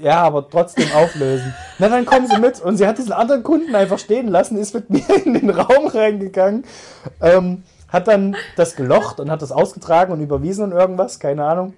Ja, 0.02 0.24
aber 0.24 0.50
trotzdem 0.50 0.92
auflösen. 0.94 1.54
Na, 1.78 1.90
dann 1.90 2.06
kommen 2.06 2.28
sie 2.28 2.40
mit. 2.40 2.62
Und 2.62 2.78
sie 2.78 2.88
hat 2.88 2.98
diesen 2.98 3.12
anderen 3.12 3.44
Kunden 3.44 3.76
einfach 3.76 4.00
stehen 4.00 4.28
lassen, 4.28 4.58
ist 4.58 4.74
mit 4.74 4.90
mir 4.90 5.04
in 5.26 5.34
den 5.34 5.50
Raum 5.50 5.88
reingegangen, 5.88 6.64
ähm, 7.22 7.64
hat 7.88 8.08
dann 8.08 8.36
das 8.56 8.76
gelocht 8.76 9.20
und 9.20 9.32
hat 9.32 9.42
das 9.42 9.52
ausgetragen 9.52 10.14
und 10.14 10.22
überwiesen 10.22 10.64
und 10.66 10.72
irgendwas, 10.72 11.20
keine 11.20 11.46
Ahnung. 11.46 11.74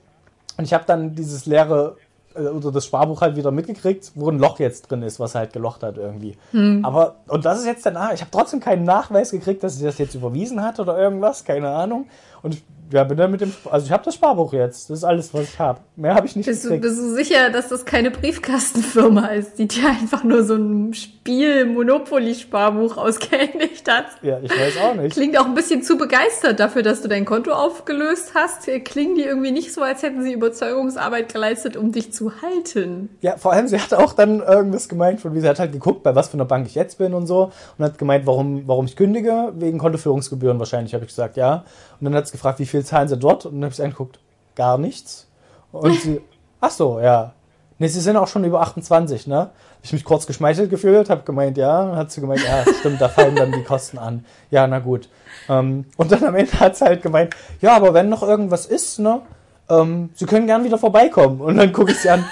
Und 0.57 0.65
ich 0.65 0.73
habe 0.73 0.84
dann 0.86 1.15
dieses 1.15 1.45
leere 1.45 1.95
äh, 2.36 2.41
oder 2.41 2.71
das 2.71 2.86
Sparbuch 2.86 3.21
halt 3.21 3.36
wieder 3.36 3.51
mitgekriegt, 3.51 4.12
wo 4.15 4.29
ein 4.29 4.39
Loch 4.39 4.60
jetzt 4.60 4.91
drin 4.91 5.01
ist, 5.01 5.19
was 5.19 5.36
halt 5.36 5.53
gelocht 5.53 5.84
hat 5.84 5.97
irgendwie. 5.97 6.38
Hm. 6.51 6.84
Aber, 6.86 7.15
und 7.27 7.45
das 7.45 7.60
ist 7.60 7.65
jetzt 7.65 7.86
danach, 7.86 8.13
ich 8.13 8.21
habe 8.21 8.31
trotzdem 8.31 8.60
keinen 8.60 8.84
Nachweis 8.84 9.31
gekriegt, 9.31 9.63
dass 9.63 9.77
sie 9.77 9.86
das 9.86 9.97
jetzt 9.97 10.15
überwiesen 10.15 10.62
hat 10.63 10.79
oder 10.79 10.97
irgendwas, 10.97 11.45
keine 11.45 11.69
Ahnung. 11.69 12.07
Und 12.41 12.55
ich 12.55 12.63
Ja, 12.91 13.06
bin 13.06 13.17
dann 13.17 13.32
mit 13.32 13.41
dem, 13.41 13.54
also 13.69 13.86
ich 13.86 13.91
habe 13.91 14.04
das 14.04 14.15
Sparbuch 14.15 14.54
jetzt. 14.54 14.89
Das 14.89 14.99
ist 14.99 15.04
alles, 15.04 15.34
was 15.34 15.43
ich 15.43 15.60
habe. 15.60 15.80
Mehr 15.95 16.13
habe 16.13 16.27
ich 16.27 16.36
nicht 16.36 16.45
Bist 16.45 16.65
du, 16.65 16.77
bist 16.77 16.99
du 16.99 17.15
sicher, 17.15 17.49
dass 17.49 17.69
das 17.69 17.86
keine 17.86 18.12
Briefkastenfirma 18.12 19.27
ist, 19.27 19.60
die 19.60 19.67
dir 19.67 19.88
einfach 19.88 20.23
nur 20.23 20.43
so 20.43 20.56
ein 20.56 20.93
Spiel-Monopoly-Sparbuch 20.93 22.97
ausgehändigt 22.97 23.89
hat? 23.89 24.06
Ja, 24.21 24.39
ich 24.41 24.51
weiß 24.51 24.77
auch 24.84 24.95
nicht. 24.95 25.13
Klingt 25.13 25.38
auch 25.38 25.45
ein 25.45 25.54
bisschen 25.54 25.84
zu 25.84 25.97
begeistert 25.97 26.60
dafür, 26.60 26.84
dass 26.84 27.01
du 27.01 27.08
dein 27.08 27.25
Konto 27.25 27.51
aufgelöst 27.51 28.34
hast. 28.36 28.69
Klingen 28.84 29.15
die 29.15 29.23
irgendwie 29.23 29.51
nicht 29.51 29.73
so, 29.73 29.82
als 29.82 30.04
hätten 30.04 30.23
sie 30.23 30.34
Überzeugungsarbeit 30.34 31.32
geleistet, 31.32 31.77
um 31.77 31.91
dich 31.91 32.12
zu 32.12 32.41
halten. 32.41 33.10
Ja, 33.21 33.38
vor 33.38 33.54
allem, 33.54 33.67
sie 33.67 33.80
hat 33.80 33.93
auch 33.93 34.13
dann 34.13 34.41
irgendwas 34.41 34.89
gemeint, 34.89 35.21
von 35.21 35.34
wie 35.34 35.39
sie 35.39 35.47
hat 35.47 35.60
halt 35.60 35.71
geguckt, 35.71 36.04
bei 36.04 36.15
was 36.15 36.30
für 36.30 36.34
einer 36.34 36.45
Bank 36.45 36.67
ich 36.67 36.75
jetzt 36.75 36.97
bin 36.97 37.13
und 37.13 37.27
so. 37.27 37.51
Und 37.77 37.86
hat 37.86 37.97
gemeint, 37.97 38.25
warum, 38.25 38.67
warum 38.67 38.86
ich 38.86 38.95
kündige, 38.95 39.54
wegen 39.56 39.77
Kontoführungsgebühren 39.77 40.60
wahrscheinlich, 40.60 40.93
habe 40.93 41.06
ich 41.06 41.10
gesagt, 41.10 41.38
ja. 41.38 41.63
Und 41.99 42.06
dann 42.06 42.15
hat 42.15 42.27
sie 42.27 42.34
gefragt, 42.34 42.60
wie 42.60 42.65
viel 42.65 42.81
zahlen 42.84 43.08
sie 43.08 43.17
dort? 43.17 43.46
Und 43.46 43.56
dann 43.56 43.65
habe 43.65 43.74
ich 43.74 43.82
angeguckt, 43.82 44.20
gar 44.56 44.78
nichts. 44.78 45.28
Und 45.72 46.00
sie, 46.00 46.22
ach 46.62 46.72
so, 46.72 47.00
ja. 47.00 47.34
Nee, 47.80 47.88
sie 47.88 48.00
sind 48.00 48.15
auch 48.17 48.28
schon 48.28 48.44
über 48.44 48.62
28, 48.62 49.28
ne? 49.28 49.50
Ich 49.84 49.91
mich 49.91 50.04
kurz 50.04 50.28
geschmeichelt 50.28 50.70
gefühlt, 50.70 51.10
habe 51.10 51.24
gemeint, 51.24 51.58
ja. 51.58 51.86
Dann 51.86 51.96
hat 51.96 52.12
sie 52.12 52.22
gemeint, 52.22 52.44
ja, 52.44 52.63
stimmt, 52.80 53.02
da 53.02 53.10
fallen 53.10 53.36
dann 53.36 53.52
die 53.52 53.63
Kosten 53.63 53.98
an. 53.98 54.26
Ja, 54.52 54.67
na 54.67 54.80
gut. 54.80 55.10
Ähm, 55.50 55.86
und 55.98 56.12
dann 56.12 56.24
am 56.24 56.36
Ende 56.36 56.60
hat 56.60 56.76
sie 56.76 56.86
halt 56.86 57.02
gemeint, 57.02 57.36
ja, 57.60 57.76
aber 57.76 57.94
wenn 57.94 58.10
noch 58.10 58.22
irgendwas 58.22 58.67
ist, 58.67 59.00
ne? 59.00 59.22
Ähm, 59.70 60.12
sie 60.13 60.26
können 60.26 60.46
gern 60.46 60.63
wieder 60.63 60.78
vorbeikommen. 60.78 61.41
Und 61.41 61.58
dann 61.58 61.72
gucke 61.74 61.91
ich 61.91 62.00
sie 62.00 62.10
an, 62.10 62.24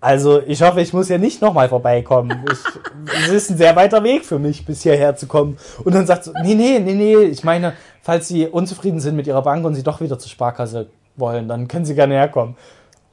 also 0.00 0.40
ich 0.46 0.62
hoffe, 0.62 0.80
ich 0.80 0.94
muss 0.94 1.10
ja 1.10 1.18
nicht 1.18 1.42
nochmal 1.42 1.68
vorbeikommen. 1.68 2.44
Ich, 2.50 3.22
es 3.26 3.28
ist 3.28 3.50
ein 3.50 3.58
sehr 3.58 3.76
weiter 3.76 4.02
Weg 4.02 4.24
für 4.24 4.38
mich, 4.38 4.64
bis 4.64 4.82
hierher 4.82 5.14
zu 5.14 5.26
kommen. 5.26 5.58
Und 5.84 5.94
dann 5.94 6.06
sagt 6.06 6.24
sie, 6.24 6.32
nee, 6.42 6.54
nee, 6.54 6.78
nee, 6.78 6.94
nee, 6.94 7.16
ich 7.24 7.44
meine, 7.44 7.74
falls 8.10 8.26
Sie 8.26 8.48
unzufrieden 8.48 8.98
sind 8.98 9.14
mit 9.14 9.28
Ihrer 9.28 9.42
Bank 9.42 9.64
und 9.64 9.76
Sie 9.76 9.84
doch 9.84 10.00
wieder 10.00 10.18
zur 10.18 10.28
Sparkasse 10.28 10.88
wollen, 11.14 11.46
dann 11.46 11.68
können 11.68 11.84
Sie 11.84 11.94
gerne 11.94 12.14
herkommen. 12.14 12.56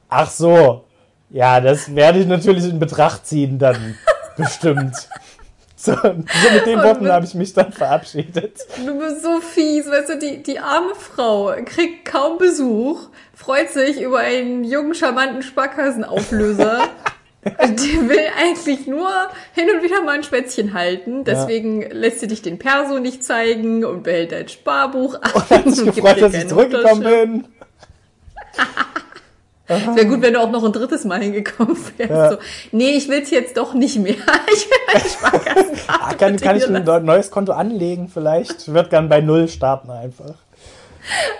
Ach 0.08 0.28
so, 0.28 0.86
ja, 1.30 1.60
das 1.60 1.94
werde 1.94 2.18
ich 2.18 2.26
natürlich 2.26 2.64
in 2.64 2.80
Betracht 2.80 3.24
ziehen 3.24 3.60
dann, 3.60 3.94
bestimmt. 4.36 4.96
So, 5.76 5.94
so 5.94 6.52
mit 6.52 6.66
den 6.66 6.82
Worten 6.82 7.08
habe 7.12 7.24
ich 7.26 7.34
mich 7.36 7.52
dann 7.52 7.70
verabschiedet. 7.70 8.58
Du 8.84 8.98
bist 8.98 9.22
so 9.22 9.38
fies, 9.38 9.88
weißt 9.88 10.08
du, 10.08 10.18
die, 10.18 10.42
die 10.42 10.58
arme 10.58 10.96
Frau 10.96 11.54
kriegt 11.64 12.04
kaum 12.04 12.36
Besuch, 12.36 13.02
freut 13.34 13.70
sich 13.70 14.02
über 14.02 14.18
einen 14.18 14.64
jungen, 14.64 14.96
charmanten 14.96 15.42
Sparkassenauflöser. 15.42 16.88
Die 17.68 18.08
will 18.08 18.26
eigentlich 18.38 18.86
nur 18.86 19.10
hin 19.54 19.68
und 19.74 19.82
wieder 19.82 20.02
mal 20.02 20.16
ein 20.16 20.22
Schwätzchen 20.24 20.74
halten. 20.74 21.24
Deswegen 21.24 21.82
lässt 21.90 22.20
sie 22.20 22.26
dich 22.26 22.42
den 22.42 22.58
Perso 22.58 22.98
nicht 22.98 23.24
zeigen 23.24 23.84
und 23.84 24.02
behält 24.02 24.32
dein 24.32 24.48
Sparbuch 24.48 25.14
an. 25.20 25.30
Und 25.34 25.50
hat 25.50 25.70
sich 25.70 25.84
gefreut, 25.94 26.20
dass 26.20 26.34
ich 26.34 26.48
zurückgekommen 26.48 27.02
bin. 27.02 27.44
Es 29.70 29.84
wäre 29.84 30.06
gut, 30.06 30.22
wenn 30.22 30.32
du 30.32 30.40
auch 30.40 30.50
noch 30.50 30.64
ein 30.64 30.72
drittes 30.72 31.04
Mal 31.04 31.20
hingekommen 31.20 31.76
wärst. 31.98 32.10
Ja. 32.10 32.30
So, 32.30 32.38
nee, 32.72 32.92
ich 32.92 33.06
will's 33.10 33.30
jetzt 33.30 33.54
doch 33.58 33.74
nicht 33.74 33.98
mehr. 33.98 34.14
Ich 34.14 34.70
will 34.70 34.78
meine 34.86 35.08
Sparkassenkarte 35.08 35.78
Ah, 35.88 36.14
kann, 36.14 36.36
kann 36.38 36.56
ich 36.56 36.66
ein 36.66 37.04
neues 37.04 37.30
Konto 37.30 37.52
anlegen 37.52 38.08
vielleicht? 38.08 38.62
Ich 38.62 38.68
würde 38.68 38.88
gern 38.88 39.10
bei 39.10 39.20
Null 39.20 39.46
starten 39.46 39.90
einfach. 39.90 40.36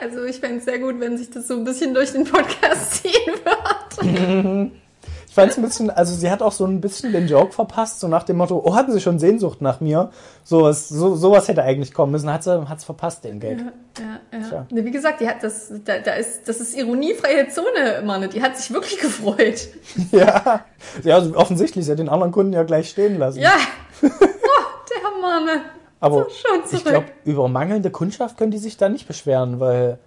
Also 0.00 0.24
ich 0.24 0.40
fände 0.40 0.58
es 0.58 0.66
sehr 0.66 0.78
gut, 0.78 1.00
wenn 1.00 1.16
sich 1.16 1.30
das 1.30 1.48
so 1.48 1.54
ein 1.54 1.64
bisschen 1.64 1.94
durch 1.94 2.12
den 2.12 2.24
Podcast 2.24 3.02
ziehen 3.02 3.32
wird. 3.44 4.78
Fand 5.38 5.52
es 5.52 5.58
ein 5.58 5.62
bisschen, 5.62 5.90
also 5.90 6.14
sie 6.14 6.30
hat 6.30 6.42
auch 6.42 6.52
so 6.52 6.64
ein 6.66 6.80
bisschen 6.80 7.12
den 7.12 7.28
Joke 7.28 7.52
verpasst, 7.52 8.00
so 8.00 8.08
nach 8.08 8.24
dem 8.24 8.38
Motto, 8.38 8.60
oh, 8.64 8.74
hatten 8.74 8.92
sie 8.92 9.00
schon 9.00 9.18
Sehnsucht 9.18 9.60
nach 9.62 9.80
mir? 9.80 10.10
Sowas, 10.44 10.88
so, 10.88 11.14
sowas 11.14 11.48
hätte 11.48 11.62
eigentlich 11.62 11.94
kommen 11.94 12.12
müssen, 12.12 12.32
hat 12.32 12.42
sie 12.42 12.68
hat's 12.68 12.84
verpasst, 12.84 13.24
den 13.24 13.38
Gag. 13.38 13.58
Ja, 13.58 14.04
ja. 14.32 14.48
Tja. 14.48 14.66
Ne, 14.70 14.84
wie 14.84 14.90
gesagt, 14.90 15.20
die 15.20 15.28
hat 15.28 15.42
das, 15.42 15.72
da, 15.84 15.98
da 15.98 16.14
ist, 16.14 16.48
das 16.48 16.60
ist 16.60 16.76
ironiefreie 16.76 17.48
Zone, 17.48 18.02
Mann. 18.04 18.28
Die 18.30 18.42
hat 18.42 18.56
sich 18.56 18.72
wirklich 18.72 18.98
gefreut. 19.00 19.68
Ja, 20.10 20.64
ja 21.04 21.14
also 21.14 21.36
offensichtlich, 21.36 21.84
sie 21.84 21.92
hat 21.92 21.98
den 21.98 22.08
anderen 22.08 22.32
Kunden 22.32 22.52
ja 22.52 22.62
gleich 22.62 22.90
stehen 22.90 23.18
lassen. 23.18 23.40
Ja. 23.40 23.52
Oh, 24.02 24.08
der 24.08 25.20
Mann. 25.20 25.60
Aber 26.00 26.26
so, 26.30 26.76
ich 26.76 26.84
glaube, 26.84 27.06
über 27.24 27.48
mangelnde 27.48 27.90
Kundschaft 27.90 28.36
können 28.36 28.50
die 28.50 28.58
sich 28.58 28.76
da 28.76 28.88
nicht 28.88 29.06
beschweren, 29.08 29.58
weil, 29.60 29.98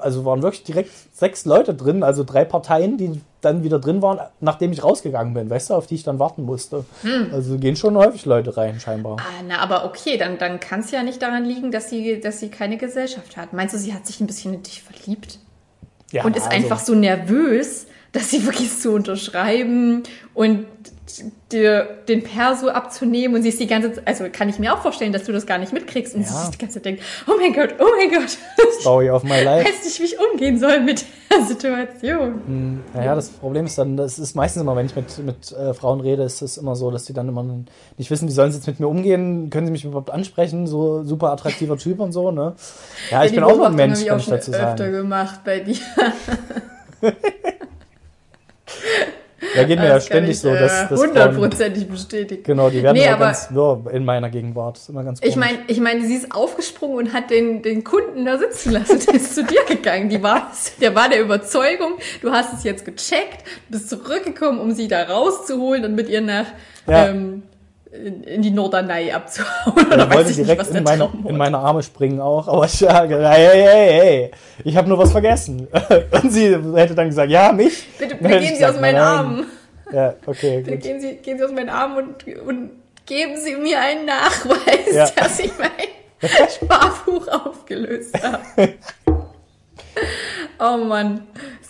also 0.00 0.24
waren 0.24 0.42
wirklich 0.42 0.64
direkt 0.64 0.90
sechs 1.14 1.44
Leute 1.44 1.74
drin, 1.74 2.02
also 2.02 2.24
drei 2.24 2.44
Parteien, 2.44 2.98
die 2.98 3.20
dann 3.40 3.62
wieder 3.62 3.78
drin 3.78 4.02
waren, 4.02 4.20
nachdem 4.40 4.72
ich 4.72 4.82
rausgegangen 4.82 5.34
bin, 5.34 5.48
weißt 5.48 5.70
du, 5.70 5.74
auf 5.74 5.86
die 5.86 5.94
ich 5.94 6.02
dann 6.02 6.18
warten 6.18 6.42
musste. 6.42 6.84
Hm. 7.02 7.28
Also 7.32 7.58
gehen 7.58 7.76
schon 7.76 7.96
häufig 7.96 8.24
Leute 8.24 8.56
rein, 8.56 8.80
scheinbar. 8.80 9.16
Ah, 9.20 9.42
na, 9.46 9.58
aber 9.58 9.84
okay, 9.84 10.16
dann, 10.16 10.38
dann 10.38 10.60
kann 10.60 10.80
es 10.80 10.90
ja 10.90 11.02
nicht 11.02 11.22
daran 11.22 11.44
liegen, 11.44 11.70
dass 11.70 11.90
sie, 11.90 12.20
dass 12.20 12.40
sie 12.40 12.48
keine 12.48 12.76
Gesellschaft 12.76 13.36
hat. 13.36 13.52
Meinst 13.52 13.74
du, 13.74 13.78
sie 13.78 13.94
hat 13.94 14.06
sich 14.06 14.20
ein 14.20 14.26
bisschen 14.26 14.54
in 14.54 14.62
dich 14.62 14.82
verliebt? 14.82 15.38
Ja, 16.12 16.24
und 16.24 16.36
ist 16.36 16.44
also- 16.44 16.56
einfach 16.56 16.78
so 16.78 16.94
nervös, 16.94 17.86
dass 18.12 18.30
sie 18.30 18.46
wirklich 18.46 18.78
zu 18.78 18.92
unterschreiben 18.92 20.02
und 20.34 20.66
dir 21.52 21.86
den 22.08 22.22
Perso 22.24 22.68
abzunehmen 22.68 23.36
und 23.36 23.42
sie 23.42 23.50
ist 23.50 23.60
die 23.60 23.66
ganze 23.66 23.92
Zeit, 23.92 24.06
also 24.08 24.24
kann 24.32 24.48
ich 24.48 24.58
mir 24.58 24.74
auch 24.74 24.78
vorstellen, 24.82 25.12
dass 25.12 25.24
du 25.24 25.32
das 25.32 25.46
gar 25.46 25.58
nicht 25.58 25.72
mitkriegst 25.72 26.14
und 26.14 26.22
Ja. 26.22 26.26
sie 26.28 26.36
sich 26.42 26.50
die 26.50 26.58
ganze 26.58 26.74
Zeit 26.74 26.84
denkt, 26.86 27.02
oh 27.28 27.32
mein 27.38 27.52
Gott, 27.52 27.74
oh 27.78 27.86
mein 27.98 28.10
Gott, 28.10 28.36
Story 28.80 29.08
of 29.10 29.22
my 29.22 29.38
ich 29.38 29.44
life. 29.44 29.68
weiß 29.68 29.84
nicht, 29.84 30.00
wie 30.00 30.04
ich 30.04 30.16
umgehen 30.32 30.58
soll 30.58 30.80
mit 30.80 31.04
der 31.30 31.44
Situation. 31.44 32.82
Naja, 32.94 33.14
das 33.14 33.28
Problem 33.28 33.66
ist 33.66 33.78
dann, 33.78 33.96
das 33.96 34.18
ist 34.18 34.34
meistens 34.34 34.62
immer, 34.62 34.74
wenn 34.76 34.86
ich 34.86 34.96
mit, 34.96 35.18
mit 35.18 35.52
äh, 35.52 35.74
Frauen 35.74 36.00
rede, 36.00 36.22
ist 36.24 36.42
es 36.42 36.56
immer 36.56 36.74
so, 36.76 36.90
dass 36.90 37.04
die 37.04 37.12
dann 37.12 37.28
immer 37.28 37.44
nicht 37.96 38.10
wissen, 38.10 38.28
wie 38.28 38.32
sollen 38.32 38.50
sie 38.50 38.58
jetzt 38.58 38.66
mit 38.66 38.80
mir 38.80 38.88
umgehen, 38.88 39.48
können 39.50 39.66
sie 39.66 39.72
mich 39.72 39.84
überhaupt 39.84 40.10
ansprechen, 40.10 40.66
so 40.66 41.04
super 41.04 41.30
attraktiver 41.32 41.76
Typ 41.78 42.00
und 42.00 42.12
so, 42.12 42.30
ne? 42.32 42.54
Ja, 43.10 43.24
ich 43.24 43.32
bin 43.32 43.44
auch 43.44 43.60
ein 43.60 43.74
Mensch, 43.74 44.04
kann 44.06 44.18
ich 44.18 44.26
dazu 44.26 44.52
öfter 44.52 44.76
sagen. 44.76 44.92
gemacht 44.92 45.40
bei 45.44 45.60
dir. 45.60 45.76
Ja, 49.56 49.64
geht 49.64 49.78
mir 49.78 49.86
ja 49.86 49.94
Das 49.94 50.04
kann 50.08 50.16
ständig 50.18 50.30
ich, 50.32 50.40
so, 50.40 50.52
dass, 50.54 50.72
äh, 50.82 50.86
Frauen, 50.86 50.98
hundertprozentig 51.08 51.88
bestätigen. 51.88 52.42
genau, 52.42 52.70
die 52.70 52.82
werden 52.82 52.96
Nee, 52.96 53.08
aber- 53.08 53.26
ganz 53.26 53.48
wirr 53.50 53.84
in 53.92 54.04
meiner 54.04 54.30
Gegenwart. 54.30 54.76
Das 54.76 54.82
ist 54.84 54.88
immer 54.90 55.04
ganz 55.04 55.20
Ich 55.22 55.34
komisch. 55.34 55.48
meine, 55.50 55.58
ich 55.66 55.80
meine, 55.80 56.06
sie 56.06 56.14
ist 56.14 56.32
aufgesprungen 56.34 56.96
und 57.08 57.12
hat 57.12 57.30
den, 57.30 57.62
den 57.62 57.82
Kunden 57.84 58.24
da 58.24 58.38
sitzen 58.38 58.72
lassen. 58.72 58.98
Der 59.06 59.14
ist 59.14 59.34
zu 59.34 59.44
dir 59.44 59.60
gegangen. 59.68 60.08
Die 60.08 60.22
war, 60.22 60.50
der 60.80 60.94
war 60.94 61.08
der 61.08 61.20
Überzeugung, 61.20 61.92
du 62.22 62.30
hast 62.32 62.52
es 62.54 62.64
jetzt 62.64 62.84
gecheckt, 62.84 63.44
bist 63.68 63.88
zurückgekommen, 63.90 64.58
um 64.60 64.72
sie 64.72 64.88
da 64.88 65.02
rauszuholen 65.04 65.84
und 65.84 65.94
mit 65.94 66.08
ihr 66.08 66.20
nach 66.20 66.46
Ja. 66.86 67.08
ähm, 67.08 67.42
in, 67.92 68.22
in 68.24 68.42
die 68.42 68.50
Norderney 68.50 69.10
abzuhauen. 69.12 69.86
Ja, 69.90 70.04
ich 70.08 70.14
wollte 70.14 70.30
ich 70.30 70.38
nicht, 70.38 70.48
direkt 70.50 70.68
der 70.70 70.76
in 70.76 70.84
meine, 70.84 71.08
in 71.28 71.36
meine 71.36 71.58
Arme 71.58 71.82
springen 71.82 72.20
auch, 72.20 72.48
aber 72.48 72.64
ich 72.66 72.72
sage, 72.72 73.16
hey, 73.28 73.46
hey, 73.46 73.88
hey, 74.00 74.30
ich 74.64 74.76
habe 74.76 74.88
nur 74.88 74.98
was 74.98 75.12
vergessen. 75.12 75.68
Und 76.22 76.30
sie 76.32 76.50
hätte 76.74 76.94
dann 76.94 77.08
gesagt, 77.08 77.30
ja, 77.30 77.52
mich? 77.52 77.86
Bitte, 77.98 78.16
bitte 78.16 78.38
gehen 78.40 78.56
Sie 78.56 78.66
aus 78.66 78.80
meinen 78.80 78.96
nein. 78.96 79.04
Armen. 79.04 79.46
Ja, 79.92 80.14
okay, 80.26 80.58
Bitte 80.58 80.72
gut. 80.72 80.82
gehen 80.82 81.00
Sie, 81.00 81.14
gehen 81.16 81.38
Sie 81.38 81.44
aus 81.44 81.52
meinen 81.52 81.68
Armen 81.68 81.96
und, 81.98 82.38
und 82.46 82.70
geben 83.06 83.36
Sie 83.36 83.54
mir 83.54 83.80
einen 83.80 84.04
Nachweis, 84.04 84.92
Ja. 84.92 85.08
dass 85.14 85.38
ich 85.38 85.52
mein 85.58 85.70
Sparbuch 86.48 87.28
aufgelöst 87.28 88.16
habe. 88.22 88.74
Oh 90.58 90.76
Mann, 90.78 91.26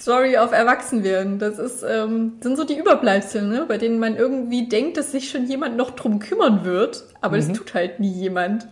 Story 0.06 0.36
auf 0.38 0.52
Erwachsenwerden. 0.52 1.40
Das 1.40 1.58
ist, 1.58 1.82
ähm, 1.82 2.34
sind 2.40 2.56
so 2.56 2.62
die 2.62 2.78
Überbleibsel, 2.78 3.42
ne? 3.42 3.64
bei 3.66 3.76
denen 3.76 3.98
man 3.98 4.14
irgendwie 4.14 4.68
denkt, 4.68 4.96
dass 4.96 5.10
sich 5.10 5.28
schon 5.28 5.48
jemand 5.48 5.76
noch 5.76 5.90
drum 5.90 6.20
kümmern 6.20 6.64
wird, 6.64 7.02
aber 7.20 7.36
Mhm. 7.38 7.48
das 7.48 7.58
tut 7.58 7.74
halt 7.74 7.98
nie 7.98 8.12
jemand. 8.12 8.68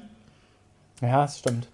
Ja, 1.02 1.22
das 1.22 1.40
stimmt. 1.40 1.66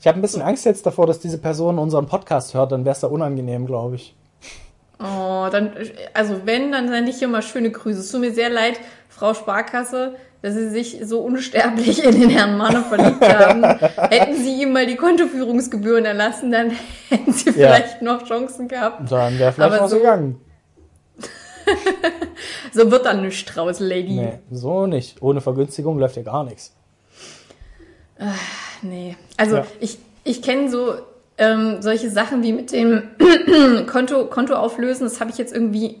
Ich 0.00 0.08
habe 0.08 0.18
ein 0.18 0.22
bisschen 0.22 0.42
Angst 0.42 0.64
jetzt 0.64 0.84
davor, 0.86 1.06
dass 1.06 1.20
diese 1.20 1.38
Person 1.38 1.78
unseren 1.78 2.06
Podcast 2.08 2.52
hört, 2.54 2.72
dann 2.72 2.84
wäre 2.84 2.94
es 2.94 3.00
da 3.00 3.06
unangenehm, 3.06 3.64
glaube 3.66 3.94
ich. 3.94 4.16
Oh, 4.98 5.46
dann, 5.52 5.70
also 6.12 6.40
wenn, 6.44 6.72
dann 6.72 6.88
sende 6.88 7.10
ich 7.10 7.18
hier 7.18 7.28
mal 7.28 7.42
schöne 7.42 7.70
Grüße. 7.70 8.00
Es 8.00 8.10
tut 8.10 8.20
mir 8.22 8.32
sehr 8.34 8.50
leid, 8.50 8.80
Frau 9.08 9.34
Sparkasse, 9.34 10.16
dass 10.46 10.54
Sie 10.54 10.68
sich 10.70 10.98
so 11.02 11.18
unsterblich 11.22 12.04
in 12.04 12.20
den 12.20 12.30
Herrn 12.30 12.56
Manne 12.56 12.82
verliebt 12.84 13.20
haben. 13.20 13.64
Hätten 14.10 14.36
Sie 14.36 14.62
ihm 14.62 14.72
mal 14.72 14.86
die 14.86 14.94
Kontoführungsgebühren 14.94 16.04
erlassen, 16.04 16.52
dann 16.52 16.70
hätten 17.08 17.32
Sie 17.32 17.46
Ja. 17.50 17.52
vielleicht 17.52 18.00
noch 18.02 18.24
Chancen 18.24 18.68
gehabt. 18.68 19.10
Dann 19.10 19.36
wäre 19.40 19.52
vielleicht 19.52 19.72
Aber 19.72 19.82
was 19.84 19.90
so- 19.90 19.96
gegangen. 19.98 20.40
So 22.72 22.90
wird 22.90 23.06
dann 23.06 23.22
nichts 23.22 23.50
draus, 23.52 23.80
Lady. 23.80 24.12
Nee, 24.12 24.38
so 24.50 24.86
nicht. 24.86 25.20
Ohne 25.22 25.40
Vergünstigung 25.40 25.98
läuft 25.98 26.16
ja 26.16 26.22
gar 26.22 26.44
nichts. 26.44 26.74
Nee. 28.82 29.16
Also 29.38 29.56
Ja. 29.56 29.66
ich, 29.80 29.98
ich 30.24 30.42
kenne 30.42 30.70
so 30.70 30.94
ähm, 31.38 31.82
solche 31.82 32.10
Sachen 32.10 32.42
wie 32.42 32.52
mit 32.52 32.72
dem 32.72 33.02
Konto, 33.86 34.26
Konto 34.26 34.54
auflösen. 34.54 35.04
Das 35.04 35.20
habe 35.20 35.30
ich 35.30 35.38
jetzt 35.38 35.54
irgendwie 35.54 35.96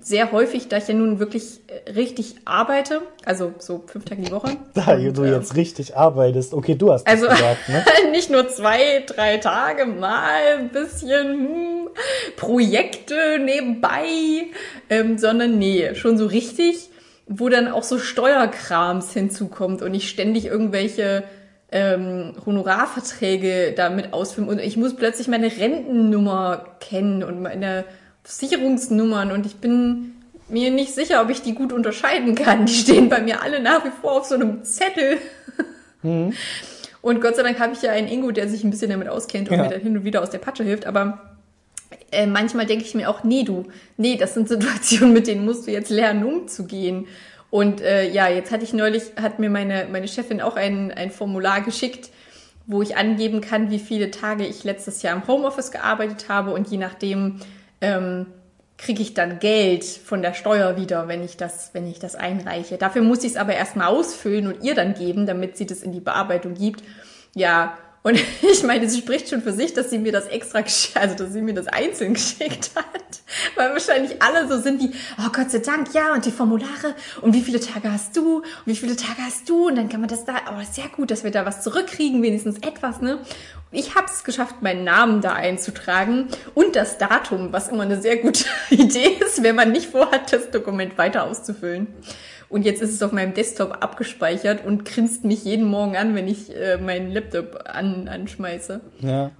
sehr 0.00 0.32
häufig, 0.32 0.68
da 0.68 0.78
ich 0.78 0.88
ja 0.88 0.94
nun 0.94 1.18
wirklich 1.18 1.60
äh, 1.66 1.90
richtig 1.90 2.36
arbeite. 2.44 3.02
Also 3.24 3.52
so 3.58 3.82
fünf 3.86 4.04
Tage 4.04 4.22
die 4.22 4.30
Woche. 4.30 4.56
Da 4.74 4.94
Und, 4.94 5.16
du 5.16 5.24
jetzt 5.24 5.56
richtig 5.56 5.96
arbeitest. 5.96 6.54
Okay, 6.54 6.74
du 6.74 6.92
hast 6.92 7.04
das 7.04 7.14
Also 7.14 7.28
gesagt, 7.28 7.68
ne? 7.68 7.84
nicht 8.12 8.30
nur 8.30 8.48
zwei, 8.48 9.04
drei 9.06 9.38
Tage 9.38 9.86
mal 9.86 10.58
ein 10.58 10.68
bisschen 10.70 11.28
hm, 11.28 11.88
Projekte 12.36 13.38
nebenbei, 13.44 14.46
ähm, 14.88 15.18
sondern 15.18 15.58
nee, 15.58 15.94
schon 15.94 16.16
so 16.16 16.26
richtig, 16.26 16.88
wo 17.26 17.48
dann 17.48 17.68
auch 17.68 17.82
so 17.82 17.98
Steuerkrams 17.98 19.12
hinzukommt 19.12 19.82
und 19.82 19.94
ich 19.94 20.08
ständig 20.08 20.46
irgendwelche 20.46 21.24
ähm, 21.72 22.34
Honorarverträge 22.44 23.72
damit 23.76 24.12
ausfüllen 24.12 24.48
und 24.48 24.58
ich 24.58 24.76
muss 24.76 24.96
plötzlich 24.96 25.28
meine 25.28 25.46
Rentennummer 25.46 26.64
kennen 26.80 27.22
und 27.22 27.42
meine 27.42 27.84
Versicherungsnummern 28.24 29.30
und 29.32 29.46
ich 29.46 29.56
bin 29.56 30.14
mir 30.48 30.70
nicht 30.70 30.94
sicher, 30.94 31.22
ob 31.22 31.30
ich 31.30 31.42
die 31.42 31.54
gut 31.54 31.72
unterscheiden 31.72 32.34
kann. 32.34 32.66
Die 32.66 32.74
stehen 32.74 33.08
bei 33.08 33.20
mir 33.20 33.42
alle 33.42 33.60
nach 33.60 33.84
wie 33.84 33.90
vor 34.00 34.18
auf 34.18 34.26
so 34.26 34.34
einem 34.34 34.64
Zettel. 34.64 35.18
Mhm. 36.02 36.32
Und 37.02 37.20
Gott 37.20 37.36
sei 37.36 37.42
Dank 37.42 37.58
habe 37.60 37.72
ich 37.72 37.82
ja 37.82 37.92
einen 37.92 38.08
Ingo, 38.08 38.30
der 38.30 38.48
sich 38.48 38.64
ein 38.64 38.70
bisschen 38.70 38.90
damit 38.90 39.08
auskennt 39.08 39.48
und 39.48 39.56
ja. 39.56 39.62
mir 39.62 39.70
dann 39.70 39.80
hin 39.80 39.96
und 39.96 40.04
wieder 40.04 40.22
aus 40.22 40.30
der 40.30 40.38
Patsche 40.38 40.64
hilft. 40.64 40.86
Aber 40.86 41.36
äh, 42.12 42.26
manchmal 42.26 42.66
denke 42.66 42.84
ich 42.84 42.94
mir 42.94 43.08
auch, 43.08 43.24
nee, 43.24 43.42
du, 43.42 43.66
nee, 43.96 44.16
das 44.16 44.34
sind 44.34 44.48
Situationen, 44.48 45.12
mit 45.14 45.26
denen 45.26 45.44
musst 45.44 45.66
du 45.66 45.70
jetzt 45.70 45.90
lernen, 45.90 46.24
umzugehen. 46.24 47.06
Und 47.50 47.80
äh, 47.80 48.08
ja, 48.08 48.28
jetzt 48.28 48.52
hatte 48.52 48.64
ich 48.64 48.72
neulich, 48.72 49.02
hat 49.20 49.38
mir 49.38 49.50
meine, 49.50 49.88
meine 49.90 50.08
Chefin 50.08 50.40
auch 50.40 50.56
ein, 50.56 50.92
ein 50.92 51.10
Formular 51.10 51.60
geschickt, 51.62 52.10
wo 52.66 52.82
ich 52.82 52.96
angeben 52.96 53.40
kann, 53.40 53.70
wie 53.70 53.80
viele 53.80 54.10
Tage 54.10 54.46
ich 54.46 54.62
letztes 54.62 55.02
Jahr 55.02 55.16
im 55.16 55.26
Homeoffice 55.26 55.72
gearbeitet 55.72 56.28
habe 56.28 56.52
und 56.52 56.68
je 56.68 56.78
nachdem 56.78 57.40
ähm, 57.80 58.26
kriege 58.78 59.02
ich 59.02 59.12
dann 59.12 59.40
Geld 59.40 59.84
von 59.84 60.22
der 60.22 60.32
Steuer 60.32 60.76
wieder, 60.76 61.08
wenn 61.08 61.22
ich 61.22 61.36
das, 61.36 61.70
wenn 61.74 61.86
ich 61.86 61.98
das 61.98 62.14
einreiche. 62.14 62.78
Dafür 62.78 63.02
muss 63.02 63.24
ich 63.24 63.32
es 63.32 63.36
aber 63.36 63.54
erstmal 63.54 63.88
ausfüllen 63.88 64.46
und 64.46 64.62
ihr 64.62 64.74
dann 64.74 64.94
geben, 64.94 65.26
damit 65.26 65.56
sie 65.56 65.66
das 65.66 65.82
in 65.82 65.92
die 65.92 66.00
Bearbeitung 66.00 66.54
gibt. 66.54 66.82
Ja, 67.34 67.76
und 68.02 68.18
ich 68.42 68.62
meine, 68.62 68.88
sie 68.88 68.98
spricht 68.98 69.28
schon 69.28 69.42
für 69.42 69.52
sich, 69.52 69.74
dass 69.74 69.90
sie 69.90 69.98
mir 69.98 70.12
das 70.12 70.26
extra, 70.26 70.64
also 70.94 71.14
dass 71.16 71.32
sie 71.32 71.42
mir 71.42 71.54
das 71.54 71.66
einzeln 71.66 72.14
geschickt 72.14 72.70
hat. 72.74 73.20
Weil 73.54 73.70
wahrscheinlich 73.70 74.20
alle 74.22 74.48
so 74.48 74.60
sind 74.60 74.80
wie, 74.80 74.90
oh 75.18 75.30
Gott 75.32 75.50
sei 75.50 75.58
Dank, 75.58 75.92
ja, 75.94 76.14
und 76.14 76.24
die 76.24 76.30
Formulare, 76.30 76.94
und 77.20 77.34
wie 77.34 77.42
viele 77.42 77.60
Tage 77.60 77.92
hast 77.92 78.16
du, 78.16 78.38
und 78.38 78.44
wie 78.66 78.76
viele 78.76 78.96
Tage 78.96 79.22
hast 79.22 79.48
du, 79.48 79.68
und 79.68 79.76
dann 79.76 79.88
kann 79.88 80.00
man 80.00 80.08
das 80.08 80.24
da, 80.24 80.36
aber 80.46 80.58
oh, 80.60 80.66
sehr 80.70 80.88
gut, 80.88 81.10
dass 81.10 81.24
wir 81.24 81.30
da 81.30 81.46
was 81.46 81.62
zurückkriegen, 81.62 82.22
wenigstens 82.22 82.56
etwas, 82.58 83.00
ne? 83.00 83.18
Ich 83.72 83.94
habe 83.94 84.06
es 84.06 84.24
geschafft, 84.24 84.62
meinen 84.62 84.82
Namen 84.82 85.20
da 85.20 85.34
einzutragen 85.34 86.26
und 86.54 86.74
das 86.74 86.98
Datum, 86.98 87.52
was 87.52 87.68
immer 87.68 87.84
eine 87.84 88.00
sehr 88.00 88.16
gute 88.16 88.44
Idee 88.70 89.16
ist, 89.24 89.44
wenn 89.44 89.54
man 89.54 89.70
nicht 89.70 89.90
vorhat, 89.90 90.32
das 90.32 90.50
Dokument 90.50 90.98
weiter 90.98 91.24
auszufüllen. 91.24 91.86
Und 92.50 92.64
jetzt 92.64 92.82
ist 92.82 92.92
es 92.92 93.02
auf 93.02 93.12
meinem 93.12 93.32
Desktop 93.32 93.78
abgespeichert 93.80 94.66
und 94.66 94.84
grinst 94.84 95.24
mich 95.24 95.44
jeden 95.44 95.64
Morgen 95.66 95.96
an, 95.96 96.16
wenn 96.16 96.26
ich 96.26 96.54
äh, 96.54 96.78
meinen 96.78 97.12
Laptop 97.12 97.62
an, 97.64 98.08
anschmeiße. 98.08 98.80
Ja. 99.00 99.30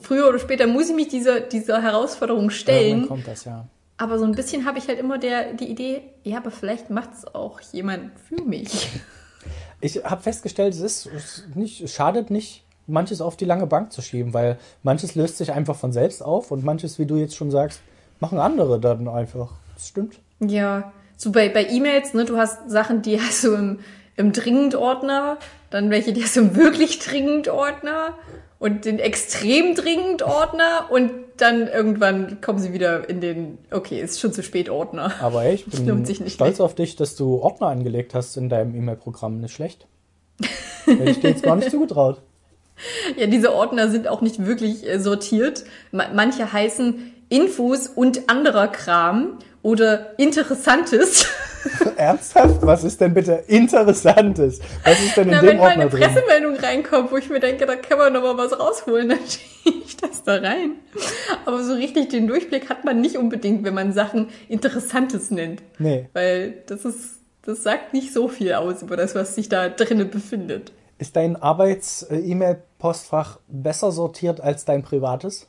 Früher 0.00 0.28
oder 0.28 0.38
später 0.38 0.66
muss 0.66 0.88
ich 0.88 0.96
mich 0.96 1.08
dieser, 1.08 1.40
dieser 1.40 1.82
Herausforderung 1.82 2.48
stellen. 2.48 3.02
Ja, 3.02 3.06
kommt 3.06 3.28
das, 3.28 3.44
ja. 3.44 3.66
Aber 3.98 4.18
so 4.18 4.24
ein 4.24 4.32
bisschen 4.32 4.64
habe 4.64 4.78
ich 4.78 4.88
halt 4.88 4.98
immer 4.98 5.18
der, 5.18 5.52
die 5.52 5.66
Idee, 5.66 6.00
ja, 6.24 6.38
aber 6.38 6.50
vielleicht 6.50 6.88
macht 6.88 7.10
es 7.12 7.34
auch 7.34 7.60
jemand 7.60 8.18
für 8.18 8.42
mich. 8.42 8.88
Ich 9.84 9.96
habe 10.04 10.22
festgestellt, 10.22 10.74
es 10.74 10.80
ist, 10.80 11.06
es 11.06 11.42
nicht, 11.56 11.80
es 11.80 11.92
schadet 11.92 12.30
nicht, 12.30 12.62
manches 12.86 13.20
auf 13.20 13.36
die 13.36 13.44
lange 13.44 13.66
Bank 13.66 13.92
zu 13.92 14.00
schieben, 14.00 14.32
weil 14.32 14.56
manches 14.84 15.16
löst 15.16 15.38
sich 15.38 15.50
einfach 15.50 15.74
von 15.74 15.92
selbst 15.92 16.22
auf 16.22 16.52
und 16.52 16.62
manches, 16.62 17.00
wie 17.00 17.06
du 17.06 17.16
jetzt 17.16 17.34
schon 17.34 17.50
sagst, 17.50 17.80
machen 18.20 18.38
andere 18.38 18.78
dann 18.78 19.08
einfach. 19.08 19.50
Das 19.74 19.88
stimmt. 19.88 20.20
Ja, 20.38 20.92
so 21.16 21.32
bei, 21.32 21.48
bei 21.48 21.68
E-Mails, 21.68 22.14
ne, 22.14 22.24
du 22.24 22.36
hast 22.36 22.70
Sachen, 22.70 23.02
die 23.02 23.20
hast 23.20 23.44
du 23.44 23.54
im, 23.54 23.78
im 24.16 24.32
Dringend-Ordner, 24.32 25.38
dann 25.70 25.90
welche, 25.90 26.12
die 26.12 26.22
hast 26.22 26.36
du 26.36 26.40
im 26.40 26.56
wirklich 26.56 26.98
Dringend-Ordner 26.98 28.14
und 28.62 28.84
den 28.84 29.00
extrem 29.00 29.74
dringend 29.74 30.22
Ordner 30.22 30.86
und 30.88 31.10
dann 31.36 31.66
irgendwann 31.66 32.40
kommen 32.40 32.60
sie 32.60 32.72
wieder 32.72 33.08
in 33.08 33.20
den, 33.20 33.58
okay, 33.72 34.00
ist 34.00 34.20
schon 34.20 34.32
zu 34.32 34.44
spät 34.44 34.70
Ordner. 34.70 35.12
Aber 35.20 35.44
ich 35.46 35.66
bin 35.84 36.06
stolz 36.06 36.58
mehr. 36.58 36.64
auf 36.64 36.76
dich, 36.76 36.94
dass 36.94 37.16
du 37.16 37.40
Ordner 37.42 37.66
angelegt 37.66 38.14
hast 38.14 38.36
in 38.36 38.48
deinem 38.48 38.76
E-Mail-Programm. 38.76 39.40
Nicht 39.40 39.52
schlecht. 39.52 39.88
Hätte 40.84 41.10
ich 41.10 41.18
dir 41.18 41.30
jetzt 41.30 41.42
gar 41.42 41.56
nicht 41.56 41.70
zugetraut. 41.72 42.22
Ja, 43.16 43.26
diese 43.26 43.52
Ordner 43.52 43.90
sind 43.90 44.06
auch 44.06 44.20
nicht 44.20 44.46
wirklich 44.46 44.88
äh, 44.88 45.00
sortiert. 45.00 45.64
Manche 45.90 46.52
heißen 46.52 47.12
Infos 47.30 47.88
und 47.88 48.28
anderer 48.30 48.68
Kram 48.68 49.40
oder 49.62 50.18
Interessantes. 50.18 51.26
Ernsthaft? 51.96 52.58
Was 52.62 52.84
ist 52.84 53.00
denn 53.00 53.14
bitte 53.14 53.44
Interessantes? 53.46 54.60
Was 54.84 55.00
ist 55.00 55.16
denn 55.16 55.28
in 55.28 55.34
Na, 55.34 55.40
dem 55.40 55.48
wenn 55.48 55.58
Ordner 55.60 55.76
mal 55.76 55.80
eine 55.82 55.90
drin? 55.90 56.00
Pressemeldung 56.00 56.56
reinkommt, 56.56 57.10
wo 57.12 57.16
ich 57.16 57.30
mir 57.30 57.38
denke, 57.40 57.66
da 57.66 57.76
kann 57.76 57.98
man 57.98 58.12
noch 58.12 58.22
mal 58.22 58.36
was 58.36 58.58
rausholen, 58.58 59.08
dann 59.10 59.18
schiebe 59.28 59.78
ich 59.84 59.96
das 59.96 60.24
da 60.24 60.38
rein. 60.38 60.72
Aber 61.44 61.62
so 61.62 61.74
richtig 61.74 62.08
den 62.08 62.26
Durchblick 62.26 62.68
hat 62.68 62.84
man 62.84 63.00
nicht 63.00 63.16
unbedingt, 63.16 63.62
wenn 63.64 63.74
man 63.74 63.92
Sachen 63.92 64.28
Interessantes 64.48 65.30
nennt. 65.30 65.62
Nee. 65.78 66.08
Weil 66.12 66.62
das 66.66 66.84
ist, 66.84 67.20
das 67.42 67.62
sagt 67.62 67.94
nicht 67.94 68.12
so 68.12 68.26
viel 68.28 68.54
aus 68.54 68.82
über 68.82 68.96
das, 68.96 69.14
was 69.14 69.36
sich 69.36 69.48
da 69.48 69.68
drinnen 69.68 70.10
befindet. 70.10 70.72
Ist 70.98 71.14
dein 71.16 71.36
Arbeits-E-Mail-Postfach 71.36 73.38
besser 73.48 73.92
sortiert 73.92 74.40
als 74.40 74.64
dein 74.64 74.82
privates? 74.82 75.46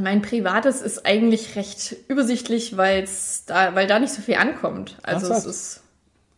Mein 0.00 0.22
privates 0.22 0.80
ist 0.80 1.04
eigentlich 1.04 1.56
recht 1.56 1.96
übersichtlich, 2.08 2.76
weil's 2.76 3.44
da, 3.46 3.74
weil 3.74 3.86
da 3.86 3.98
nicht 3.98 4.12
so 4.12 4.22
viel 4.22 4.36
ankommt. 4.36 4.96
Also 5.02 5.30
Ach, 5.30 5.36
es 5.36 5.44
ist 5.44 5.80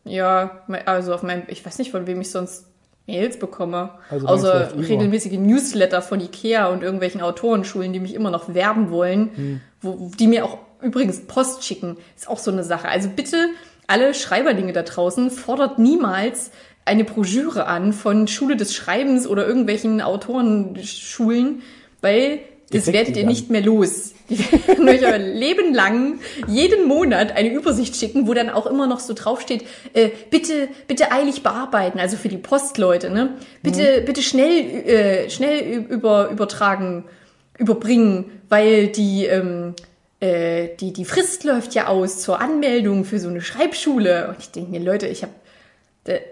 ja, 0.05 0.63
also 0.85 1.15
auf 1.15 1.23
meinem, 1.23 1.43
ich 1.49 1.65
weiß 1.65 1.79
nicht, 1.79 1.91
von 1.91 2.07
wem 2.07 2.21
ich 2.21 2.31
sonst 2.31 2.67
Mails 3.07 3.39
bekomme. 3.39 3.91
Also 4.11 4.27
Außer 4.27 4.77
regelmäßige 4.77 5.39
Newsletter 5.39 6.03
von 6.03 6.21
Ikea 6.21 6.67
und 6.69 6.83
irgendwelchen 6.83 7.21
Autorenschulen, 7.21 7.93
die 7.93 8.01
mich 8.01 8.15
immer 8.15 8.31
noch 8.31 8.53
werben 8.55 8.91
wollen, 8.91 9.31
hm. 9.35 9.61
wo, 9.81 10.11
die 10.19 10.27
mir 10.27 10.45
auch 10.45 10.59
übrigens 10.81 11.27
Post 11.27 11.65
schicken. 11.65 11.97
Ist 12.17 12.29
auch 12.29 12.39
so 12.39 12.51
eine 12.51 12.65
Sache. 12.65 12.89
Also 12.89 13.09
bitte 13.09 13.49
alle 13.87 14.15
Schreiberlinge 14.15 14.73
da 14.73 14.83
draußen 14.83 15.31
fordert 15.31 15.79
niemals 15.79 16.51
eine 16.85 17.05
Broschüre 17.05 17.67
an 17.67 17.93
von 17.93 18.29
Schule 18.29 18.57
des 18.57 18.75
Schreibens 18.75 19.27
oder 19.27 19.47
irgendwelchen 19.47 20.01
Autorenschulen, 20.01 21.63
weil 22.01 22.41
das 22.71 22.93
werdet 22.93 23.17
ihr 23.17 23.25
nicht 23.25 23.49
mehr 23.49 23.61
los. 23.61 24.13
Die 24.29 24.39
werden 24.41 24.89
euch 24.89 25.05
euer 25.07 25.19
Leben 25.19 25.73
lang 25.73 26.19
jeden 26.49 26.89
Monat 26.89 27.31
eine 27.37 27.53
Übersicht 27.53 27.95
schicken, 27.95 28.27
wo 28.27 28.35
dann 28.35 28.51
auch 28.51 28.67
immer 28.67 28.89
noch 28.89 28.99
so 28.99 29.15
draufsteht, 29.15 29.65
äh, 29.93 30.11
bitte, 30.31 30.69
bitte 30.89 31.13
eilig 31.13 31.45
bearbeiten, 31.45 32.01
also 32.01 32.17
für 32.17 32.29
die 32.29 32.39
Postleute, 32.39 33.11
ne? 33.11 33.35
Bitte, 33.63 34.01
mhm. 34.01 34.05
bitte 34.05 34.23
schnell, 34.23 34.49
äh, 34.51 35.31
schnell 35.31 35.87
über, 35.89 36.31
übertragen, 36.31 37.05
überbringen, 37.57 38.25
weil 38.49 38.89
die, 38.89 39.27
ähm, 39.27 39.75
äh, 40.19 40.69
die, 40.81 40.93
die 40.93 41.05
Frist 41.05 41.45
läuft 41.45 41.75
ja 41.75 41.87
aus 41.87 42.21
zur 42.21 42.41
Anmeldung 42.41 43.05
für 43.05 43.21
so 43.21 43.29
eine 43.29 43.43
Schreibschule. 43.43 44.29
Und 44.29 44.39
ich 44.41 44.51
denke 44.51 44.73
mir, 44.73 44.81
Leute, 44.81 45.07
ich 45.07 45.23
habe 45.23 45.33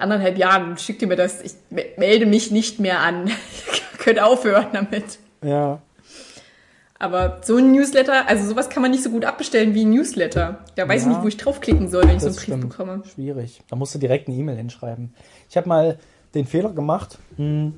anderthalb 0.01 0.37
Jahren, 0.37 0.79
schickt 0.79 1.03
ihr 1.03 1.09
mir 1.09 1.17
das, 1.17 1.43
ich 1.43 1.53
melde 1.71 2.27
mich 2.27 2.51
nicht 2.51 2.81
mehr 2.81 3.01
an. 3.01 3.31
Könnt 3.99 4.21
aufhören 4.21 4.69
damit. 4.73 5.19
Ja. 5.43 5.81
Aber 6.99 7.41
so 7.43 7.57
ein 7.57 7.73
Newsletter, 7.73 8.29
also 8.29 8.49
sowas 8.49 8.71
kann 8.71 8.81
man 8.81 8.91
nicht 8.91 9.03
so 9.03 9.11
gut 9.11 9.25
abbestellen 9.25 9.75
wie 9.75 9.85
ein 9.85 9.91
Newsletter. 9.91 10.61
Da 10.77 10.89
weiß 10.89 11.03
ja, 11.03 11.09
ich 11.09 11.15
nicht, 11.17 11.25
wo 11.25 11.29
ich 11.29 11.37
draufklicken 11.37 11.89
soll, 11.89 12.05
wenn 12.05 12.17
ich 12.17 12.23
so 12.23 12.29
einen 12.29 12.37
Brief 12.37 12.45
stimmt. 12.45 12.69
bekomme. 12.69 13.03
Schwierig. 13.13 13.63
Da 13.69 13.77
musst 13.77 13.95
du 13.95 13.99
direkt 13.99 14.29
eine 14.29 14.37
E-Mail 14.37 14.57
hinschreiben. 14.57 15.13
Ich 15.51 15.57
habe 15.57 15.69
mal 15.69 15.99
den 16.35 16.47
Fehler 16.47 16.71
gemacht. 16.71 17.19
Hm, 17.37 17.75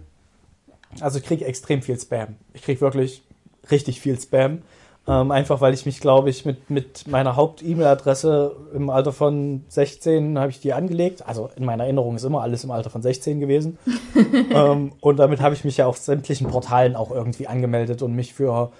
also 1.00 1.18
ich 1.18 1.24
kriege 1.24 1.44
extrem 1.44 1.82
viel 1.82 1.98
Spam. 1.98 2.36
Ich 2.52 2.62
kriege 2.62 2.80
wirklich 2.80 3.22
richtig 3.70 4.00
viel 4.00 4.18
Spam. 4.20 4.62
Ähm, 5.08 5.30
einfach 5.30 5.60
weil 5.60 5.72
ich 5.72 5.86
mich, 5.86 6.00
glaube 6.00 6.30
ich, 6.30 6.44
mit, 6.44 6.68
mit 6.68 7.06
meiner 7.06 7.36
Haupt-E-Mail-Adresse 7.36 8.56
im 8.74 8.90
Alter 8.90 9.12
von 9.12 9.62
16 9.68 10.36
habe 10.38 10.50
ich 10.50 10.60
die 10.60 10.72
angelegt. 10.72 11.26
Also 11.26 11.48
in 11.56 11.64
meiner 11.64 11.84
Erinnerung 11.84 12.16
ist 12.16 12.24
immer 12.24 12.42
alles 12.42 12.64
im 12.64 12.72
Alter 12.72 12.90
von 12.90 13.02
16 13.02 13.38
gewesen. 13.38 13.78
ähm, 14.50 14.92
und 15.00 15.16
damit 15.18 15.40
habe 15.40 15.54
ich 15.54 15.64
mich 15.64 15.76
ja 15.76 15.86
auf 15.86 15.96
sämtlichen 15.96 16.48
Portalen 16.48 16.96
auch 16.96 17.12
irgendwie 17.12 17.46
angemeldet 17.46 18.02
und 18.02 18.14
mich 18.14 18.34
für 18.34 18.72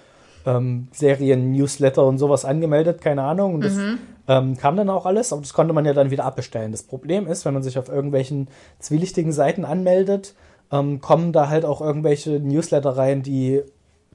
ähm, 0.47 0.87
Serien, 0.91 1.51
Newsletter 1.51 2.05
und 2.05 2.17
sowas 2.17 2.45
angemeldet, 2.45 3.01
keine 3.01 3.23
Ahnung. 3.23 3.55
Und 3.55 3.63
das 3.63 3.75
mhm. 3.75 3.99
ähm, 4.27 4.57
kam 4.57 4.77
dann 4.77 4.89
auch 4.89 5.05
alles, 5.05 5.33
aber 5.33 5.41
das 5.41 5.53
konnte 5.53 5.73
man 5.73 5.85
ja 5.85 5.93
dann 5.93 6.09
wieder 6.09 6.25
abbestellen. 6.25 6.71
Das 6.71 6.83
Problem 6.83 7.27
ist, 7.27 7.45
wenn 7.45 7.53
man 7.53 7.63
sich 7.63 7.77
auf 7.77 7.89
irgendwelchen 7.89 8.47
zwielichtigen 8.79 9.33
Seiten 9.33 9.65
anmeldet, 9.65 10.33
ähm, 10.71 11.01
kommen 11.01 11.33
da 11.33 11.49
halt 11.49 11.65
auch 11.65 11.81
irgendwelche 11.81 12.39
Newsletter 12.39 12.91
rein, 12.91 13.21
die, 13.21 13.61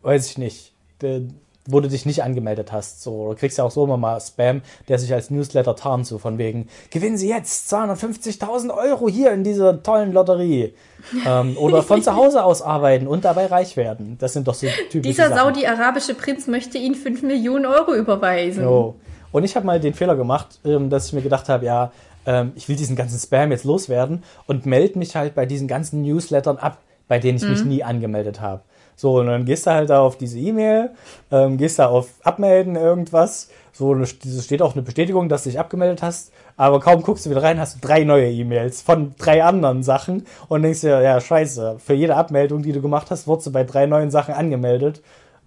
weiß 0.00 0.30
ich 0.30 0.38
nicht, 0.38 0.72
de, 1.02 1.28
wo 1.66 1.80
du 1.80 1.88
dich 1.88 2.06
nicht 2.06 2.22
angemeldet 2.22 2.72
hast. 2.72 3.02
So, 3.02 3.30
du 3.30 3.36
kriegst 3.36 3.58
ja 3.58 3.64
auch 3.64 3.70
so 3.70 3.84
immer 3.84 3.96
mal 3.96 4.20
Spam, 4.20 4.62
der 4.88 4.98
sich 4.98 5.12
als 5.12 5.30
Newsletter 5.30 5.76
tarnt, 5.76 6.06
so 6.06 6.18
von 6.18 6.38
wegen, 6.38 6.68
gewinnen 6.90 7.16
Sie 7.16 7.28
jetzt 7.28 7.72
250.000 7.72 8.76
Euro 8.76 9.08
hier 9.08 9.32
in 9.32 9.44
dieser 9.44 9.82
tollen 9.82 10.12
Lotterie. 10.12 10.74
ähm, 11.26 11.56
oder 11.56 11.82
von 11.82 12.02
zu 12.02 12.14
Hause 12.14 12.44
aus 12.44 12.62
arbeiten 12.62 13.06
und 13.06 13.24
dabei 13.24 13.46
reich 13.46 13.76
werden. 13.76 14.16
Das 14.20 14.32
sind 14.32 14.46
doch 14.46 14.54
so 14.54 14.66
typische 14.90 15.00
Dieser 15.00 15.34
saudi-arabische 15.34 16.14
Prinz 16.14 16.46
möchte 16.46 16.78
Ihnen 16.78 16.94
5 16.94 17.22
Millionen 17.22 17.66
Euro 17.66 17.94
überweisen. 17.94 18.62
Jo. 18.62 18.94
Und 19.32 19.44
ich 19.44 19.56
habe 19.56 19.66
mal 19.66 19.80
den 19.80 19.94
Fehler 19.94 20.14
gemacht, 20.14 20.60
ähm, 20.64 20.90
dass 20.90 21.06
ich 21.06 21.12
mir 21.12 21.22
gedacht 21.22 21.48
habe, 21.48 21.64
ja, 21.64 21.92
ähm, 22.26 22.52
ich 22.54 22.68
will 22.68 22.76
diesen 22.76 22.96
ganzen 22.96 23.18
Spam 23.18 23.50
jetzt 23.50 23.64
loswerden 23.64 24.22
und 24.46 24.66
melde 24.66 24.98
mich 24.98 25.16
halt 25.16 25.34
bei 25.34 25.46
diesen 25.46 25.68
ganzen 25.68 26.02
Newslettern 26.02 26.58
ab, 26.58 26.78
bei 27.08 27.18
denen 27.18 27.38
ich 27.38 27.44
mhm. 27.44 27.50
mich 27.50 27.64
nie 27.64 27.82
angemeldet 27.82 28.40
habe. 28.40 28.62
So, 29.02 29.18
und 29.18 29.26
dann 29.26 29.44
gehst 29.44 29.66
du 29.66 29.72
halt 29.72 29.90
da 29.90 30.00
auf 30.00 30.16
diese 30.16 30.38
E-Mail, 30.38 30.90
ähm, 31.32 31.56
gehst 31.56 31.80
da 31.80 31.88
auf 31.88 32.08
Abmelden, 32.22 32.76
irgendwas. 32.76 33.50
So, 33.72 33.96
es 33.96 34.10
steht 34.44 34.62
auch 34.62 34.74
eine 34.74 34.82
Bestätigung, 34.82 35.28
dass 35.28 35.42
du 35.42 35.50
dich 35.50 35.58
abgemeldet 35.58 36.02
hast. 36.02 36.30
Aber 36.56 36.78
kaum 36.78 37.02
guckst 37.02 37.26
du 37.26 37.30
wieder 37.30 37.42
rein, 37.42 37.58
hast 37.58 37.74
du 37.74 37.80
drei 37.80 38.04
neue 38.04 38.30
E-Mails 38.30 38.80
von 38.80 39.16
drei 39.18 39.42
anderen 39.42 39.82
Sachen 39.82 40.24
und 40.46 40.62
denkst 40.62 40.82
dir, 40.82 41.00
ja, 41.00 41.20
scheiße, 41.20 41.80
für 41.84 41.94
jede 41.94 42.14
Abmeldung, 42.14 42.62
die 42.62 42.70
du 42.70 42.80
gemacht 42.80 43.10
hast, 43.10 43.26
wurdest 43.26 43.48
du 43.48 43.50
bei 43.50 43.64
drei 43.64 43.86
neuen 43.86 44.12
Sachen 44.12 44.34
angemeldet. 44.34 45.02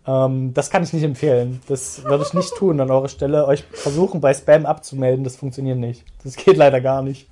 Ähm, 0.06 0.54
das 0.54 0.70
kann 0.70 0.84
ich 0.84 0.92
nicht 0.92 1.04
empfehlen. 1.04 1.62
Das 1.70 2.04
würde 2.04 2.26
ich 2.28 2.34
nicht 2.34 2.54
tun 2.56 2.82
an 2.82 2.92
eurer 2.92 3.08
Stelle. 3.08 3.48
Euch 3.48 3.64
versuchen, 3.72 4.20
bei 4.20 4.34
Spam 4.34 4.66
abzumelden, 4.66 5.24
das 5.24 5.38
funktioniert 5.38 5.78
nicht. 5.78 6.04
Das 6.26 6.36
geht 6.36 6.58
leider 6.58 6.82
gar 6.82 7.02
nicht. 7.02 7.30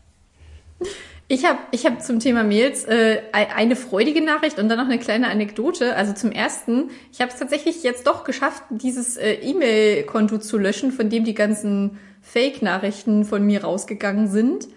Ich 1.30 1.45
habe 1.45 1.59
ich 1.71 1.86
hab 1.86 2.01
zum 2.01 2.19
Thema 2.19 2.43
Mails 2.43 2.84
äh, 2.84 3.21
eine 3.32 3.76
freudige 3.76 4.21
Nachricht 4.21 4.59
und 4.59 4.67
dann 4.67 4.78
noch 4.78 4.86
eine 4.86 4.99
kleine 4.99 5.30
Anekdote. 5.30 5.95
Also 5.95 6.13
zum 6.13 6.32
ersten, 6.32 6.89
ich 7.11 7.21
habe 7.21 7.32
es 7.32 7.39
tatsächlich 7.39 7.82
jetzt 7.82 8.07
doch 8.07 8.24
geschafft, 8.24 8.63
dieses 8.69 9.17
äh, 9.17 9.34
E-Mail-Konto 9.36 10.38
zu 10.39 10.57
löschen, 10.57 10.91
von 10.91 11.09
dem 11.09 11.24
die 11.24 11.34
ganzen 11.34 11.97
Fake-Nachrichten 12.21 13.26
von 13.26 13.45
mir 13.45 13.63
rausgegangen 13.63 14.28
sind. 14.28 14.67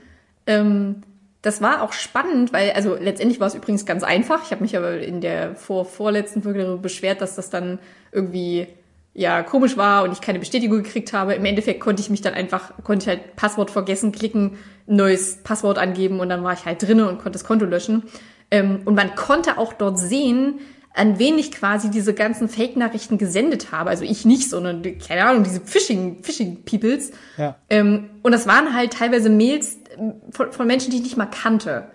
Ähm, 0.46 1.02
das 1.42 1.60
war 1.60 1.82
auch 1.82 1.92
spannend, 1.92 2.52
weil, 2.52 2.72
also 2.72 2.96
letztendlich 2.96 3.40
war 3.40 3.48
es 3.48 3.54
übrigens 3.54 3.84
ganz 3.84 4.02
einfach. 4.02 4.44
Ich 4.44 4.50
habe 4.50 4.62
mich 4.62 4.76
aber 4.76 4.98
in 4.98 5.20
der 5.20 5.56
vor, 5.56 5.84
vorletzten 5.84 6.42
Folge 6.42 6.60
darüber 6.60 6.82
beschwert, 6.82 7.20
dass 7.20 7.36
das 7.36 7.50
dann 7.50 7.78
irgendwie 8.12 8.68
ja 9.16 9.42
komisch 9.42 9.76
war 9.78 10.04
und 10.04 10.12
ich 10.12 10.20
keine 10.20 10.38
Bestätigung 10.38 10.82
gekriegt 10.82 11.12
habe. 11.14 11.34
Im 11.34 11.44
Endeffekt 11.46 11.80
konnte 11.80 12.02
ich 12.02 12.10
mich 12.10 12.20
dann 12.20 12.34
einfach, 12.34 12.72
konnte 12.84 13.04
ich 13.04 13.08
halt 13.08 13.34
Passwort 13.34 13.70
vergessen, 13.70 14.12
klicken, 14.12 14.58
neues 14.86 15.42
Passwort 15.42 15.78
angeben 15.78 16.20
und 16.20 16.28
dann 16.28 16.44
war 16.44 16.52
ich 16.52 16.66
halt 16.66 16.82
drinne 16.82 17.08
und 17.08 17.16
konnte 17.16 17.32
das 17.32 17.44
Konto 17.44 17.64
löschen. 17.64 18.02
Ähm, 18.50 18.82
und 18.84 18.94
man 18.94 19.14
konnte 19.16 19.56
auch 19.56 19.72
dort 19.72 19.98
sehen, 19.98 20.60
an 20.92 21.18
wen 21.18 21.38
ich 21.38 21.50
quasi 21.50 21.90
diese 21.90 22.12
ganzen 22.12 22.48
Fake-Nachrichten 22.48 23.16
gesendet 23.16 23.72
habe. 23.72 23.88
Also 23.88 24.04
ich 24.04 24.26
nicht, 24.26 24.50
sondern, 24.50 24.82
keine 24.98 25.24
Ahnung, 25.24 25.44
diese 25.44 25.60
Phishing, 25.60 26.22
Phishing-Peoples. 26.22 27.12
Ja. 27.38 27.56
Ähm, 27.70 28.10
und 28.22 28.32
das 28.32 28.46
waren 28.46 28.74
halt 28.74 28.92
teilweise 28.92 29.30
Mails 29.30 29.78
ähm, 29.96 30.14
von, 30.30 30.52
von 30.52 30.66
Menschen, 30.66 30.90
die 30.90 30.98
ich 30.98 31.02
nicht 31.02 31.16
mal 31.16 31.26
kannte. 31.26 31.86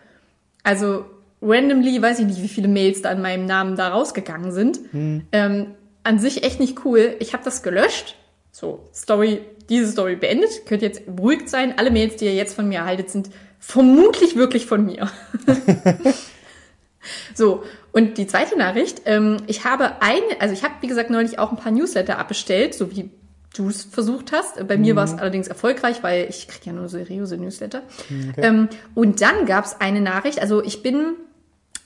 Also 0.64 1.06
randomly, 1.42 2.02
weiß 2.02 2.20
ich 2.20 2.26
nicht, 2.26 2.42
wie 2.42 2.48
viele 2.48 2.68
Mails 2.68 3.04
da 3.04 3.10
an 3.10 3.22
meinem 3.22 3.46
Namen 3.46 3.76
da 3.76 3.90
rausgegangen 3.90 4.52
sind. 4.52 4.80
Hm. 4.92 5.22
Ähm, 5.32 5.68
an 6.04 6.20
sich 6.20 6.43
echt 6.43 6.60
nicht 6.60 6.86
cool. 6.86 7.16
Ich 7.20 7.34
habe 7.34 7.43
das 7.43 7.64
gelöscht. 7.64 8.16
So, 8.52 8.88
Story, 8.93 9.41
diese 9.70 9.91
Story 9.91 10.16
beendet. 10.16 10.66
Könnt 10.66 10.82
jetzt 10.82 11.16
beruhigt 11.16 11.49
sein. 11.49 11.78
Alle 11.78 11.91
Mails, 11.91 12.18
die 12.18 12.26
ihr 12.26 12.34
jetzt 12.34 12.56
von 12.56 12.68
mir 12.68 12.80
erhaltet, 12.80 13.10
sind 13.10 13.30
vermutlich 13.60 14.36
wirklich 14.36 14.66
von 14.66 14.86
mir. 14.86 15.10
so, 17.36 17.64
und 17.91 18.18
die 18.18 18.28
zweite 18.28 18.58
Nachricht, 18.58 19.04
ähm, 19.06 19.38
ich 19.47 19.66
habe 19.66 20.02
eine, 20.02 20.39
also 20.39 20.54
ich 20.54 20.64
habe, 20.64 20.74
wie 20.82 20.88
gesagt, 20.88 21.10
neulich 21.10 21.39
auch 21.39 21.52
ein 21.52 21.58
paar 21.58 21.72
Newsletter 21.72 22.18
abbestellt, 22.18 22.74
so 22.74 22.91
wie 22.91 23.12
du 23.56 23.70
es 23.70 23.84
versucht 23.84 24.32
hast. 24.32 24.66
Bei 24.68 24.78
mir 24.78 24.93
mhm. 24.93 24.97
war 24.97 25.04
es 25.04 25.14
allerdings 25.14 25.47
erfolgreich, 25.47 26.04
weil 26.04 26.28
ich 26.30 26.47
kriege 26.47 26.68
ja 26.68 26.74
nur 26.74 26.89
seriöse 26.89 27.38
Newsletter. 27.38 27.84
Okay. 28.06 28.41
Ähm, 28.41 28.70
und 28.95 29.22
dann 29.22 29.45
gab 29.45 29.66
es 29.66 29.80
eine 29.80 30.02
Nachricht, 30.02 30.41
also 30.41 30.64
ich 30.64 30.84
bin 30.84 31.14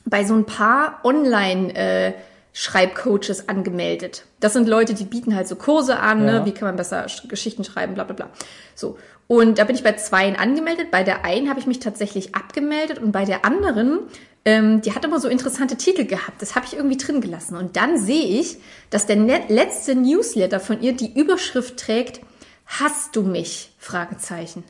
bei 0.05 0.23
so 0.23 0.35
ein 0.35 0.45
paar 0.45 1.01
Online- 1.03 1.75
äh, 1.75 2.13
Schreibcoaches 2.57 3.49
angemeldet. 3.49 4.23
Das 4.39 4.53
sind 4.53 4.67
Leute, 4.67 4.93
die 4.93 5.03
bieten 5.03 5.35
halt 5.35 5.47
so 5.47 5.55
Kurse 5.55 5.99
an, 5.99 6.25
ne? 6.25 6.25
ja. 6.25 6.39
ne? 6.39 6.45
wie 6.45 6.53
kann 6.53 6.67
man 6.67 6.75
besser 6.75 7.05
Geschichten 7.27 7.63
schreiben, 7.63 7.93
bla 7.93 8.05
bla 8.05 8.15
bla. 8.15 8.29
So. 8.73 8.97
Und 9.27 9.57
da 9.59 9.65
bin 9.65 9.75
ich 9.75 9.83
bei 9.83 9.93
zweien 9.93 10.35
angemeldet. 10.35 10.91
Bei 10.91 11.03
der 11.03 11.25
einen 11.25 11.49
habe 11.49 11.59
ich 11.59 11.67
mich 11.67 11.79
tatsächlich 11.79 12.33
abgemeldet 12.35 12.99
und 12.99 13.11
bei 13.11 13.25
der 13.25 13.43
anderen 13.43 13.99
ähm, 14.47 14.81
die 14.81 14.93
hat 14.93 15.03
immer 15.03 15.19
so 15.19 15.27
interessante 15.27 15.75
Titel 15.75 16.05
gehabt. 16.05 16.39
Das 16.39 16.55
habe 16.55 16.67
ich 16.67 16.75
irgendwie 16.75 16.97
drin 16.97 17.19
gelassen. 17.19 17.57
Und 17.57 17.75
dann 17.75 17.97
sehe 17.97 18.39
ich, 18.39 18.57
dass 18.91 19.07
der 19.07 19.15
letzte 19.15 19.95
Newsletter 19.95 20.59
von 20.59 20.81
ihr 20.81 20.93
die 20.93 21.19
Überschrift 21.19 21.77
trägt, 21.77 22.21
Hast 22.65 23.15
du 23.15 23.21
mich? 23.21 23.73
Fragezeichen. 23.77 24.63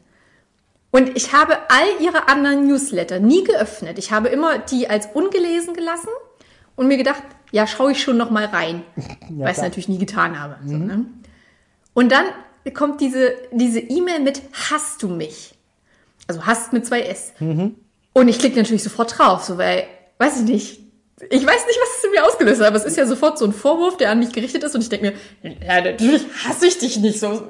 Und 0.91 1.15
ich 1.17 1.33
habe 1.33 1.57
all 1.69 2.01
ihre 2.01 2.27
anderen 2.27 2.67
Newsletter 2.67 3.19
nie 3.19 3.43
geöffnet. 3.43 3.97
Ich 3.97 4.11
habe 4.11 4.29
immer 4.29 4.59
die 4.59 4.89
als 4.89 5.07
ungelesen 5.13 5.73
gelassen 5.73 6.09
und 6.75 6.87
mir 6.87 6.97
gedacht, 6.97 7.23
ja, 7.51 7.67
schaue 7.67 7.91
ich 7.91 8.01
schon 8.01 8.17
noch 8.17 8.29
mal 8.29 8.45
rein, 8.45 8.83
ja, 8.95 9.07
weil 9.45 9.51
ich 9.51 9.57
es 9.57 9.63
natürlich 9.63 9.89
nie 9.89 9.97
getan 9.97 10.39
habe. 10.39 10.57
Mhm. 10.63 10.69
So, 10.69 10.77
ne? 10.77 11.05
Und 11.93 12.11
dann 12.11 12.25
kommt 12.73 13.01
diese 13.01 13.33
diese 13.51 13.79
E-Mail 13.79 14.19
mit 14.21 14.41
Hast 14.69 15.03
du 15.03 15.07
mich? 15.07 15.55
Also 16.27 16.45
hast 16.45 16.73
mit 16.73 16.85
zwei 16.85 17.01
S. 17.01 17.33
Mhm. 17.39 17.75
Und 18.13 18.27
ich 18.27 18.39
klicke 18.39 18.57
natürlich 18.57 18.83
sofort 18.83 19.17
drauf, 19.17 19.43
so 19.43 19.57
weil, 19.57 19.83
weiß 20.17 20.41
ich 20.41 20.45
nicht, 20.45 20.84
ich 21.29 21.47
weiß 21.47 21.65
nicht, 21.65 21.79
was 21.81 21.97
es 21.97 22.03
in 22.03 22.11
mir 22.11 22.25
ausgelöst 22.25 22.59
hat, 22.59 22.67
aber 22.67 22.75
es 22.75 22.83
ist 22.83 22.97
ja 22.97 23.05
sofort 23.05 23.37
so 23.37 23.45
ein 23.45 23.53
Vorwurf, 23.53 23.95
der 23.95 24.09
an 24.09 24.19
mich 24.19 24.33
gerichtet 24.33 24.65
ist 24.65 24.75
und 24.75 24.81
ich 24.81 24.89
denke 24.89 25.13
mir, 25.41 25.53
ja, 25.65 25.79
natürlich 25.79 26.23
hasse 26.45 26.67
ich 26.67 26.77
dich 26.77 26.97
nicht 26.97 27.21
so. 27.21 27.41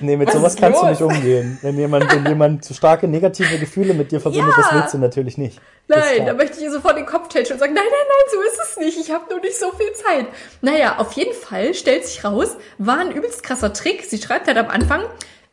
Nee, 0.00 0.16
mit 0.16 0.32
sowas 0.32 0.56
kannst 0.56 0.82
los? 0.82 0.98
du 0.98 1.06
nicht 1.06 1.18
umgehen. 1.18 1.56
Wenn 1.62 1.78
jemand, 1.78 2.12
wenn 2.12 2.26
jemand 2.26 2.64
zu 2.64 2.74
starke 2.74 3.06
negative 3.06 3.58
Gefühle 3.58 3.94
mit 3.94 4.10
dir 4.10 4.20
verbindet, 4.20 4.54
ja. 4.56 4.62
das 4.62 4.74
willst 4.74 4.94
du 4.94 4.98
natürlich 4.98 5.38
nicht. 5.38 5.60
Nein, 5.86 6.26
da 6.26 6.34
möchte 6.34 6.58
ich 6.58 6.64
ihr 6.64 6.72
sofort 6.72 6.96
den 6.96 7.06
Kopf 7.06 7.28
tätschen 7.28 7.54
und 7.54 7.60
sagen, 7.60 7.74
nein, 7.74 7.84
nein, 7.84 8.06
nein, 8.08 8.32
so 8.32 8.40
ist 8.42 8.70
es 8.70 8.76
nicht. 8.78 8.98
Ich 8.98 9.14
habe 9.14 9.30
nur 9.30 9.40
nicht 9.40 9.56
so 9.56 9.70
viel 9.70 9.92
Zeit. 9.92 10.26
Naja, 10.60 10.98
auf 10.98 11.12
jeden 11.12 11.34
Fall 11.34 11.74
stellt 11.74 12.04
sich 12.04 12.24
raus, 12.24 12.56
war 12.78 12.98
ein 12.98 13.12
übelst 13.12 13.44
krasser 13.44 13.72
Trick. 13.72 14.02
Sie 14.02 14.18
schreibt 14.18 14.48
halt 14.48 14.58
am 14.58 14.68
Anfang, 14.68 15.02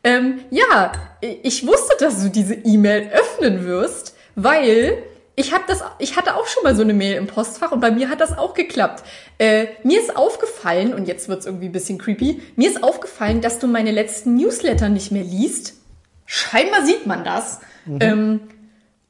ähm, 0.02 0.40
ja, 0.50 0.90
ich 1.20 1.64
wusste, 1.66 1.94
dass 2.00 2.20
du 2.20 2.30
diese 2.30 2.54
E-Mail 2.54 3.10
öffnen 3.12 3.64
wirst 3.64 4.16
weil 4.42 5.02
ich 5.40 5.52
habe 5.52 5.64
das, 5.66 5.82
ich 5.98 6.16
hatte 6.16 6.36
auch 6.36 6.46
schon 6.46 6.62
mal 6.62 6.76
so 6.76 6.82
eine 6.82 6.92
Mail 6.92 7.16
im 7.16 7.26
Postfach 7.26 7.72
und 7.72 7.80
bei 7.80 7.90
mir 7.90 8.10
hat 8.10 8.20
das 8.20 8.36
auch 8.36 8.54
geklappt. 8.54 9.02
Äh, 9.38 9.66
mir 9.82 10.00
ist 10.00 10.16
aufgefallen 10.16 10.92
und 10.92 11.08
jetzt 11.08 11.28
wird's 11.28 11.46
irgendwie 11.46 11.66
ein 11.66 11.72
bisschen 11.72 11.98
creepy. 11.98 12.42
Mir 12.56 12.68
ist 12.68 12.82
aufgefallen, 12.82 13.40
dass 13.40 13.58
du 13.58 13.66
meine 13.66 13.90
letzten 13.90 14.36
Newsletter 14.36 14.88
nicht 14.88 15.10
mehr 15.12 15.24
liest. 15.24 15.74
Scheinbar 16.26 16.84
sieht 16.84 17.06
man 17.06 17.24
das. 17.24 17.60
Mhm. 17.86 17.98
Ähm, 18.00 18.40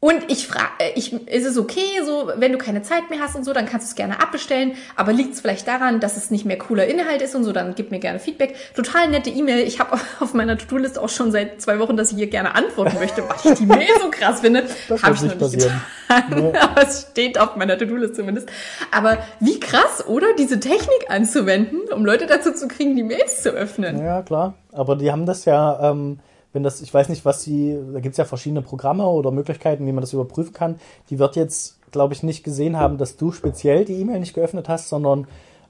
und 0.02 0.30
ich 0.30 0.48
frage, 0.48 0.70
äh, 0.78 0.92
ich, 0.94 1.12
ist 1.12 1.46
es 1.46 1.58
okay, 1.58 2.00
so, 2.06 2.32
wenn 2.36 2.52
du 2.52 2.58
keine 2.58 2.80
Zeit 2.80 3.10
mehr 3.10 3.20
hast 3.20 3.36
und 3.36 3.44
so, 3.44 3.52
dann 3.52 3.66
kannst 3.66 3.86
du 3.86 3.90
es 3.90 3.94
gerne 3.94 4.22
abbestellen. 4.22 4.72
Aber 4.96 5.12
liegt 5.12 5.34
es 5.34 5.42
vielleicht 5.42 5.68
daran, 5.68 6.00
dass 6.00 6.16
es 6.16 6.30
nicht 6.30 6.46
mehr 6.46 6.56
cooler 6.56 6.86
Inhalt 6.86 7.20
ist 7.20 7.34
und 7.34 7.44
so, 7.44 7.52
dann 7.52 7.74
gib 7.74 7.90
mir 7.90 7.98
gerne 7.98 8.18
Feedback. 8.18 8.56
Total 8.74 9.08
nette 9.08 9.28
E-Mail. 9.28 9.66
Ich 9.66 9.78
habe 9.78 9.98
auf 10.20 10.32
meiner 10.32 10.56
To-Do-Liste 10.56 11.02
auch 11.02 11.10
schon 11.10 11.32
seit 11.32 11.60
zwei 11.60 11.78
Wochen, 11.78 11.98
dass 11.98 12.12
ich 12.12 12.16
hier 12.16 12.28
gerne 12.28 12.54
antworten 12.54 12.96
möchte, 12.98 13.22
weil 13.28 13.52
ich 13.52 13.58
die 13.58 13.66
Mail 13.66 13.88
so 14.00 14.10
krass 14.10 14.40
finde. 14.40 14.64
Das 14.88 15.02
habe 15.02 15.14
ich 15.14 15.22
noch 15.22 15.34
nicht 15.34 15.58
getan. 15.58 15.82
Nee. 16.30 16.52
Aber 16.60 16.82
es 16.82 17.08
steht 17.10 17.38
auf 17.38 17.56
meiner 17.56 17.76
To-Do-Liste 17.76 18.16
zumindest. 18.16 18.48
Aber 18.90 19.18
wie 19.38 19.60
krass, 19.60 20.06
oder? 20.06 20.28
Diese 20.38 20.58
Technik 20.58 21.10
anzuwenden, 21.10 21.80
um 21.94 22.04
Leute 22.04 22.26
dazu 22.26 22.52
zu 22.52 22.68
kriegen, 22.68 22.96
die 22.96 23.02
Mails 23.02 23.42
zu 23.42 23.50
öffnen. 23.50 24.02
Ja, 24.02 24.22
klar. 24.22 24.54
Aber 24.72 24.96
die 24.96 25.12
haben 25.12 25.26
das 25.26 25.44
ja. 25.44 25.90
Ähm 25.90 26.20
wenn 26.52 26.62
das, 26.62 26.80
ich 26.80 26.92
weiß 26.92 27.08
nicht, 27.08 27.24
was 27.24 27.42
sie, 27.42 27.78
da 27.92 28.00
gibt 28.00 28.14
es 28.14 28.18
ja 28.18 28.24
verschiedene 28.24 28.62
Programme 28.62 29.06
oder 29.06 29.30
Möglichkeiten, 29.30 29.86
wie 29.86 29.92
man 29.92 30.00
das 30.00 30.12
überprüfen 30.12 30.52
kann. 30.52 30.80
Die 31.08 31.18
wird 31.18 31.36
jetzt, 31.36 31.78
glaube 31.92 32.14
ich, 32.14 32.22
nicht 32.22 32.42
gesehen 32.42 32.76
haben, 32.76 32.98
dass 32.98 33.16
du 33.16 33.32
speziell 33.32 33.84
die 33.84 34.00
E-Mail 34.00 34.20
nicht 34.20 34.34
geöffnet 34.34 34.68
hast, 34.68 34.88
sondern 34.88 35.26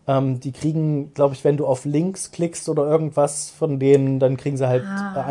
ähm, 0.09 0.41
die 0.41 0.53
kriegen, 0.53 1.13
glaube 1.13 1.35
ich, 1.35 1.45
wenn 1.45 1.57
du 1.57 1.67
auf 1.67 1.85
Links 1.85 2.31
klickst 2.31 2.69
oder 2.69 2.85
irgendwas 2.85 3.51
von 3.51 3.79
denen, 3.79 4.19
dann 4.19 4.37
kriegen 4.37 4.57
sie 4.57 4.67
halt 4.67 4.83
ah. 4.85 5.23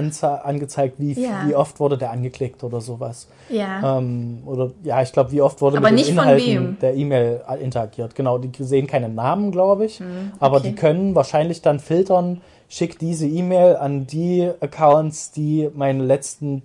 angezeigt, 0.44 0.96
wie, 1.00 1.14
ja. 1.14 1.44
wie 1.48 1.56
oft 1.56 1.80
wurde 1.80 1.98
der 1.98 2.12
angeklickt 2.12 2.64
oder 2.64 2.80
sowas. 2.80 3.28
Ja. 3.50 3.98
Ähm, 3.98 4.44
oder 4.46 4.72
ja, 4.84 5.02
ich 5.02 5.12
glaube, 5.12 5.32
wie 5.32 5.42
oft 5.42 5.62
wurde 5.62 5.78
aber 5.78 5.90
mit 5.92 6.06
den 6.06 6.14
Inhalten 6.14 6.78
der 6.80 6.96
E-Mail 6.96 7.42
interagiert. 7.62 8.14
Genau, 8.14 8.38
die 8.38 8.52
sehen 8.64 8.86
keine 8.86 9.10
Namen, 9.10 9.52
glaube 9.52 9.86
ich, 9.86 10.00
hm, 10.00 10.06
okay. 10.06 10.38
aber 10.40 10.60
die 10.60 10.76
können 10.76 11.16
wahrscheinlich 11.16 11.62
dann 11.64 11.80
filtern, 11.80 12.42
schick 12.70 12.98
diese 13.00 13.28
E-Mail 13.28 13.76
an 13.76 14.08
die 14.08 14.50
Accounts, 14.62 15.32
die 15.32 15.70
meine 15.74 16.04
letzten 16.04 16.62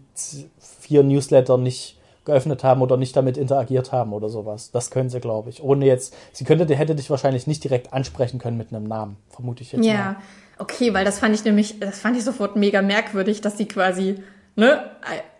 vier 0.80 1.02
Newsletter 1.02 1.58
nicht 1.58 1.98
geöffnet 2.24 2.62
haben 2.62 2.82
oder 2.82 2.96
nicht 2.96 3.16
damit 3.16 3.36
interagiert 3.36 3.90
haben 3.90 4.12
oder 4.12 4.28
sowas. 4.28 4.70
Das 4.70 4.90
können 4.90 5.10
sie, 5.10 5.20
glaube 5.20 5.50
ich. 5.50 5.62
Ohne 5.62 5.86
jetzt, 5.86 6.14
sie 6.32 6.44
könnte, 6.44 6.72
hätte 6.74 6.94
dich 6.94 7.10
wahrscheinlich 7.10 7.46
nicht 7.46 7.64
direkt 7.64 7.92
ansprechen 7.92 8.38
können 8.38 8.56
mit 8.56 8.72
einem 8.72 8.84
Namen, 8.84 9.16
vermute 9.30 9.62
ich 9.62 9.72
jetzt. 9.72 9.84
Ja, 9.84 9.94
mal. 9.94 10.16
okay, 10.58 10.94
weil 10.94 11.04
das 11.04 11.18
fand 11.18 11.34
ich 11.34 11.44
nämlich, 11.44 11.80
das 11.80 11.98
fand 11.98 12.16
ich 12.16 12.24
sofort 12.24 12.56
mega 12.56 12.80
merkwürdig, 12.80 13.40
dass 13.40 13.58
sie 13.58 13.66
quasi, 13.66 14.22
ne, 14.56 14.90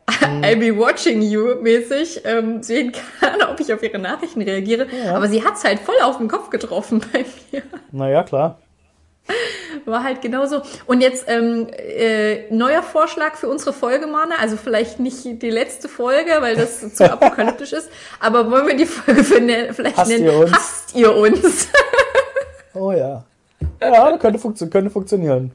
mhm. 0.09 0.45
I'll 0.45 0.59
be 0.59 0.77
watching 0.77 1.23
you 1.23 1.55
mäßig 1.61 2.23
ähm, 2.25 2.63
sehen 2.63 2.93
kann, 2.93 3.43
ob 3.51 3.61
ich 3.61 3.73
auf 3.73 3.83
ihre 3.83 3.99
Nachrichten 3.99 4.43
reagiere. 4.43 4.87
Ja. 5.05 5.17
Aber 5.17 5.29
sie 5.29 5.43
hat's 5.43 5.65
halt 5.65 5.81
voll 5.81 5.97
auf 6.03 6.19
den 6.19 6.29
Kopf 6.29 6.51
getroffen 6.51 7.03
bei 7.13 7.25
mir. 7.51 7.63
Naja, 7.93 8.23
klar. 8.23 8.59
War 9.85 10.03
halt 10.03 10.23
genauso. 10.23 10.63
Und 10.87 11.01
jetzt 11.01 11.25
ähm, 11.29 11.67
äh, 11.71 12.51
neuer 12.51 12.83
Vorschlag 12.83 13.37
für 13.37 13.49
unsere 13.49 13.73
Folge, 13.73 14.07
Mana. 14.07 14.37
Also 14.41 14.57
vielleicht 14.57 15.01
nicht 15.01 15.43
die 15.43 15.51
letzte 15.51 15.89
Folge, 15.89 16.31
weil 16.41 16.57
das 16.57 16.95
zu 16.95 17.05
apokalyptisch 17.13 17.73
ist. 17.73 17.89
Aber 18.21 18.51
wollen 18.51 18.67
wir 18.67 18.77
die 18.77 18.87
Folge 18.87 19.25
für 19.25 19.41
ne, 19.41 19.73
vielleicht 19.73 19.97
Hasst 19.97 20.11
nennen? 20.11 20.25
Ihr 20.25 20.39
uns? 20.39 20.53
Hasst 20.53 20.95
ihr 20.95 21.15
uns? 21.15 21.69
oh 22.75 22.93
ja. 22.93 23.25
Ja, 23.81 24.17
könnte, 24.19 24.39
funktio 24.39 24.69
könnte 24.69 24.91
funktionieren. 24.91 25.53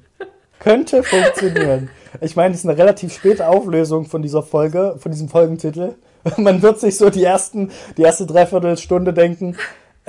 Könnte 0.59 1.03
funktionieren. 1.03 1.89
Ich 2.21 2.35
meine, 2.35 2.53
es 2.53 2.61
ist 2.61 2.69
eine 2.69 2.77
relativ 2.77 3.13
späte 3.13 3.47
Auflösung 3.47 4.05
von 4.05 4.21
dieser 4.21 4.43
Folge, 4.43 4.95
von 4.99 5.11
diesem 5.11 5.29
Folgentitel. 5.29 5.95
Man 6.37 6.61
wird 6.61 6.79
sich 6.79 6.97
so 6.97 7.09
die 7.09 7.23
ersten, 7.23 7.71
die 7.97 8.01
erste 8.01 8.25
Dreiviertelstunde 8.25 9.13
denken, 9.13 9.55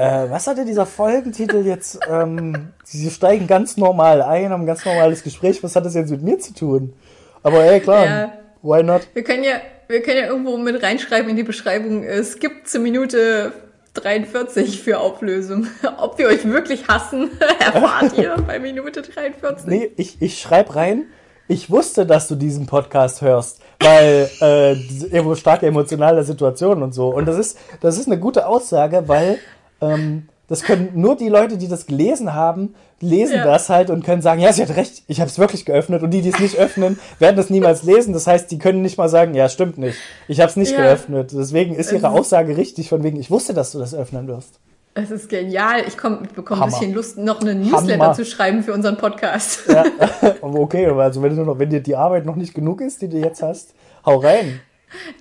äh, 0.00 0.30
was 0.30 0.46
hatte 0.46 0.64
dieser 0.64 0.86
Folgentitel 0.86 1.66
jetzt? 1.66 2.00
Ähm, 2.08 2.70
sie 2.84 3.10
steigen 3.10 3.46
ganz 3.46 3.76
normal 3.76 4.22
ein, 4.22 4.48
haben 4.50 4.62
ein 4.62 4.66
ganz 4.66 4.84
normales 4.86 5.22
Gespräch. 5.22 5.62
Was 5.62 5.76
hat 5.76 5.84
das 5.84 5.94
jetzt 5.94 6.10
mit 6.10 6.22
mir 6.22 6.38
zu 6.38 6.54
tun? 6.54 6.94
Aber 7.42 7.62
ey, 7.64 7.80
klar. 7.80 8.06
Ja. 8.06 8.32
Why 8.62 8.82
not? 8.82 9.02
Wir 9.12 9.24
können 9.24 9.44
ja, 9.44 9.60
wir 9.88 10.02
können 10.02 10.16
ja 10.16 10.26
irgendwo 10.28 10.56
mit 10.56 10.82
reinschreiben 10.82 11.28
in 11.28 11.36
die 11.36 11.42
Beschreibung, 11.42 12.02
es 12.02 12.38
gibt 12.38 12.68
zur 12.68 12.80
Minute 12.80 13.52
43 13.92 14.82
für 14.82 15.00
Auflösung. 15.00 15.66
Ob 15.98 16.16
wir 16.16 16.28
euch 16.28 16.46
wirklich 16.46 16.88
hassen, 16.88 17.30
erfahrt 17.58 18.16
ihr 18.16 18.36
bei 18.46 18.58
Minute 18.58 19.02
43. 19.02 19.66
Nee, 19.66 19.90
ich, 19.96 20.22
ich 20.22 20.40
schreib 20.40 20.76
rein, 20.76 21.08
ich 21.46 21.68
wusste, 21.68 22.06
dass 22.06 22.26
du 22.26 22.36
diesen 22.36 22.66
Podcast 22.66 23.20
hörst, 23.20 23.60
weil 23.80 24.30
äh, 24.40 25.34
starke 25.34 25.66
emotionale 25.66 26.24
Situation 26.24 26.82
und 26.82 26.94
so. 26.94 27.08
Und 27.08 27.26
das 27.26 27.38
ist, 27.38 27.58
das 27.82 27.98
ist 27.98 28.06
eine 28.06 28.18
gute 28.18 28.46
Aussage, 28.46 29.04
weil 29.08 29.38
ähm, 29.80 30.28
das 30.48 30.62
können 30.62 30.90
nur 30.94 31.16
die 31.16 31.28
Leute, 31.28 31.56
die 31.58 31.68
das 31.68 31.86
gelesen 31.86 32.34
haben, 32.34 32.74
lesen 33.00 33.36
Ja. 33.36 33.44
das 33.44 33.68
halt 33.68 33.88
und 33.88 34.04
können 34.04 34.20
sagen, 34.20 34.40
ja, 34.40 34.52
sie 34.52 34.62
hat 34.62 34.74
recht, 34.76 35.04
ich 35.06 35.20
habe 35.20 35.30
es 35.30 35.38
wirklich 35.38 35.64
geöffnet. 35.64 36.02
Und 36.02 36.10
die, 36.10 36.22
die 36.22 36.30
es 36.30 36.40
nicht 36.40 36.58
öffnen, 36.58 36.98
werden 37.20 37.36
das 37.36 37.50
niemals 37.50 37.84
lesen. 37.84 38.12
Das 38.12 38.26
heißt, 38.26 38.50
die 38.50 38.58
können 38.58 38.82
nicht 38.82 38.98
mal 38.98 39.08
sagen, 39.08 39.34
ja, 39.34 39.48
stimmt 39.48 39.78
nicht. 39.78 39.96
Ich 40.26 40.40
habe 40.40 40.50
es 40.50 40.56
nicht 40.56 40.72
Ja. 40.72 40.78
geöffnet. 40.82 41.30
Deswegen 41.32 41.74
ist 41.76 41.92
ihre 41.92 42.10
Aussage 42.10 42.56
richtig, 42.56 42.88
von 42.88 43.02
wegen, 43.04 43.18
ich 43.20 43.30
wusste, 43.30 43.54
dass 43.54 43.70
du 43.70 43.78
das 43.78 43.94
öffnen 43.94 44.26
wirst. 44.26 44.58
Es 44.94 45.12
ist 45.12 45.28
genial. 45.28 45.82
Ich, 45.86 45.96
komm, 45.96 46.18
ich 46.24 46.30
bekomme 46.30 46.64
ein 46.64 46.70
bisschen 46.70 46.92
Lust, 46.94 47.16
noch 47.16 47.40
einen 47.40 47.60
Newsletter 47.60 48.02
Hammer. 48.06 48.14
zu 48.14 48.24
schreiben 48.24 48.64
für 48.64 48.72
unseren 48.74 48.96
Podcast. 48.96 49.60
Ja, 49.68 49.84
okay, 50.42 50.86
aber 50.86 51.04
also 51.04 51.22
wenn, 51.22 51.36
du 51.36 51.44
noch, 51.44 51.60
wenn 51.60 51.70
dir 51.70 51.80
die 51.80 51.94
Arbeit 51.94 52.26
noch 52.26 52.34
nicht 52.34 52.54
genug 52.54 52.80
ist, 52.80 53.00
die 53.00 53.08
du 53.08 53.18
jetzt 53.18 53.40
hast, 53.40 53.72
hau 54.04 54.16
rein. 54.16 54.60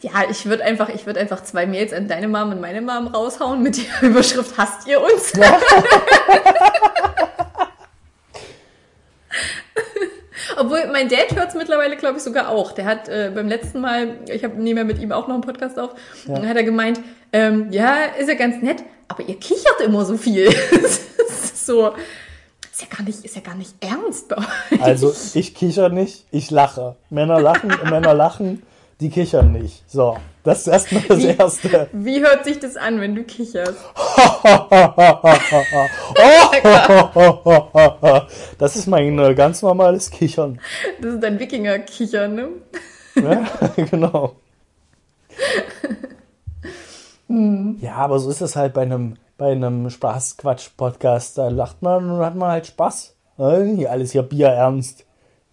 Ja, 0.02 0.24
ich 0.30 0.46
würde 0.46 0.64
einfach, 0.64 0.90
ich 0.90 1.06
würde 1.06 1.20
einfach 1.20 1.44
zwei 1.44 1.66
Mails 1.66 1.94
an 1.94 2.08
deine 2.08 2.28
Mom 2.28 2.52
und 2.52 2.62
meine 2.62 2.82
Mom 2.82 3.08
raushauen 3.08 3.62
mit 3.62 3.78
der 3.78 3.86
Überschrift 4.10 4.58
Hasst 4.58 4.88
ihr 4.88 5.02
uns? 5.02 5.34
Obwohl, 10.58 10.88
mein 10.92 11.08
Dad 11.08 11.36
hört 11.36 11.50
es 11.50 11.56
mittlerweile, 11.56 11.96
glaube 11.96 12.18
ich, 12.18 12.24
sogar 12.24 12.50
auch. 12.50 12.74
Der 12.74 12.86
hat 12.86 13.08
äh, 13.08 13.32
beim 13.34 13.48
letzten 13.48 13.80
Mal, 13.80 14.18
ich 14.28 14.44
habe 14.44 14.62
nie 14.62 14.74
mehr 14.74 14.84
mit 14.84 15.00
ihm 15.00 15.12
auch 15.14 15.28
noch 15.28 15.36
einen 15.36 15.44
Podcast 15.44 15.80
auf, 15.80 15.92
und 16.28 16.48
hat 16.48 16.58
er 16.58 16.64
gemeint, 16.64 17.00
ähm, 17.32 17.72
ja, 17.72 17.96
ist 18.18 18.28
ja 18.28 18.36
ganz 18.36 18.62
nett, 18.62 18.84
aber 19.08 19.24
ihr 19.24 19.40
kichert 19.40 19.80
immer 19.82 20.04
so 20.06 20.18
viel. 20.18 20.46
das 20.72 21.00
ist 21.20 21.66
so, 21.66 21.94
ist 22.72 22.82
ja 22.82 22.88
gar 22.96 23.04
nicht, 23.04 23.24
ist 23.24 23.36
ja 23.36 23.42
gar 23.42 23.56
nicht 23.56 23.74
ernst 23.80 24.28
bei 24.28 24.38
euch. 24.38 24.82
Also 24.82 25.14
ich 25.34 25.56
kicher 25.56 25.90
nicht, 25.90 26.26
ich 26.32 26.52
lache. 26.52 26.96
Männer 27.10 27.40
lachen, 27.40 27.74
Männer 27.90 28.14
lachen, 28.14 28.64
die 29.00 29.10
kichern 29.10 29.54
nicht. 29.54 29.89
So, 29.89 30.18
das 30.43 30.62
ist 30.62 30.68
erstmal 30.68 31.04
das 31.04 31.20
Wie- 31.20 31.28
Erste. 31.28 31.89
Wie 31.93 32.20
hört 32.22 32.43
sich 32.45 32.60
das 32.60 32.76
an, 32.76 33.00
wenn 33.00 33.16
du 33.16 33.24
kicherst? 33.24 33.78
Das 38.58 38.76
ist 38.76 38.88
mein 38.88 39.36
ganz 39.36 39.62
normales 39.62 40.10
Kichern. 40.12 40.60
Das 41.02 41.14
ist 41.16 41.24
ein 41.24 41.39
Wikinger-Kichern, 41.39 42.36
ne? 42.36 42.47
Ne? 43.16 43.45
genau. 43.89 44.36
Ja, 47.28 47.93
aber 47.95 48.20
so 48.20 48.30
ist 48.30 48.41
es 48.41 48.56
halt 48.56 48.74
bei 48.74 48.82
einem, 48.82 49.16
bei 49.38 49.52
einem 49.52 49.89
Spaß-Quatsch-Podcast. 49.89 51.38
Da 51.38 51.50
lacht 51.50 51.82
man 51.82 52.10
und 52.12 52.26
hat 52.26 52.36
man 52.36 52.52
halt 52.52 52.68
Spaß. 52.68 53.16
Ne? 53.38 53.74
Hier 53.78 53.91
alles 53.91 54.12
hier 54.12 54.24
Bier 54.24 54.47
ernst. 54.47 55.06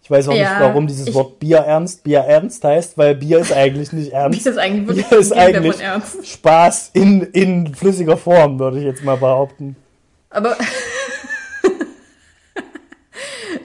Ich 0.07 0.11
weiß 0.11 0.29
auch 0.29 0.33
Ja, 0.35 0.51
nicht, 0.53 0.61
warum 0.61 0.87
dieses 0.87 1.07
ich- 1.09 1.13
Wort 1.15 1.37
Bier 1.37 1.57
ernst 1.57 2.01
Bier 2.05 2.19
ernst 2.19 2.63
heißt, 2.63 2.97
weil 2.97 3.13
Bier 3.15 3.39
ist 3.39 3.51
eigentlich 3.51 3.91
nicht 3.91 4.13
ernst. 4.13 4.37
ist 4.37 4.47
das 4.47 4.57
eigentlich 4.57 4.87
wirklich 4.87 5.05
Bier 5.09 5.19
ist 5.19 5.33
eigentlich 5.33 5.81
ernst? 5.81 6.25
Spaß 6.25 6.91
in, 6.93 7.23
in 7.33 7.75
flüssiger 7.75 8.15
Form, 8.15 8.57
würde 8.57 8.77
ich 8.79 8.85
jetzt 8.85 9.03
mal 9.03 9.17
behaupten. 9.17 9.75
Aber 10.29 10.55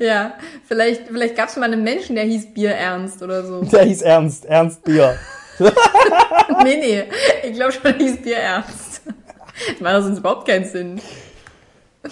ja, 0.00 0.34
vielleicht, 0.66 1.06
vielleicht 1.06 1.36
gab 1.36 1.48
es 1.48 1.56
mal 1.56 1.72
einen 1.72 1.84
Menschen, 1.84 2.16
der 2.16 2.24
hieß 2.24 2.52
Bier 2.54 2.70
Ernst 2.72 3.22
oder 3.22 3.44
so. 3.44 3.62
Der 3.72 3.84
hieß 3.84 4.02
Ernst, 4.02 4.44
Ernst 4.46 4.82
Bier. 4.82 5.16
nee, 6.64 6.76
nee, 6.76 7.04
ich 7.44 7.52
glaube 7.54 7.70
schon, 7.72 7.82
der 7.84 7.94
hieß 7.94 8.20
Bier 8.22 8.38
Ernst. 8.38 9.02
Das 9.68 9.80
macht 9.80 10.02
sonst 10.02 10.18
überhaupt 10.18 10.48
keinen 10.48 10.64
Sinn. 10.64 11.00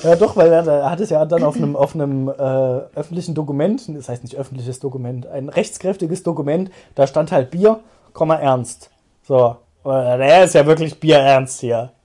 Ja, 0.03 0.17
doch, 0.17 0.37
weil 0.37 0.53
er, 0.53 0.67
er 0.67 0.91
hat 0.91 1.01
es 1.01 1.11
ja 1.11 1.25
dann 1.25 1.43
auf 1.43 1.57
einem, 1.57 1.75
auf 1.75 1.95
einem 1.95 2.29
äh, 2.29 2.33
öffentlichen 2.97 3.35
Dokument, 3.35 3.83
das 3.89 4.09
heißt 4.09 4.23
nicht 4.23 4.37
öffentliches 4.37 4.79
Dokument, 4.79 5.27
ein 5.27 5.49
rechtskräftiges 5.49 6.23
Dokument, 6.23 6.71
da 6.95 7.07
stand 7.07 7.33
halt 7.33 7.51
Bier, 7.51 7.81
Komma 8.13 8.37
Ernst. 8.37 8.91
So, 9.27 9.57
der 9.85 10.45
ist 10.45 10.55
ja 10.55 10.67
wirklich 10.67 10.99
Bier 11.01 11.19
Ernst 11.19 11.61
hier. 11.61 11.91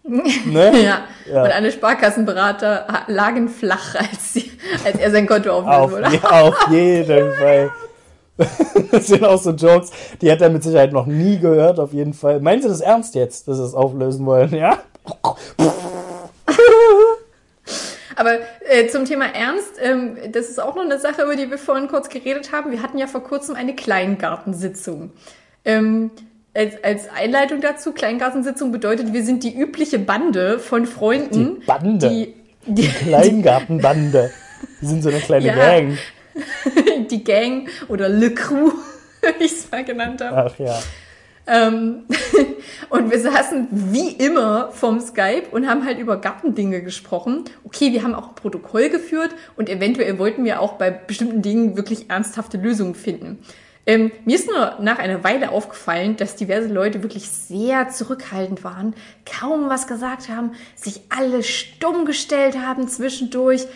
Ne? 0.45 0.71
Ja. 0.83 0.99
Ja. 1.31 1.43
Und 1.43 1.51
alle 1.51 1.71
Sparkassenberater 1.71 2.85
lagen 3.07 3.49
flach, 3.49 3.95
als, 3.95 4.33
sie, 4.33 4.51
als 4.83 4.99
er 4.99 5.09
sein 5.09 5.25
Konto 5.25 5.51
auflösen 5.51 5.73
Auf, 5.73 5.91
wollte. 5.91 6.11
je, 6.11 6.19
auf 6.21 6.67
jeden 6.69 7.33
Fall. 7.39 7.71
Das 8.91 9.07
sind 9.07 9.25
auch 9.25 9.41
so 9.41 9.51
Jokes, 9.51 9.91
die 10.21 10.31
hat 10.31 10.41
er 10.41 10.49
mit 10.49 10.61
Sicherheit 10.61 10.91
noch 10.91 11.07
nie 11.07 11.39
gehört, 11.39 11.79
auf 11.79 11.93
jeden 11.93 12.13
Fall. 12.13 12.39
Meinen 12.39 12.61
Sie 12.61 12.67
das 12.67 12.81
ernst 12.81 13.15
jetzt, 13.15 13.47
dass 13.47 13.57
Sie 13.57 13.63
es 13.63 13.73
auflösen 13.73 14.25
wollen, 14.25 14.53
ja? 14.53 14.77
Aber 18.15 18.39
äh, 18.67 18.87
zum 18.87 19.05
Thema 19.05 19.25
Ernst, 19.25 19.73
ähm, 19.81 20.17
das 20.31 20.49
ist 20.49 20.59
auch 20.59 20.75
noch 20.75 20.83
eine 20.83 20.99
Sache, 20.99 21.23
über 21.23 21.35
die 21.35 21.49
wir 21.49 21.57
vorhin 21.57 21.87
kurz 21.87 22.09
geredet 22.09 22.51
haben. 22.51 22.71
Wir 22.71 22.81
hatten 22.81 22.97
ja 22.97 23.07
vor 23.07 23.23
kurzem 23.23 23.55
eine 23.55 23.75
Kleingartensitzung. 23.75 25.11
Ähm, 25.65 26.11
als, 26.53 26.81
als 26.83 27.09
Einleitung 27.09 27.59
dazu, 27.59 27.91
Kleingartensitzung 27.91 28.71
bedeutet, 28.71 29.11
wir 29.11 29.23
sind 29.23 29.43
die 29.43 29.53
übliche 29.53 29.99
Bande 29.99 30.59
von 30.59 30.85
Freunden. 30.85 31.59
Die 31.59 31.65
Bande. 31.65 32.09
Die, 32.09 32.33
die, 32.65 32.87
Kleingartenbande. 32.87 34.31
Die 34.81 34.87
sind 34.87 35.03
so 35.03 35.09
eine 35.09 35.19
kleine 35.19 35.45
Ja. 35.45 35.55
Gang. 35.55 35.97
die 37.09 37.23
Gang 37.23 37.69
oder 37.87 38.09
Le 38.09 38.31
Crew, 38.31 38.71
wie 39.37 39.43
ich 39.43 39.51
es 39.51 39.71
mal 39.71 39.83
genannt 39.83 40.21
habe. 40.21 40.51
Ach 40.51 40.59
ja. 40.59 40.79
Ähm, 41.47 42.05
und 42.89 43.11
wir 43.11 43.19
saßen 43.19 43.67
wie 43.71 44.11
immer 44.11 44.71
vom 44.71 44.99
Skype 44.99 45.43
und 45.51 45.67
haben 45.67 45.85
halt 45.85 45.99
über 45.99 46.17
Gartendinge 46.17 46.81
gesprochen. 46.81 47.45
Okay, 47.63 47.91
wir 47.93 48.03
haben 48.03 48.15
auch 48.15 48.29
ein 48.29 48.35
Protokoll 48.35 48.89
geführt 48.89 49.31
und 49.55 49.69
eventuell 49.69 50.19
wollten 50.19 50.43
wir 50.43 50.61
auch 50.61 50.73
bei 50.73 50.91
bestimmten 50.91 51.41
Dingen 51.41 51.77
wirklich 51.77 52.09
ernsthafte 52.09 52.57
Lösungen 52.57 52.95
finden. 52.95 53.39
Ähm, 53.87 54.11
mir 54.25 54.35
ist 54.35 54.47
nur 54.47 54.77
nach 54.79 54.97
einer 54.97 55.23
Weile 55.23 55.51
aufgefallen, 55.51 56.17
dass 56.17 56.35
diverse 56.35 56.69
Leute 56.69 57.03
wirklich 57.03 57.29
sehr 57.29 57.89
zurückhaltend 57.89 58.63
waren, 58.63 58.95
kaum 59.25 59.69
was 59.69 59.85
gesagt 59.85 60.29
haben, 60.29 60.53
sich 60.75 61.01
alle 61.09 61.43
stumm 61.43 62.05
gestellt 62.05 62.57
haben 62.57 62.87
zwischendurch. 62.87 63.67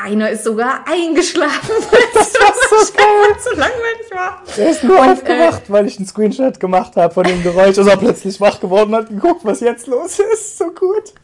Einer 0.00 0.30
ist 0.30 0.44
sogar 0.44 0.84
eingeschlafen, 0.86 1.70
weil 1.90 2.22
es 2.22 2.32
so, 2.32 3.48
so 3.50 3.50
langweilig 3.56 4.10
war. 4.12 4.42
Er 4.56 4.70
ist 4.70 4.84
nur 4.84 5.00
Und, 5.00 5.10
aufgewacht, 5.10 5.62
weil 5.68 5.86
ich 5.86 5.96
einen 5.98 6.06
Screenshot 6.06 6.60
gemacht 6.60 6.94
habe 6.96 7.12
von 7.12 7.24
dem 7.24 7.42
Geräusch. 7.42 7.78
Ist 7.78 7.86
er 7.88 7.96
plötzlich 7.96 8.40
wach 8.40 8.60
geworden 8.60 8.94
und 8.94 9.00
hat 9.00 9.08
geguckt, 9.08 9.44
was 9.44 9.60
jetzt 9.60 9.88
los 9.88 10.20
ist. 10.32 10.56
So 10.56 10.70
gut. 10.70 11.14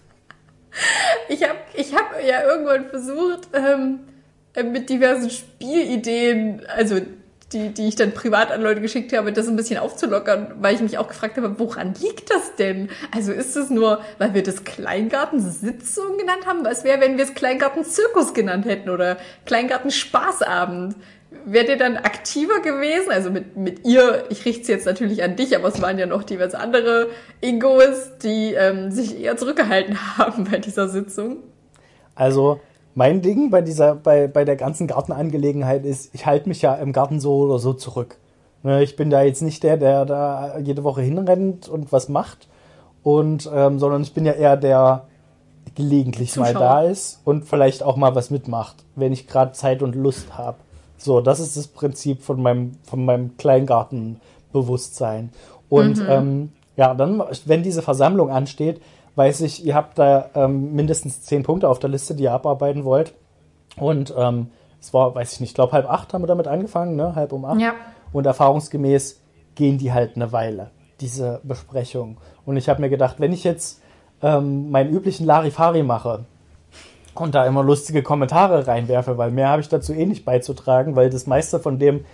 Ich 1.28 1.42
habe 1.44 1.58
ich 1.74 1.94
hab 1.94 2.20
ja 2.26 2.42
irgendwann 2.42 2.86
versucht, 2.90 3.48
ähm, 3.52 4.00
äh, 4.54 4.64
mit 4.64 4.90
diversen 4.90 5.30
Spielideen, 5.30 6.66
also 6.66 7.00
die, 7.54 7.70
die 7.70 7.88
ich 7.88 7.96
dann 7.96 8.12
privat 8.12 8.50
an 8.50 8.60
Leute 8.60 8.80
geschickt 8.80 9.16
habe, 9.16 9.32
das 9.32 9.48
ein 9.48 9.56
bisschen 9.56 9.78
aufzulockern, 9.78 10.54
weil 10.60 10.74
ich 10.74 10.80
mich 10.80 10.98
auch 10.98 11.08
gefragt 11.08 11.36
habe, 11.36 11.58
woran 11.58 11.94
liegt 11.94 12.30
das 12.30 12.56
denn? 12.56 12.90
Also 13.14 13.32
ist 13.32 13.56
es 13.56 13.70
nur, 13.70 14.00
weil 14.18 14.34
wir 14.34 14.42
das 14.42 14.64
Kleingartensitzung 14.64 16.18
genannt 16.18 16.46
haben? 16.46 16.64
Was 16.64 16.84
wäre, 16.84 17.00
wenn 17.00 17.16
wir 17.16 17.24
es 17.24 17.34
Kleingartenzirkus 17.34 18.34
genannt 18.34 18.66
hätten 18.66 18.90
oder 18.90 19.16
Kleingartenspaßabend? 19.46 20.96
Wärt 21.46 21.68
ihr 21.68 21.76
dann 21.76 21.96
aktiver 21.96 22.60
gewesen? 22.60 23.10
Also 23.10 23.30
mit, 23.30 23.56
mit 23.56 23.86
ihr, 23.86 24.24
ich 24.30 24.44
richte 24.44 24.62
es 24.62 24.68
jetzt 24.68 24.86
natürlich 24.86 25.22
an 25.22 25.36
dich, 25.36 25.56
aber 25.56 25.68
es 25.68 25.80
waren 25.80 25.98
ja 25.98 26.06
noch 26.06 26.22
diverse 26.22 26.58
andere 26.58 27.08
Egos, 27.40 28.18
die 28.22 28.54
ähm, 28.54 28.90
sich 28.90 29.20
eher 29.20 29.36
zurückgehalten 29.36 29.96
haben 30.18 30.44
bei 30.50 30.58
dieser 30.58 30.88
Sitzung. 30.88 31.38
Also, 32.14 32.60
mein 32.94 33.22
Ding 33.22 33.50
bei 33.50 33.60
dieser, 33.60 33.94
bei, 33.94 34.28
bei 34.28 34.44
der 34.44 34.56
ganzen 34.56 34.86
Gartenangelegenheit 34.86 35.84
ist, 35.84 36.14
ich 36.14 36.26
halte 36.26 36.48
mich 36.48 36.62
ja 36.62 36.74
im 36.74 36.92
Garten 36.92 37.20
so 37.20 37.38
oder 37.38 37.58
so 37.58 37.72
zurück. 37.72 38.16
Ne, 38.62 38.82
Ich 38.82 38.96
bin 38.96 39.10
da 39.10 39.22
jetzt 39.22 39.42
nicht 39.42 39.62
der, 39.62 39.76
der 39.76 40.04
da 40.04 40.58
jede 40.58 40.84
Woche 40.84 41.02
hinrennt 41.02 41.68
und 41.68 41.92
was 41.92 42.08
macht. 42.08 42.48
Und, 43.02 43.50
ähm, 43.52 43.78
sondern 43.78 44.02
ich 44.02 44.14
bin 44.14 44.24
ja 44.24 44.32
eher 44.32 44.56
der, 44.56 45.04
gelegentlich 45.74 46.36
mal 46.36 46.52
Zuschauer. 46.52 46.60
da 46.62 46.82
ist 46.82 47.20
und 47.24 47.44
vielleicht 47.44 47.82
auch 47.82 47.96
mal 47.96 48.14
was 48.14 48.30
mitmacht, 48.30 48.76
wenn 48.94 49.12
ich 49.12 49.26
gerade 49.26 49.52
Zeit 49.52 49.82
und 49.82 49.94
Lust 49.94 50.36
habe. 50.36 50.58
So, 50.96 51.20
das 51.20 51.40
ist 51.40 51.56
das 51.56 51.66
Prinzip 51.66 52.22
von 52.22 52.40
meinem, 52.40 52.72
von 52.84 53.04
meinem 53.04 53.36
Kleingartenbewusstsein. 53.36 55.30
Und 55.68 56.02
ähm, 56.08 56.52
ja, 56.76 56.94
dann, 56.94 57.22
wenn 57.46 57.62
diese 57.62 57.82
Versammlung 57.82 58.30
ansteht, 58.30 58.80
weiß 59.16 59.42
ich, 59.42 59.64
ihr 59.64 59.74
habt 59.74 59.98
da 59.98 60.30
ähm, 60.34 60.74
mindestens 60.74 61.22
zehn 61.22 61.42
Punkte 61.42 61.68
auf 61.68 61.78
der 61.78 61.90
Liste, 61.90 62.14
die 62.14 62.24
ihr 62.24 62.32
abarbeiten 62.32 62.84
wollt. 62.84 63.14
Und 63.76 64.14
ähm, 64.16 64.48
es 64.80 64.92
war, 64.92 65.14
weiß 65.14 65.34
ich 65.34 65.40
nicht, 65.40 65.50
ich 65.50 65.54
glaube 65.54 65.72
halb 65.72 65.90
acht 65.90 66.12
haben 66.12 66.22
wir 66.22 66.28
damit 66.28 66.46
angefangen, 66.46 66.96
ne? 66.96 67.14
Halb 67.14 67.32
um 67.32 67.44
acht. 67.44 67.60
Ja. 67.60 67.74
Und 68.12 68.26
erfahrungsgemäß 68.26 69.20
gehen 69.54 69.78
die 69.78 69.92
halt 69.92 70.16
eine 70.16 70.32
Weile, 70.32 70.70
diese 71.00 71.40
Besprechung. 71.42 72.18
Und 72.44 72.56
ich 72.56 72.68
habe 72.68 72.80
mir 72.80 72.90
gedacht, 72.90 73.16
wenn 73.18 73.32
ich 73.32 73.44
jetzt 73.44 73.80
ähm, 74.22 74.70
meinen 74.70 74.90
üblichen 74.90 75.26
Larifari 75.26 75.82
mache 75.82 76.24
und 77.14 77.34
da 77.34 77.46
immer 77.46 77.62
lustige 77.62 78.02
Kommentare 78.02 78.66
reinwerfe, 78.66 79.16
weil 79.18 79.30
mehr 79.30 79.48
habe 79.48 79.62
ich 79.62 79.68
dazu 79.68 79.92
eh 79.92 80.06
nicht 80.06 80.24
beizutragen, 80.24 80.96
weil 80.96 81.10
das 81.10 81.26
meiste 81.26 81.60
von 81.60 81.78
dem 81.78 82.04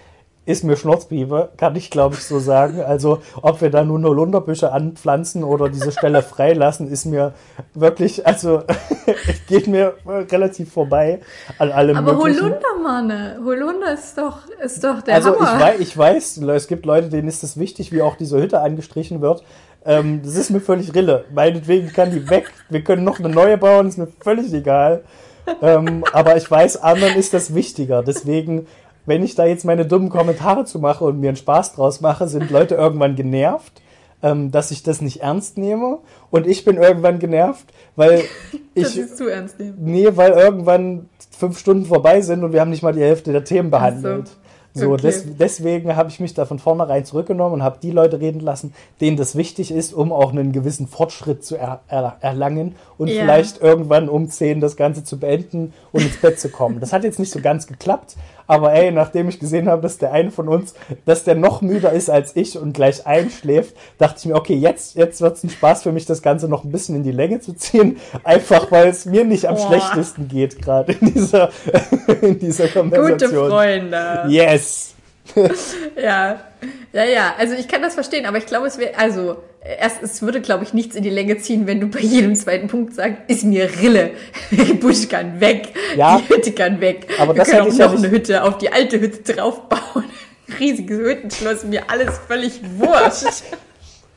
ist 0.46 0.64
mir 0.64 0.76
Schnurzpiepe, 0.76 1.50
kann 1.56 1.76
ich 1.76 1.90
glaube 1.90 2.14
ich 2.16 2.24
so 2.24 2.38
sagen. 2.38 2.80
Also 2.80 3.20
ob 3.42 3.60
wir 3.60 3.70
da 3.70 3.84
nun 3.84 4.04
Holunderbüsche 4.04 4.72
anpflanzen 4.72 5.44
oder 5.44 5.68
diese 5.68 5.92
Stelle 5.92 6.22
freilassen, 6.22 6.90
ist 6.90 7.04
mir 7.04 7.34
wirklich, 7.74 8.26
also 8.26 8.62
es 9.06 9.46
geht 9.46 9.66
mir 9.66 9.94
relativ 10.06 10.72
vorbei 10.72 11.20
an 11.58 11.70
allem 11.70 11.96
Aber 11.96 12.14
möglichen. 12.14 12.40
Holunder, 12.42 12.82
Mann, 12.82 13.44
Holunder 13.44 13.92
ist 13.92 14.16
doch, 14.16 14.38
ist 14.62 14.82
doch 14.82 15.02
der 15.02 15.14
Also 15.14 15.34
ich 15.34 15.40
Hammer. 15.40 15.60
weiß, 15.60 15.80
ich 15.80 15.96
weiß, 15.96 16.38
es 16.38 16.66
gibt 16.66 16.86
Leute, 16.86 17.08
denen 17.10 17.28
ist 17.28 17.44
es 17.44 17.58
wichtig, 17.58 17.92
wie 17.92 18.02
auch 18.02 18.16
diese 18.16 18.40
Hütte 18.40 18.60
angestrichen 18.60 19.20
wird. 19.20 19.44
Ähm, 19.84 20.20
das 20.22 20.36
ist 20.36 20.50
mir 20.50 20.60
völlig 20.60 20.94
Rille. 20.94 21.24
Meinetwegen 21.32 21.92
kann 21.92 22.10
die 22.10 22.28
weg. 22.28 22.50
Wir 22.68 22.82
können 22.82 23.04
noch 23.04 23.18
eine 23.18 23.28
neue 23.28 23.56
bauen, 23.56 23.88
ist 23.88 23.98
mir 23.98 24.08
völlig 24.20 24.52
egal. 24.52 25.04
Ähm, 25.62 26.04
aber 26.12 26.36
ich 26.36 26.50
weiß, 26.50 26.82
anderen 26.82 27.16
ist 27.16 27.34
das 27.34 27.54
wichtiger. 27.54 28.02
Deswegen, 28.02 28.66
wenn 29.06 29.22
ich 29.22 29.34
da 29.34 29.44
jetzt 29.46 29.64
meine 29.64 29.86
dummen 29.86 30.08
Kommentare 30.08 30.64
zu 30.64 30.78
mache 30.78 31.04
und 31.04 31.20
mir 31.20 31.28
einen 31.28 31.36
Spaß 31.36 31.74
draus 31.74 32.00
mache, 32.00 32.28
sind 32.28 32.50
Leute 32.50 32.74
irgendwann 32.74 33.16
genervt, 33.16 33.80
ähm, 34.22 34.50
dass 34.50 34.70
ich 34.70 34.82
das 34.82 35.00
nicht 35.00 35.22
ernst 35.22 35.58
nehme. 35.58 35.98
Und 36.30 36.46
ich 36.46 36.64
bin 36.64 36.76
irgendwann 36.76 37.18
genervt, 37.18 37.66
weil 37.96 38.22
ich, 38.74 38.96
ist 38.98 39.16
zu 39.16 39.28
ernst 39.28 39.58
nehmen. 39.58 39.76
Nee, 39.80 40.08
weil 40.14 40.32
irgendwann 40.32 41.08
fünf 41.36 41.58
Stunden 41.58 41.86
vorbei 41.86 42.20
sind 42.20 42.44
und 42.44 42.52
wir 42.52 42.60
haben 42.60 42.70
nicht 42.70 42.82
mal 42.82 42.92
die 42.92 43.00
Hälfte 43.00 43.32
der 43.32 43.44
Themen 43.44 43.70
behandelt. 43.70 44.28
so. 44.28 44.34
So, 44.72 44.92
Okay. 44.92 45.02
des, 45.02 45.24
deswegen 45.36 45.96
habe 45.96 46.10
ich 46.10 46.20
mich 46.20 46.32
da 46.32 46.44
von 46.44 46.60
vornherein 46.60 47.04
zurückgenommen 47.04 47.54
und 47.54 47.62
habe 47.64 47.78
die 47.82 47.90
Leute 47.90 48.20
reden 48.20 48.38
lassen, 48.38 48.72
denen 49.00 49.16
das 49.16 49.34
wichtig 49.34 49.72
ist, 49.72 49.92
um 49.92 50.12
auch 50.12 50.30
einen 50.30 50.52
gewissen 50.52 50.86
Fortschritt 50.86 51.44
zu 51.44 51.56
er, 51.56 51.80
er, 51.88 52.18
erlangen 52.20 52.76
und 52.96 53.08
Ja. 53.08 53.20
vielleicht 53.22 53.60
irgendwann 53.60 54.08
um 54.08 54.30
10 54.30 54.60
das 54.60 54.76
Ganze 54.76 55.02
zu 55.02 55.18
beenden 55.18 55.72
und 55.90 56.02
ins 56.02 56.18
Bett 56.18 56.38
zu 56.38 56.50
kommen. 56.50 56.78
Das 56.78 56.92
hat 56.92 57.02
jetzt 57.02 57.18
nicht 57.18 57.32
so 57.32 57.40
ganz 57.40 57.66
geklappt, 57.66 58.14
aber 58.50 58.72
ey, 58.72 58.90
nachdem 58.90 59.28
ich 59.28 59.38
gesehen 59.38 59.68
habe, 59.68 59.80
dass 59.80 59.98
der 59.98 60.10
eine 60.10 60.32
von 60.32 60.48
uns, 60.48 60.74
dass 61.04 61.22
der 61.22 61.36
noch 61.36 61.62
müder 61.62 61.92
ist 61.92 62.10
als 62.10 62.34
ich 62.34 62.58
und 62.58 62.72
gleich 62.72 63.06
einschläft, 63.06 63.76
dachte 63.96 64.16
ich 64.18 64.26
mir, 64.26 64.34
okay, 64.34 64.54
jetzt, 64.54 64.96
jetzt 64.96 65.20
wird 65.20 65.36
es 65.36 65.44
ein 65.44 65.50
Spaß 65.50 65.84
für 65.84 65.92
mich, 65.92 66.04
das 66.04 66.20
Ganze 66.20 66.48
noch 66.48 66.64
ein 66.64 66.72
bisschen 66.72 66.96
in 66.96 67.04
die 67.04 67.12
Länge 67.12 67.38
zu 67.38 67.52
ziehen, 67.52 67.98
einfach 68.24 68.72
weil 68.72 68.88
es 68.88 69.06
mir 69.06 69.24
nicht 69.24 69.46
am 69.46 69.54
Boah. 69.54 69.68
schlechtesten 69.68 70.26
geht, 70.26 70.60
gerade 70.60 70.92
in 71.00 71.14
dieser, 71.14 71.50
in 72.22 72.40
dieser 72.40 72.64
Gute 72.66 72.80
Konversation. 72.80 73.50
Freunde. 73.50 74.24
Yes! 74.26 74.96
Ja, 76.02 76.40
ja, 76.92 77.04
ja. 77.04 77.34
Also 77.38 77.54
ich 77.54 77.68
kann 77.68 77.82
das 77.82 77.94
verstehen, 77.94 78.26
aber 78.26 78.38
ich 78.38 78.46
glaube, 78.46 78.66
es 78.66 78.78
wäre, 78.78 78.96
also 78.98 79.36
erst, 79.78 80.02
es 80.02 80.22
würde, 80.22 80.40
glaube 80.40 80.64
ich, 80.64 80.72
nichts 80.74 80.96
in 80.96 81.02
die 81.02 81.10
Länge 81.10 81.38
ziehen, 81.38 81.66
wenn 81.66 81.80
du 81.80 81.86
bei 81.88 82.00
jedem 82.00 82.34
zweiten 82.36 82.68
Punkt 82.68 82.94
sagst, 82.94 83.18
ist 83.28 83.44
mir 83.44 83.68
Rille. 83.80 84.10
Die 84.50 84.74
Busch 84.80 85.08
kann 85.08 85.40
weg. 85.40 85.68
Ja. 85.96 86.18
Die 86.18 86.34
Hütte 86.34 86.52
kann 86.52 86.80
weg. 86.80 87.06
Aber 87.18 87.34
Wir 87.34 87.38
das 87.38 87.50
können 87.50 87.62
hätte 87.64 87.68
auch 87.68 87.72
ich 87.72 87.78
ja 87.78 87.86
noch 87.86 87.92
nicht- 87.94 88.04
eine 88.04 88.12
Hütte 88.16 88.44
auf 88.44 88.58
die 88.58 88.72
alte 88.72 89.00
Hütte 89.00 89.32
draufbauen. 89.34 90.04
Riesiges 90.58 90.98
Hüttenschloss, 90.98 91.64
mir 91.64 91.82
alles 91.90 92.18
völlig 92.26 92.60
wurscht. 92.76 93.44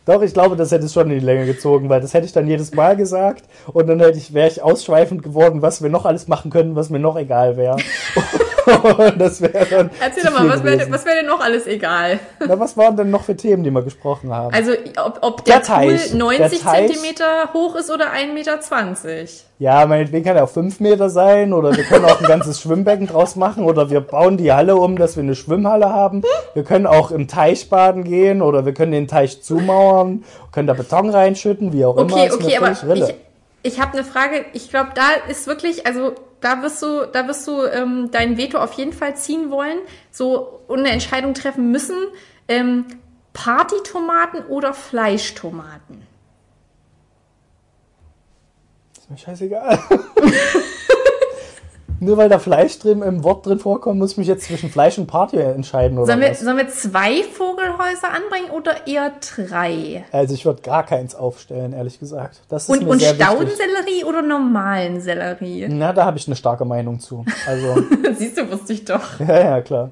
Doch, 0.05 0.21
ich 0.21 0.33
glaube, 0.33 0.57
das 0.57 0.71
hätte 0.71 0.85
es 0.85 0.93
schon 0.93 1.09
in 1.11 1.19
die 1.19 1.25
Länge 1.25 1.45
gezogen, 1.45 1.87
weil 1.87 2.01
das 2.01 2.13
hätte 2.13 2.25
ich 2.25 2.33
dann 2.33 2.45
jedes 2.47 2.73
Mal 2.73 2.97
gesagt 2.97 3.45
und 3.71 3.87
dann 3.87 3.99
hätte 4.01 4.17
ich, 4.17 4.33
wäre 4.33 4.49
ich 4.49 4.61
ausschweifend 4.61 5.23
geworden, 5.23 5.61
was 5.61 5.81
wir 5.81 5.89
noch 5.89 6.05
alles 6.05 6.27
machen 6.27 6.51
können, 6.51 6.75
was 6.75 6.89
mir 6.89 6.99
noch 6.99 7.15
egal 7.17 7.55
wäre. 7.55 7.77
das 9.17 9.41
wäre 9.41 9.65
dann. 9.65 9.89
Erzähl 9.99 10.23
doch 10.23 10.31
mal, 10.31 10.49
was 10.49 10.63
wäre 10.63 10.79
wär 10.79 11.15
denn 11.15 11.25
noch 11.25 11.41
alles 11.41 11.67
egal? 11.67 12.19
Na, 12.39 12.59
was 12.59 12.77
waren 12.77 12.95
denn 12.95 13.09
noch 13.09 13.23
für 13.23 13.35
Themen, 13.35 13.63
die 13.63 13.71
wir 13.71 13.81
gesprochen 13.81 14.33
haben? 14.33 14.53
Also, 14.53 14.71
ob, 15.03 15.19
ob 15.21 15.45
der, 15.45 15.55
Der 15.55 15.63
Teich. 15.63 16.11
Pool 16.11 16.17
90 16.19 16.63
Der. 16.63 16.73
Zentimeter 16.73 17.53
hoch 17.53 17.75
ist 17.75 17.91
oder 17.91 18.11
1,20 18.13 18.33
Meter. 18.33 18.59
ja, 19.59 19.85
meinetwegen 19.85 20.25
kann 20.25 20.37
er 20.37 20.45
auch 20.45 20.49
fünf 20.49 20.79
Meter 20.79 21.09
sein 21.09 21.53
oder 21.53 21.75
wir 21.75 21.83
können 21.83 22.05
auch 22.05 22.21
ein 22.21 22.27
ganzes 22.27 22.61
Schwimmbecken 22.61 23.07
draus 23.07 23.35
machen 23.35 23.63
oder 23.65 23.89
wir 23.89 24.01
bauen 24.01 24.37
die 24.37 24.51
Halle 24.51 24.75
um, 24.75 24.97
dass 24.97 25.15
wir 25.15 25.23
eine 25.23 25.35
Schwimmhalle 25.35 25.89
haben. 25.89 26.21
Wir 26.53 26.63
können 26.63 26.87
auch 26.87 27.11
im 27.11 27.27
Teich 27.27 27.69
baden 27.69 28.03
gehen 28.03 28.41
oder 28.41 28.65
wir 28.65 28.73
können 28.73 28.91
den 28.91 29.07
Teich 29.07 29.41
zumauern, 29.41 30.23
können 30.51 30.67
da 30.67 30.73
Beton 30.73 31.09
reinschütten, 31.09 31.73
wie 31.73 31.85
auch 31.85 31.97
immer. 31.97 32.13
Okay, 32.13 32.27
Ist 32.27 32.39
mir 32.39 32.45
okay, 32.45 32.57
aber 32.57 32.95
ich, 32.95 33.15
ich 33.63 33.79
habe 33.81 33.93
eine 33.93 34.03
Frage. 34.03 34.45
Ich 34.53 34.69
glaube, 34.69 34.89
da 34.93 35.29
ist 35.29 35.47
wirklich, 35.47 35.87
also 35.87 36.13
da 36.43 36.61
wirst 36.61 36.81
du, 36.81 37.05
da 37.05 37.27
wirst 37.27 37.47
du 37.47 37.63
ähm, 37.63 38.09
dein 38.11 38.37
Veto 38.37 38.57
auf 38.57 38.73
jeden 38.73 38.91
Fall 38.91 39.15
ziehen 39.15 39.49
wollen, 39.49 39.79
so 40.11 40.59
und 40.67 40.79
eine 40.79 40.89
Entscheidung 40.89 41.33
treffen 41.33 41.71
müssen. 41.71 41.95
Ähm, 42.49 42.85
Partytomaten 43.31 44.45
oder 44.47 44.73
Fleischtomaten? 44.73 46.05
Ist 48.97 49.09
mir 49.09 49.17
scheißegal. 49.17 49.79
Nur 52.03 52.17
weil 52.17 52.29
da 52.29 52.39
Fleisch 52.39 52.77
drin 52.79 53.01
im 53.01 53.23
Wort 53.23 53.45
drin 53.45 53.59
vorkommt, 53.59 53.99
muss 53.99 54.11
ich 54.13 54.17
mich 54.17 54.27
jetzt 54.27 54.45
zwischen 54.45 54.69
Fleisch 54.69 54.97
und 54.97 55.07
Party 55.07 55.37
entscheiden 55.37 55.97
oder 55.97 56.07
Sollen 56.07 56.21
wir, 56.21 56.31
was? 56.31 56.39
sollen 56.41 56.57
wir 56.57 56.67
zwei 56.69 57.23
Vogelhäuser 57.23 58.09
anbringen 58.13 58.49
oder 58.51 58.87
eher 58.87 59.11
drei? 59.35 60.05
Also 60.11 60.33
ich 60.33 60.45
würde 60.45 60.61
gar 60.61 60.85
keins 60.85 61.15
aufstellen, 61.15 61.73
ehrlich 61.73 61.99
gesagt. 61.99 62.41
Das 62.49 62.63
ist 62.63 62.69
Und, 62.69 62.83
mir 62.83 62.89
und. 62.89 63.01
Staudensellerie 63.01 64.03
oder 64.07 64.21
normalen 64.21 65.01
Sellerie? 65.01 65.67
Na, 65.69 65.93
da 65.93 66.05
habe 66.05 66.17
ich 66.17 66.27
eine 66.27 66.35
starke 66.35 66.65
Meinung 66.65 66.99
zu. 66.99 67.25
Also, 67.47 67.83
Siehst 68.17 68.37
du, 68.37 68.51
wusste 68.51 68.73
ich 68.73 68.85
doch. 68.85 69.19
ja, 69.19 69.39
ja, 69.39 69.61
klar. 69.61 69.91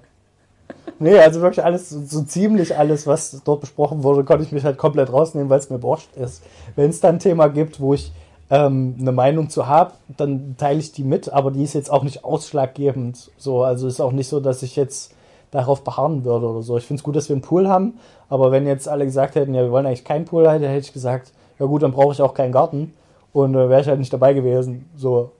Nee, 0.99 1.17
also 1.17 1.41
wirklich 1.41 1.63
alles, 1.63 1.89
so 1.89 2.01
so 2.05 2.21
ziemlich 2.23 2.77
alles, 2.77 3.07
was 3.07 3.41
dort 3.43 3.61
besprochen 3.61 4.03
wurde, 4.03 4.23
konnte 4.23 4.43
ich 4.43 4.51
mich 4.51 4.63
halt 4.63 4.77
komplett 4.77 5.11
rausnehmen, 5.11 5.49
weil 5.49 5.59
es 5.59 5.69
mir 5.69 5.81
wurscht 5.81 6.15
ist. 6.15 6.43
Wenn 6.75 6.89
es 6.89 6.99
dann 6.99 7.15
ein 7.15 7.19
Thema 7.19 7.47
gibt, 7.47 7.79
wo 7.79 7.93
ich 7.93 8.11
ähm, 8.51 8.97
eine 8.99 9.13
Meinung 9.13 9.49
zu 9.49 9.67
habe, 9.67 9.93
dann 10.17 10.55
teile 10.57 10.79
ich 10.79 10.91
die 10.91 11.05
mit, 11.05 11.31
aber 11.31 11.51
die 11.51 11.63
ist 11.63 11.73
jetzt 11.73 11.89
auch 11.89 12.03
nicht 12.03 12.23
ausschlaggebend. 12.25 13.31
So, 13.37 13.63
also 13.63 13.87
ist 13.87 14.01
auch 14.01 14.11
nicht 14.11 14.27
so, 14.27 14.41
dass 14.41 14.61
ich 14.61 14.75
jetzt 14.75 15.15
darauf 15.51 15.83
beharren 15.83 16.25
würde 16.25 16.47
oder 16.47 16.61
so. 16.61 16.77
Ich 16.77 16.85
finde 16.85 16.99
es 16.99 17.03
gut, 17.03 17.15
dass 17.15 17.29
wir 17.29 17.35
einen 17.35 17.41
Pool 17.41 17.69
haben, 17.69 17.93
aber 18.29 18.51
wenn 18.51 18.67
jetzt 18.67 18.89
alle 18.89 19.05
gesagt 19.05 19.35
hätten, 19.35 19.53
ja, 19.55 19.63
wir 19.63 19.71
wollen 19.71 19.85
eigentlich 19.85 20.03
keinen 20.03 20.25
Pool, 20.25 20.43
dann 20.43 20.61
hätte 20.61 20.85
ich 20.85 20.93
gesagt, 20.93 21.31
ja 21.59 21.65
gut, 21.65 21.81
dann 21.81 21.93
brauche 21.93 22.13
ich 22.13 22.21
auch 22.21 22.33
keinen 22.33 22.51
Garten 22.51 22.93
und 23.31 23.55
äh, 23.55 23.69
wäre 23.69 23.81
ich 23.81 23.87
halt 23.87 23.99
nicht 23.99 24.11
dabei 24.11 24.33
gewesen. 24.33 24.89
So. 24.97 25.31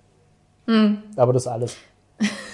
Aber 1.18 1.34
das 1.34 1.44
ist 1.44 1.52
alles. 1.52 1.76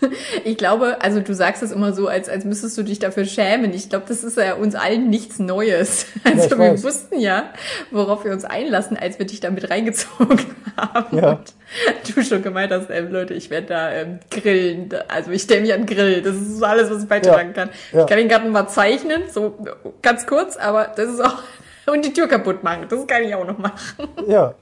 Ich 0.44 0.56
glaube, 0.56 0.98
also 1.00 1.20
du 1.20 1.34
sagst 1.34 1.62
es 1.62 1.72
immer 1.72 1.92
so, 1.92 2.08
als, 2.08 2.28
als 2.28 2.44
müsstest 2.44 2.76
du 2.78 2.82
dich 2.82 2.98
dafür 2.98 3.24
schämen. 3.24 3.72
Ich 3.74 3.88
glaube, 3.88 4.06
das 4.08 4.24
ist 4.24 4.36
ja 4.36 4.54
uns 4.54 4.74
allen 4.74 5.10
nichts 5.10 5.38
Neues. 5.38 6.06
Also 6.24 6.44
ich 6.44 6.50
wir 6.50 6.58
weiß. 6.58 6.84
wussten 6.84 7.18
ja, 7.18 7.50
worauf 7.90 8.24
wir 8.24 8.32
uns 8.32 8.44
einlassen, 8.44 8.96
als 8.96 9.18
wir 9.18 9.26
dich 9.26 9.40
damit 9.40 9.70
reingezogen 9.70 10.38
haben. 10.76 11.16
Ja. 11.16 11.30
Und 11.32 12.16
du 12.16 12.22
schon 12.22 12.42
gemeint 12.42 12.72
hast, 12.72 12.90
ähm, 12.90 13.10
Leute, 13.10 13.34
ich 13.34 13.50
werde 13.50 13.66
da 13.68 13.90
ähm, 13.90 14.20
grillen. 14.30 14.90
Also 15.08 15.30
ich 15.30 15.42
stelle 15.42 15.62
mich 15.62 15.72
an 15.72 15.86
den 15.86 15.94
Grill. 15.94 16.22
Das 16.22 16.36
ist 16.36 16.62
alles, 16.62 16.90
was 16.90 17.02
ich 17.02 17.08
beitragen 17.08 17.52
kann. 17.52 17.70
Ja. 17.92 18.02
Ich 18.02 18.06
kann 18.06 18.18
den 18.18 18.28
Garten 18.28 18.50
mal 18.50 18.68
zeichnen, 18.68 19.22
so 19.30 19.56
ganz 20.02 20.26
kurz, 20.26 20.56
aber 20.56 20.92
das 20.94 21.08
ist 21.08 21.20
auch... 21.20 21.38
Und 21.86 22.04
die 22.04 22.12
Tür 22.12 22.28
kaputt 22.28 22.62
machen, 22.62 22.86
das 22.88 23.06
kann 23.06 23.22
ich 23.24 23.34
auch 23.34 23.46
noch 23.46 23.58
machen. 23.58 24.08
Ja. 24.28 24.54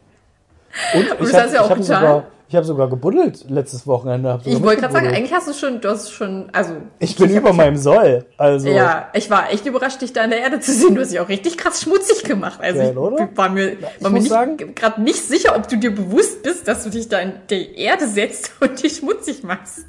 Und 0.95 1.11
das 1.11 1.29
ich 1.29 1.35
hast 1.35 1.41
habe 1.43 1.49
du 1.49 1.55
ja 1.55 1.61
auch 1.63 1.71
hab 1.71 1.79
getan. 1.79 2.25
Ich 2.49 2.57
hab 2.57 2.65
sogar 2.65 2.89
gebuddelt 2.89 3.45
letztes 3.51 3.87
Wochenende. 3.87 4.41
Ich 4.45 4.63
wollte 4.63 4.81
gerade 4.81 4.95
sagen, 4.95 5.09
eigentlich 5.09 5.35
hast 5.35 5.49
du 5.49 5.53
schon, 5.53 5.83
du 5.83 5.91
hast 5.91 6.11
schon, 6.11 6.49
also... 6.53 6.73
Ich 6.99 7.15
bin 7.17 7.31
über 7.31 7.53
meinem 7.53 7.77
Soll. 7.77 8.25
Also, 8.39 8.69
Ja, 8.69 9.09
ich 9.13 9.29
war 9.29 9.53
echt 9.53 9.67
überrascht, 9.67 10.01
dich 10.01 10.15
da 10.15 10.23
an 10.23 10.31
der 10.31 10.41
Erde 10.41 10.59
zu 10.61 10.73
sehen. 10.73 10.95
Du 10.95 11.03
hast 11.03 11.13
dich 11.13 11.21
auch 11.21 11.29
richtig 11.29 11.59
krass 11.59 11.83
schmutzig 11.83 12.25
gemacht. 12.25 12.59
Also 12.63 12.79
Geil, 12.81 12.91
ich 13.31 13.37
war 13.37 13.51
mir, 13.51 13.77
war 14.01 14.11
mir 14.11 14.21
nicht, 14.21 14.75
gerade 14.77 15.03
nicht 15.03 15.23
sicher, 15.23 15.57
ob 15.57 15.69
du 15.69 15.77
dir 15.77 15.95
bewusst 15.95 16.43
bist, 16.43 16.67
dass 16.67 16.85
du 16.85 16.91
dich 16.91 17.09
da 17.09 17.19
in 17.19 17.33
die 17.51 17.75
Erde 17.77 18.09
setzt 18.09 18.53
und 18.61 18.83
dich 18.83 18.97
schmutzig 18.97 19.43
machst. 19.43 19.85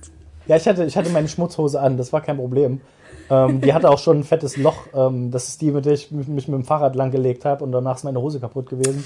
ja 0.47 0.57
ich, 0.57 0.67
hatte, 0.67 0.83
ich 0.83 0.97
hatte 0.97 1.11
meine 1.11 1.29
Schmutzhose 1.29 1.79
an, 1.79 1.95
das 1.95 2.11
war 2.11 2.19
kein 2.21 2.35
Problem. 2.37 2.81
Ähm, 3.29 3.61
die 3.61 3.73
hatte 3.73 3.89
auch 3.89 3.99
schon 3.99 4.19
ein 4.19 4.23
fettes 4.25 4.57
Loch. 4.57 4.87
Ähm, 4.93 5.31
das 5.31 5.47
ist 5.47 5.61
die, 5.61 5.71
mit 5.71 5.85
der 5.85 5.93
ich 5.93 6.11
mich 6.11 6.27
mit 6.27 6.47
dem 6.47 6.65
Fahrrad 6.65 6.95
langgelegt 6.95 7.45
habe 7.45 7.63
und 7.63 7.71
danach 7.71 7.95
ist 7.95 8.03
meine 8.03 8.19
Hose 8.19 8.39
kaputt 8.39 8.69
gewesen. 8.69 9.05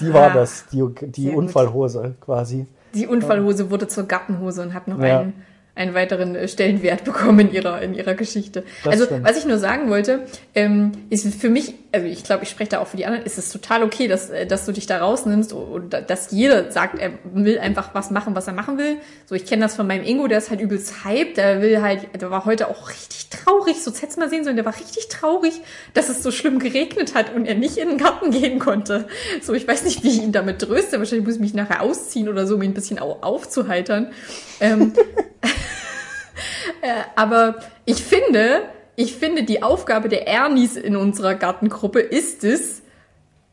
Die 0.00 0.14
war 0.14 0.30
Ah, 0.30 0.34
das, 0.34 0.66
die, 0.72 0.84
die 1.02 1.22
sehr 1.22 1.32
gut. 1.32 1.44
Unfallhose 1.44 2.14
quasi. 2.20 2.66
Die 2.94 3.06
Unfallhose 3.06 3.70
wurde 3.70 3.88
zur 3.88 4.04
Gartenhose 4.04 4.62
und 4.62 4.74
hat 4.74 4.88
noch 4.88 4.98
Ja. 5.00 5.20
einen, 5.20 5.34
einen 5.78 5.94
weiteren 5.94 6.34
äh, 6.34 6.48
Stellenwert 6.48 7.04
bekommen 7.04 7.40
in 7.40 7.52
ihrer, 7.52 7.80
in 7.82 7.94
ihrer 7.94 8.14
Geschichte. 8.14 8.64
Das 8.84 8.92
also, 8.94 9.04
stimmt. 9.06 9.26
was 9.26 9.38
ich 9.38 9.46
nur 9.46 9.58
sagen 9.58 9.88
wollte, 9.88 10.26
ähm, 10.54 10.92
ist 11.10 11.26
für 11.34 11.48
mich, 11.48 11.74
also 11.92 12.06
ich 12.06 12.24
glaube, 12.24 12.42
ich 12.44 12.50
spreche 12.50 12.70
da 12.70 12.78
auch 12.80 12.88
für 12.88 12.96
die 12.96 13.06
anderen, 13.06 13.24
ist 13.24 13.38
es 13.38 13.50
total 13.50 13.82
okay, 13.82 14.08
dass, 14.08 14.30
äh, 14.30 14.46
dass 14.46 14.66
du 14.66 14.72
dich 14.72 14.86
da 14.86 14.98
rausnimmst 14.98 15.52
und 15.52 15.92
da- 15.92 16.00
dass 16.00 16.30
jeder 16.32 16.70
sagt, 16.70 16.98
er 16.98 17.12
will 17.32 17.58
einfach 17.58 17.94
was 17.94 18.10
machen, 18.10 18.34
was 18.34 18.46
er 18.46 18.52
machen 18.52 18.76
will. 18.78 18.96
So, 19.26 19.34
ich 19.34 19.46
kenne 19.46 19.62
das 19.62 19.76
von 19.76 19.86
meinem 19.86 20.04
Ingo, 20.04 20.26
der 20.26 20.38
ist 20.38 20.50
halt 20.50 20.60
übelst 20.60 21.04
hype, 21.04 21.34
der 21.34 21.62
will 21.62 21.80
halt, 21.80 22.20
der 22.20 22.30
war 22.30 22.44
heute 22.44 22.68
auch 22.68 22.90
richtig 22.90 23.28
traurig, 23.30 23.82
so 23.82 23.92
hättest 23.92 24.18
mal 24.18 24.28
sehen 24.28 24.44
sollen, 24.44 24.56
der 24.56 24.64
war 24.64 24.76
richtig 24.76 25.08
traurig, 25.08 25.60
dass 25.94 26.08
es 26.08 26.22
so 26.22 26.30
schlimm 26.30 26.58
geregnet 26.58 27.14
hat 27.14 27.34
und 27.34 27.46
er 27.46 27.54
nicht 27.54 27.76
in 27.76 27.88
den 27.88 27.98
Garten 27.98 28.30
gehen 28.32 28.58
konnte. 28.58 29.06
So, 29.42 29.54
ich 29.54 29.66
weiß 29.68 29.84
nicht, 29.84 30.02
wie 30.02 30.08
ich 30.08 30.22
ihn 30.22 30.32
damit 30.32 30.60
tröste, 30.60 30.98
wahrscheinlich 30.98 31.26
muss 31.26 31.34
ich 31.36 31.40
mich 31.40 31.54
nachher 31.54 31.82
ausziehen 31.82 32.28
oder 32.28 32.46
so, 32.46 32.56
um 32.56 32.62
ihn 32.62 32.70
ein 32.70 32.74
bisschen 32.74 32.98
au 32.98 33.18
aufzuheitern. 33.20 34.12
Ähm, 34.60 34.92
äh, 34.96 35.22
aber 37.16 37.56
ich 37.84 38.02
finde, 38.02 38.62
ich 38.96 39.14
finde, 39.16 39.42
die 39.44 39.62
Aufgabe 39.62 40.08
der 40.08 40.26
Ernies 40.28 40.76
in 40.76 40.96
unserer 40.96 41.34
Gartengruppe 41.34 42.00
ist 42.00 42.44
es, 42.44 42.82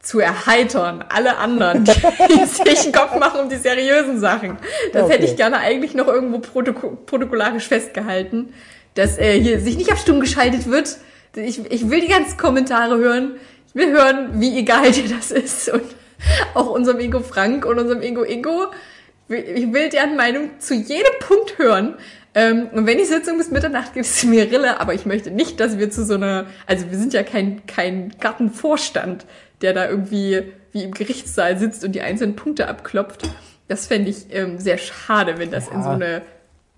zu 0.02 0.20
erheitern, 0.20 1.04
alle 1.10 1.38
anderen, 1.38 1.84
die 1.84 2.46
sich 2.46 2.84
einen 2.84 2.92
Kopf 2.94 3.18
machen 3.20 3.40
um 3.42 3.50
die 3.50 3.56
seriösen 3.56 4.20
Sachen. 4.20 4.58
Das 4.94 5.04
Okay. 5.04 5.14
hätte 5.14 5.26
ich 5.26 5.36
gerne 5.36 5.58
eigentlich 5.58 5.96
noch 5.96 6.08
irgendwo 6.08 6.38
protoko 6.40 6.96
protokollarisch 7.08 7.68
festgehalten. 7.68 8.54
dass 8.94 9.18
äh, 9.18 9.40
hier 9.42 9.60
sich 9.60 9.78
nicht 9.78 9.92
auf 9.92 10.00
stumm 10.00 10.20
geschaltet 10.20 10.70
wird. 10.70 10.98
Ich, 11.36 11.60
ich 11.72 11.90
will 11.90 12.02
die 12.02 12.08
ganzen 12.08 12.38
Kommentare 12.38 12.98
hören. 12.98 13.32
Ich 13.68 13.76
will 13.76 13.92
hören, 13.92 14.40
wie 14.40 14.58
egal 14.60 14.92
dir 14.92 15.10
das 15.10 15.32
ist. 15.32 15.70
Und 15.70 15.84
auch 16.54 16.68
unserem 16.70 17.00
Ingo 17.00 17.20
Frank 17.22 17.66
und 17.66 17.78
unserem 17.80 18.02
Ingo 18.04 18.24
Ingo. 18.24 18.68
Ich 19.28 19.74
will 19.74 19.90
deren 19.90 20.16
Meinung 20.16 20.60
zu 20.60 20.76
jedem 20.76 21.14
Punkt 21.20 21.58
hören. 21.58 21.96
Ähm, 22.36 22.68
und 22.74 22.86
wenn 22.86 22.98
die 22.98 23.06
Sitzung 23.06 23.38
bis 23.38 23.50
Mitternacht 23.50 23.94
geht, 23.94 24.04
ist 24.04 24.24
mir 24.26 24.52
Rille, 24.52 24.80
aber 24.80 24.94
ich 24.94 25.06
möchte 25.06 25.32
nicht, 25.32 25.60
dass 25.60 25.78
wir 25.78 25.90
zu 25.90 26.06
so 26.06 26.16
einer, 26.16 26.48
also 26.68 26.92
wir 26.92 26.98
sind 26.98 27.14
ja 27.14 27.24
kein, 27.24 27.66
kein 27.66 28.12
Gartenvorstand, 28.20 29.26
der 29.62 29.74
da 29.74 29.90
irgendwie 29.90 30.44
wie 30.74 30.84
im 30.84 30.92
Gerichtssaal 30.92 31.58
sitzt 31.58 31.86
und 31.86 31.94
die 31.94 32.02
einzelnen 32.02 32.36
Punkte 32.36 32.68
abklopft. 32.68 33.30
Das 33.68 33.88
fände 33.88 34.10
ich 34.10 34.28
ähm, 34.32 34.60
sehr 34.60 34.78
schade, 34.78 35.40
wenn 35.40 35.50
das 35.50 35.68
ja. 35.68 35.76
in 35.76 35.84
so 35.84 35.90
eine 35.90 36.22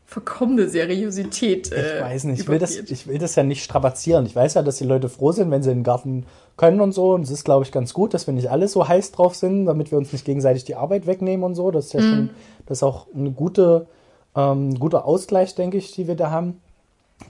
verkommene 0.08 0.70
Seriosität. 0.70 1.72
Äh, 1.72 1.98
ich 1.98 2.04
weiß 2.04 2.24
nicht, 2.24 2.40
ich 2.40 2.48
will, 2.48 2.60
das, 2.60 2.78
ich 2.78 3.08
will 3.08 3.18
das 3.18 3.36
ja 3.36 3.44
nicht 3.44 3.64
strapazieren. 3.64 4.26
Ich 4.26 4.36
weiß 4.36 4.54
ja, 4.54 4.64
dass 4.64 4.78
die 4.78 4.86
Leute 4.86 5.10
froh 5.10 5.34
sind, 5.34 5.52
wenn 5.52 5.62
sie 5.62 5.70
in 5.70 5.80
den 5.80 5.84
Garten 5.84 6.26
können 6.56 6.80
und 6.80 6.94
so. 6.94 7.14
Und 7.14 7.24
es 7.24 7.30
ist, 7.30 7.44
glaube 7.44 7.66
ich, 7.66 7.74
ganz 7.74 7.94
gut, 7.94 8.14
dass 8.14 8.26
wir 8.26 8.34
nicht 8.34 8.50
alle 8.50 8.70
so 8.70 8.88
heiß 8.88 9.12
drauf 9.12 9.36
sind, 9.36 9.66
damit 9.66 9.92
wir 9.92 9.98
uns 9.98 10.14
nicht 10.14 10.24
gegenseitig 10.24 10.64
die 10.64 10.76
Arbeit 10.76 11.08
wegnehmen 11.08 11.44
und 11.44 11.56
so. 11.56 11.72
Das 11.72 11.88
ist 11.88 11.94
ja 11.94 12.00
mhm. 12.00 12.10
schon, 12.10 12.30
das 12.66 12.80
ist 12.80 12.84
auch 12.84 13.08
eine 13.14 13.32
gute, 13.32 13.86
ähm, 14.34 14.80
guter 14.80 15.04
Ausgleich, 15.06 15.56
denke 15.56 15.78
ich, 15.78 15.92
die 15.92 16.08
wir 16.08 16.16
da 16.16 16.32
haben. 16.32 16.62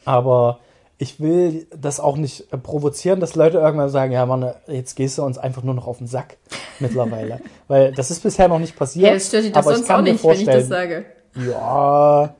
Aber 0.05 0.59
ich 0.99 1.19
will 1.19 1.65
das 1.75 1.99
auch 1.99 2.15
nicht 2.15 2.47
provozieren, 2.61 3.19
dass 3.19 3.33
Leute 3.33 3.57
irgendwann 3.57 3.89
sagen, 3.89 4.11
ja, 4.11 4.23
Mann, 4.27 4.53
jetzt 4.67 4.95
gehst 4.95 5.17
du 5.17 5.23
uns 5.23 5.39
einfach 5.39 5.63
nur 5.63 5.73
noch 5.73 5.87
auf 5.87 5.97
den 5.97 6.07
Sack 6.07 6.37
mittlerweile. 6.79 7.41
Weil 7.67 7.91
das 7.91 8.11
ist 8.11 8.21
bisher 8.21 8.47
noch 8.47 8.59
nicht 8.59 8.75
passiert. 8.75 9.07
Ja, 9.07 9.13
das 9.15 9.27
stört 9.29 9.45
dich 9.45 9.51
doch 9.51 9.63
sonst 9.63 9.89
auch 9.89 10.01
nicht, 10.01 10.23
wenn 10.23 10.39
ich 10.39 10.45
das 10.45 10.67
sage. 10.67 11.05
Ja, 11.35 12.35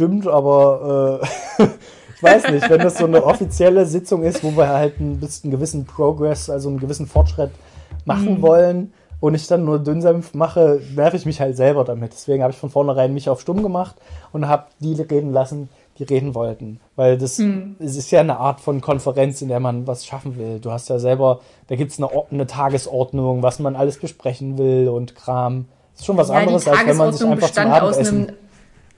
stimmt, 0.00 0.26
aber 0.26 1.20
äh, 1.58 1.64
ich 2.16 2.22
weiß 2.22 2.50
nicht, 2.50 2.70
wenn 2.70 2.80
das 2.80 2.96
so 2.96 3.04
eine 3.04 3.22
offizielle 3.22 3.84
Sitzung 3.84 4.22
ist, 4.22 4.42
wo 4.42 4.56
wir 4.56 4.68
halt 4.68 4.98
ein 4.98 5.20
bisschen 5.20 5.50
gewissen 5.50 5.84
Progress, 5.84 6.48
also 6.48 6.70
einen 6.70 6.80
gewissen 6.80 7.06
Fortschritt 7.06 7.50
machen 8.06 8.38
mhm. 8.38 8.42
wollen 8.42 8.92
und 9.20 9.34
ich 9.34 9.46
dann 9.46 9.66
nur 9.66 9.78
Dünnsenf 9.78 10.32
mache, 10.32 10.80
werfe 10.94 11.18
ich 11.18 11.26
mich 11.26 11.38
halt 11.38 11.54
selber 11.54 11.84
damit. 11.84 12.12
Deswegen 12.14 12.42
habe 12.42 12.52
ich 12.52 12.58
von 12.58 12.70
vornherein 12.70 13.12
mich 13.12 13.28
auf 13.28 13.42
stumm 13.42 13.62
gemacht 13.62 13.96
und 14.32 14.48
habe 14.48 14.64
die 14.78 14.94
reden 14.94 15.34
lassen, 15.34 15.68
die 15.98 16.04
reden 16.04 16.34
wollten. 16.34 16.80
Weil 16.96 17.18
das 17.18 17.36
hm. 17.36 17.76
es 17.78 17.96
ist 17.96 18.10
ja 18.10 18.20
eine 18.20 18.38
Art 18.38 18.60
von 18.60 18.80
Konferenz, 18.80 19.42
in 19.42 19.48
der 19.48 19.60
man 19.60 19.86
was 19.86 20.06
schaffen 20.06 20.38
will. 20.38 20.60
Du 20.60 20.70
hast 20.70 20.88
ja 20.88 20.98
selber, 20.98 21.40
da 21.66 21.76
gibt 21.76 21.92
es 21.92 21.98
eine, 21.98 22.08
eine, 22.30 22.46
Tagesordnung, 22.46 23.42
was 23.42 23.58
man 23.58 23.76
alles 23.76 23.98
besprechen 23.98 24.56
will 24.56 24.88
und 24.88 25.14
Kram. 25.14 25.66
Das 25.92 26.00
ist 26.00 26.06
schon 26.06 26.16
was 26.16 26.30
ja, 26.30 26.36
anderes, 26.36 26.66
als 26.66 26.86
wenn 26.86 26.96
man 26.96 27.12
sich 27.12 27.26
einfach 27.26 27.50
zum 27.50 27.66
Abendessen 27.66 28.32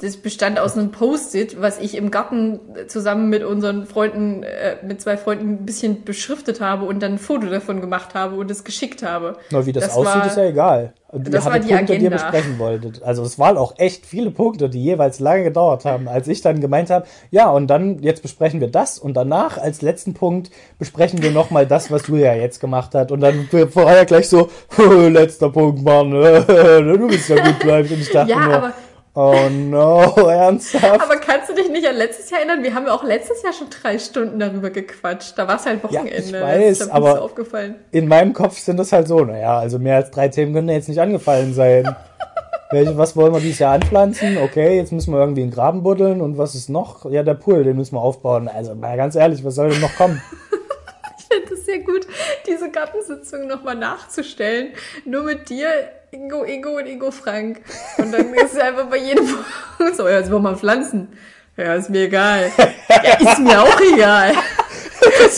das 0.02 0.16
bestand 0.16 0.58
aus 0.58 0.76
einem 0.76 0.90
Post-it, 0.90 1.60
was 1.60 1.78
ich 1.78 1.96
im 1.96 2.10
Garten 2.10 2.58
zusammen 2.88 3.28
mit 3.28 3.44
unseren 3.44 3.86
Freunden, 3.86 4.42
äh, 4.42 4.76
mit 4.84 5.00
zwei 5.00 5.16
Freunden 5.16 5.50
ein 5.50 5.64
bisschen 5.64 6.02
beschriftet 6.02 6.60
habe 6.60 6.86
und 6.86 7.00
dann 7.00 7.12
ein 7.12 7.18
Foto 7.18 7.46
davon 7.46 7.80
gemacht 7.80 8.14
habe 8.14 8.34
und 8.34 8.50
es 8.50 8.64
geschickt 8.64 9.04
habe. 9.04 9.36
Na, 9.50 9.64
wie 9.64 9.72
das, 9.72 9.84
das 9.84 9.94
aussieht, 9.94 10.14
war, 10.16 10.26
ist 10.26 10.36
ja 10.36 10.44
egal. 10.44 10.92
Und 11.12 11.32
das 11.32 11.44
war 11.44 11.58
die 11.58 11.68
Punkte, 11.68 11.74
Agenda. 11.74 11.94
die 11.94 12.04
ihr 12.04 12.10
besprechen 12.10 12.58
wolltet. 12.58 13.02
Also 13.02 13.22
es 13.22 13.38
waren 13.38 13.58
auch 13.58 13.74
echt 13.76 14.06
viele 14.06 14.30
Punkte, 14.30 14.70
die 14.70 14.82
jeweils 14.82 15.20
lange 15.20 15.44
gedauert 15.44 15.84
haben, 15.84 16.08
als 16.08 16.26
ich 16.26 16.40
dann 16.40 16.60
gemeint 16.60 16.88
habe, 16.88 17.06
ja, 17.30 17.50
und 17.50 17.66
dann 17.66 17.98
jetzt 17.98 18.22
besprechen 18.22 18.60
wir 18.60 18.68
das 18.68 18.98
und 18.98 19.12
danach 19.12 19.58
als 19.58 19.82
letzten 19.82 20.14
Punkt 20.14 20.50
besprechen 20.78 21.22
wir 21.22 21.30
nochmal 21.30 21.66
das, 21.66 21.90
was 21.90 22.04
du 22.04 22.16
ja 22.16 22.32
jetzt 22.34 22.60
gemacht 22.60 22.94
hast. 22.94 23.12
Und 23.12 23.20
dann 23.20 23.46
vorher 23.70 24.06
gleich 24.06 24.28
so, 24.30 24.48
letzter 24.78 25.50
Punkt, 25.50 25.82
Mann, 25.82 26.10
du 26.10 27.08
bist 27.08 27.28
ja 27.28 27.44
gut 27.44 27.58
bleibt. 27.58 27.90
Und 27.90 28.00
ich 28.00 28.10
dachte 28.10 28.30
ja, 28.30 28.46
nur, 28.46 28.72
Oh 29.14 29.48
no, 29.50 30.00
ernsthaft? 30.28 31.02
Aber 31.02 31.16
kannst 31.16 31.50
du 31.50 31.54
dich 31.54 31.68
nicht 31.68 31.86
an 31.86 31.96
letztes 31.96 32.30
Jahr 32.30 32.40
erinnern? 32.40 32.62
Wir 32.62 32.74
haben 32.74 32.86
ja 32.86 32.94
auch 32.94 33.04
letztes 33.04 33.42
Jahr 33.42 33.52
schon 33.52 33.68
drei 33.68 33.98
Stunden 33.98 34.38
darüber 34.38 34.70
gequatscht. 34.70 35.34
Da 35.36 35.46
war 35.46 35.56
es 35.56 35.66
halt 35.66 35.84
Wochenende. 35.84 36.12
Ja, 36.12 36.58
ich 36.58 36.78
weiß, 36.80 36.90
aber 36.90 37.20
aufgefallen. 37.20 37.74
in 37.90 38.08
meinem 38.08 38.32
Kopf 38.32 38.58
sind 38.58 38.78
das 38.78 38.90
halt 38.90 39.08
so, 39.08 39.20
naja, 39.20 39.58
also 39.58 39.78
mehr 39.78 39.96
als 39.96 40.10
drei 40.10 40.28
Themen 40.28 40.54
können 40.54 40.70
jetzt 40.70 40.88
nicht 40.88 41.00
angefallen 41.00 41.52
sein. 41.52 41.94
Welche, 42.70 42.96
was 42.96 43.14
wollen 43.14 43.34
wir 43.34 43.40
dieses 43.40 43.58
Jahr 43.58 43.74
anpflanzen? 43.74 44.38
Okay, 44.38 44.78
jetzt 44.78 44.92
müssen 44.92 45.12
wir 45.12 45.20
irgendwie 45.20 45.42
einen 45.42 45.50
Graben 45.50 45.82
buddeln 45.82 46.22
und 46.22 46.38
was 46.38 46.54
ist 46.54 46.70
noch? 46.70 47.04
Ja, 47.10 47.22
der 47.22 47.34
Pool, 47.34 47.64
den 47.64 47.76
müssen 47.76 47.96
wir 47.96 48.00
aufbauen. 48.00 48.48
Also, 48.48 48.74
mal 48.74 48.96
ganz 48.96 49.14
ehrlich, 49.14 49.44
was 49.44 49.56
soll 49.56 49.68
denn 49.68 49.82
noch 49.82 49.94
kommen? 49.94 50.22
ich 51.18 51.24
finde 51.26 51.52
es 51.52 51.66
sehr 51.66 51.80
gut, 51.80 52.06
diese 52.46 52.70
Gartensitzung 52.70 53.46
nochmal 53.46 53.74
nachzustellen. 53.74 54.72
Nur 55.04 55.24
mit 55.24 55.50
dir 55.50 55.68
Ingo, 56.14 56.44
Ingo 56.44 56.76
und 56.76 56.86
Ingo 56.86 57.10
Frank. 57.10 57.62
Und 57.96 58.12
dann 58.12 58.34
ist 58.34 58.52
es 58.52 58.58
einfach 58.58 58.84
bei 58.84 58.98
jedem 58.98 59.26
so, 59.96 60.06
ja, 60.06 60.18
jetzt 60.18 60.30
wollen 60.30 60.42
wir 60.42 60.54
pflanzen. 60.54 61.08
Ja, 61.56 61.74
ist 61.74 61.88
mir 61.88 62.02
egal. 62.02 62.50
Ja, 62.58 63.30
ist 63.30 63.38
mir 63.38 63.62
auch 63.62 63.80
egal. 63.80 64.34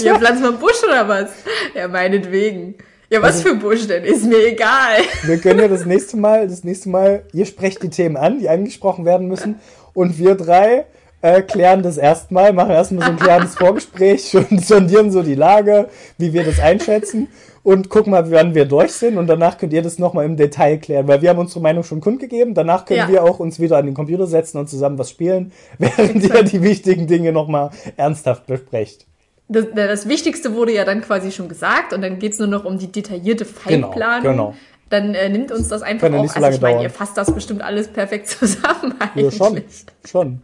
Ja, 0.02 0.18
pflanzen 0.18 0.42
wir 0.42 0.48
einen 0.50 0.58
Busch 0.58 0.82
oder 0.86 1.08
was? 1.08 1.30
Ja, 1.74 1.88
meinetwegen. 1.88 2.74
Ja, 3.08 3.22
was 3.22 3.36
also, 3.36 3.48
für 3.48 3.54
Busch 3.54 3.86
denn? 3.86 4.04
Ist 4.04 4.24
mir 4.24 4.46
egal. 4.46 4.98
Wir 5.22 5.38
können 5.38 5.60
ja 5.60 5.68
das 5.68 5.86
nächste 5.86 6.18
Mal, 6.18 6.48
das 6.48 6.64
nächste 6.64 6.90
Mal, 6.90 7.24
ihr 7.32 7.46
sprecht 7.46 7.82
die 7.82 7.88
Themen 7.88 8.16
an, 8.16 8.40
die 8.40 8.48
angesprochen 8.48 9.06
werden 9.06 9.26
müssen. 9.26 9.60
Und 9.94 10.18
wir 10.18 10.34
drei 10.34 10.84
äh, 11.24 11.40
klären 11.40 11.82
das 11.82 11.96
erstmal, 11.96 12.52
machen 12.52 12.72
erstmal 12.72 13.06
so 13.06 13.12
ein 13.12 13.18
kleines 13.18 13.54
Vorgespräch 13.58 14.36
und 14.36 14.62
sondieren 14.62 15.10
so 15.10 15.22
die 15.22 15.34
Lage, 15.34 15.88
wie 16.18 16.34
wir 16.34 16.44
das 16.44 16.60
einschätzen 16.60 17.28
und 17.62 17.88
gucken 17.88 18.10
mal, 18.10 18.30
wann 18.30 18.54
wir 18.54 18.66
durch 18.66 18.92
sind 18.92 19.16
und 19.16 19.26
danach 19.26 19.56
könnt 19.56 19.72
ihr 19.72 19.80
das 19.80 19.98
nochmal 19.98 20.26
im 20.26 20.36
Detail 20.36 20.76
klären, 20.76 21.08
weil 21.08 21.22
wir 21.22 21.30
haben 21.30 21.38
unsere 21.38 21.60
Meinung 21.60 21.82
schon 21.82 22.02
kundgegeben. 22.02 22.52
Danach 22.52 22.84
können 22.84 22.98
ja. 22.98 23.08
wir 23.08 23.24
auch 23.24 23.40
uns 23.40 23.58
wieder 23.58 23.78
an 23.78 23.86
den 23.86 23.94
Computer 23.94 24.26
setzen 24.26 24.58
und 24.58 24.68
zusammen 24.68 24.98
was 24.98 25.08
spielen, 25.08 25.52
während 25.78 26.22
ihr 26.22 26.42
die 26.42 26.60
wichtigen 26.60 27.06
Dinge 27.06 27.32
nochmal 27.32 27.70
ernsthaft 27.96 28.46
besprecht. 28.46 29.06
Das, 29.48 29.64
das, 29.74 30.06
Wichtigste 30.06 30.54
wurde 30.54 30.72
ja 30.72 30.84
dann 30.84 31.00
quasi 31.00 31.32
schon 31.32 31.48
gesagt 31.48 31.94
und 31.94 32.02
dann 32.02 32.18
geht's 32.18 32.38
nur 32.38 32.48
noch 32.48 32.66
um 32.66 32.78
die 32.78 32.92
detaillierte 32.92 33.46
Feinplanung. 33.46 34.22
Genau, 34.22 34.48
genau. 34.48 34.54
Dann 34.90 35.14
äh, 35.14 35.30
nimmt 35.30 35.52
uns 35.52 35.68
das 35.68 35.80
einfach 35.80 36.08
Kann 36.08 36.18
auch. 36.18 36.22
Nicht 36.22 36.34
so 36.34 36.42
also 36.42 36.56
ich 36.56 36.62
meine, 36.62 36.82
ihr 36.82 36.90
fasst 36.90 37.16
das 37.16 37.32
bestimmt 37.32 37.62
alles 37.62 37.88
perfekt 37.88 38.28
zusammen 38.28 38.94
eigentlich. 38.98 39.38
Ja, 39.38 39.46
schon. 39.46 39.62
schon. 40.04 40.42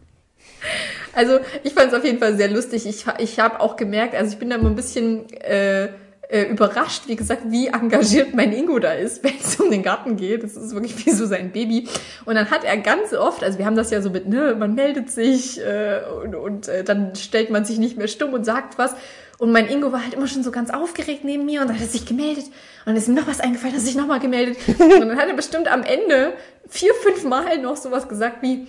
Also 1.12 1.40
ich 1.64 1.74
fand 1.74 1.92
es 1.92 1.98
auf 1.98 2.04
jeden 2.04 2.18
Fall 2.18 2.36
sehr 2.36 2.48
lustig. 2.48 2.86
Ich, 2.86 3.04
ich 3.18 3.40
habe 3.40 3.60
auch 3.60 3.76
gemerkt, 3.76 4.14
also 4.14 4.32
ich 4.32 4.38
bin 4.38 4.50
da 4.50 4.56
immer 4.56 4.68
ein 4.68 4.76
bisschen 4.76 5.28
äh, 5.40 5.88
äh, 6.30 6.44
überrascht, 6.44 7.02
wie 7.06 7.16
gesagt, 7.16 7.42
wie 7.46 7.68
engagiert 7.68 8.34
mein 8.34 8.52
Ingo 8.52 8.78
da 8.78 8.92
ist, 8.92 9.24
wenn 9.24 9.34
es 9.40 9.56
um 9.56 9.70
den 9.70 9.82
Garten 9.82 10.16
geht. 10.16 10.44
Das 10.44 10.56
ist 10.56 10.72
wirklich 10.72 11.04
wie 11.04 11.10
so 11.10 11.26
sein 11.26 11.50
Baby. 11.50 11.88
Und 12.24 12.36
dann 12.36 12.50
hat 12.50 12.64
er 12.64 12.76
ganz 12.78 13.12
oft, 13.12 13.42
also 13.42 13.58
wir 13.58 13.66
haben 13.66 13.76
das 13.76 13.90
ja 13.90 14.00
so 14.00 14.10
mit, 14.10 14.28
ne, 14.28 14.54
man 14.58 14.74
meldet 14.74 15.10
sich 15.10 15.60
äh, 15.60 16.00
und, 16.22 16.34
und 16.34 16.68
äh, 16.68 16.84
dann 16.84 17.14
stellt 17.16 17.50
man 17.50 17.64
sich 17.64 17.78
nicht 17.78 17.98
mehr 17.98 18.08
stumm 18.08 18.32
und 18.32 18.44
sagt 18.44 18.78
was. 18.78 18.94
Und 19.38 19.52
mein 19.52 19.68
Ingo 19.68 19.90
war 19.90 20.04
halt 20.04 20.14
immer 20.14 20.26
schon 20.26 20.42
so 20.42 20.50
ganz 20.50 20.70
aufgeregt 20.70 21.24
neben 21.24 21.46
mir 21.46 21.62
und 21.62 21.68
dann 21.68 21.76
hat 21.76 21.82
er 21.82 21.88
sich 21.88 22.04
gemeldet 22.04 22.44
und 22.44 22.86
dann 22.86 22.96
ist 22.96 23.08
ihm 23.08 23.14
noch 23.14 23.26
was 23.26 23.40
eingefallen, 23.40 23.74
hat 23.74 23.80
sich 23.80 23.96
nochmal 23.96 24.20
gemeldet. 24.20 24.58
Und 24.78 25.00
dann 25.00 25.16
hat 25.16 25.28
er 25.28 25.34
bestimmt 25.34 25.66
am 25.70 25.82
Ende 25.82 26.34
vier, 26.68 26.92
fünf 26.94 27.24
Mal 27.24 27.58
noch 27.58 27.76
sowas 27.76 28.08
gesagt 28.08 28.42
wie, 28.42 28.66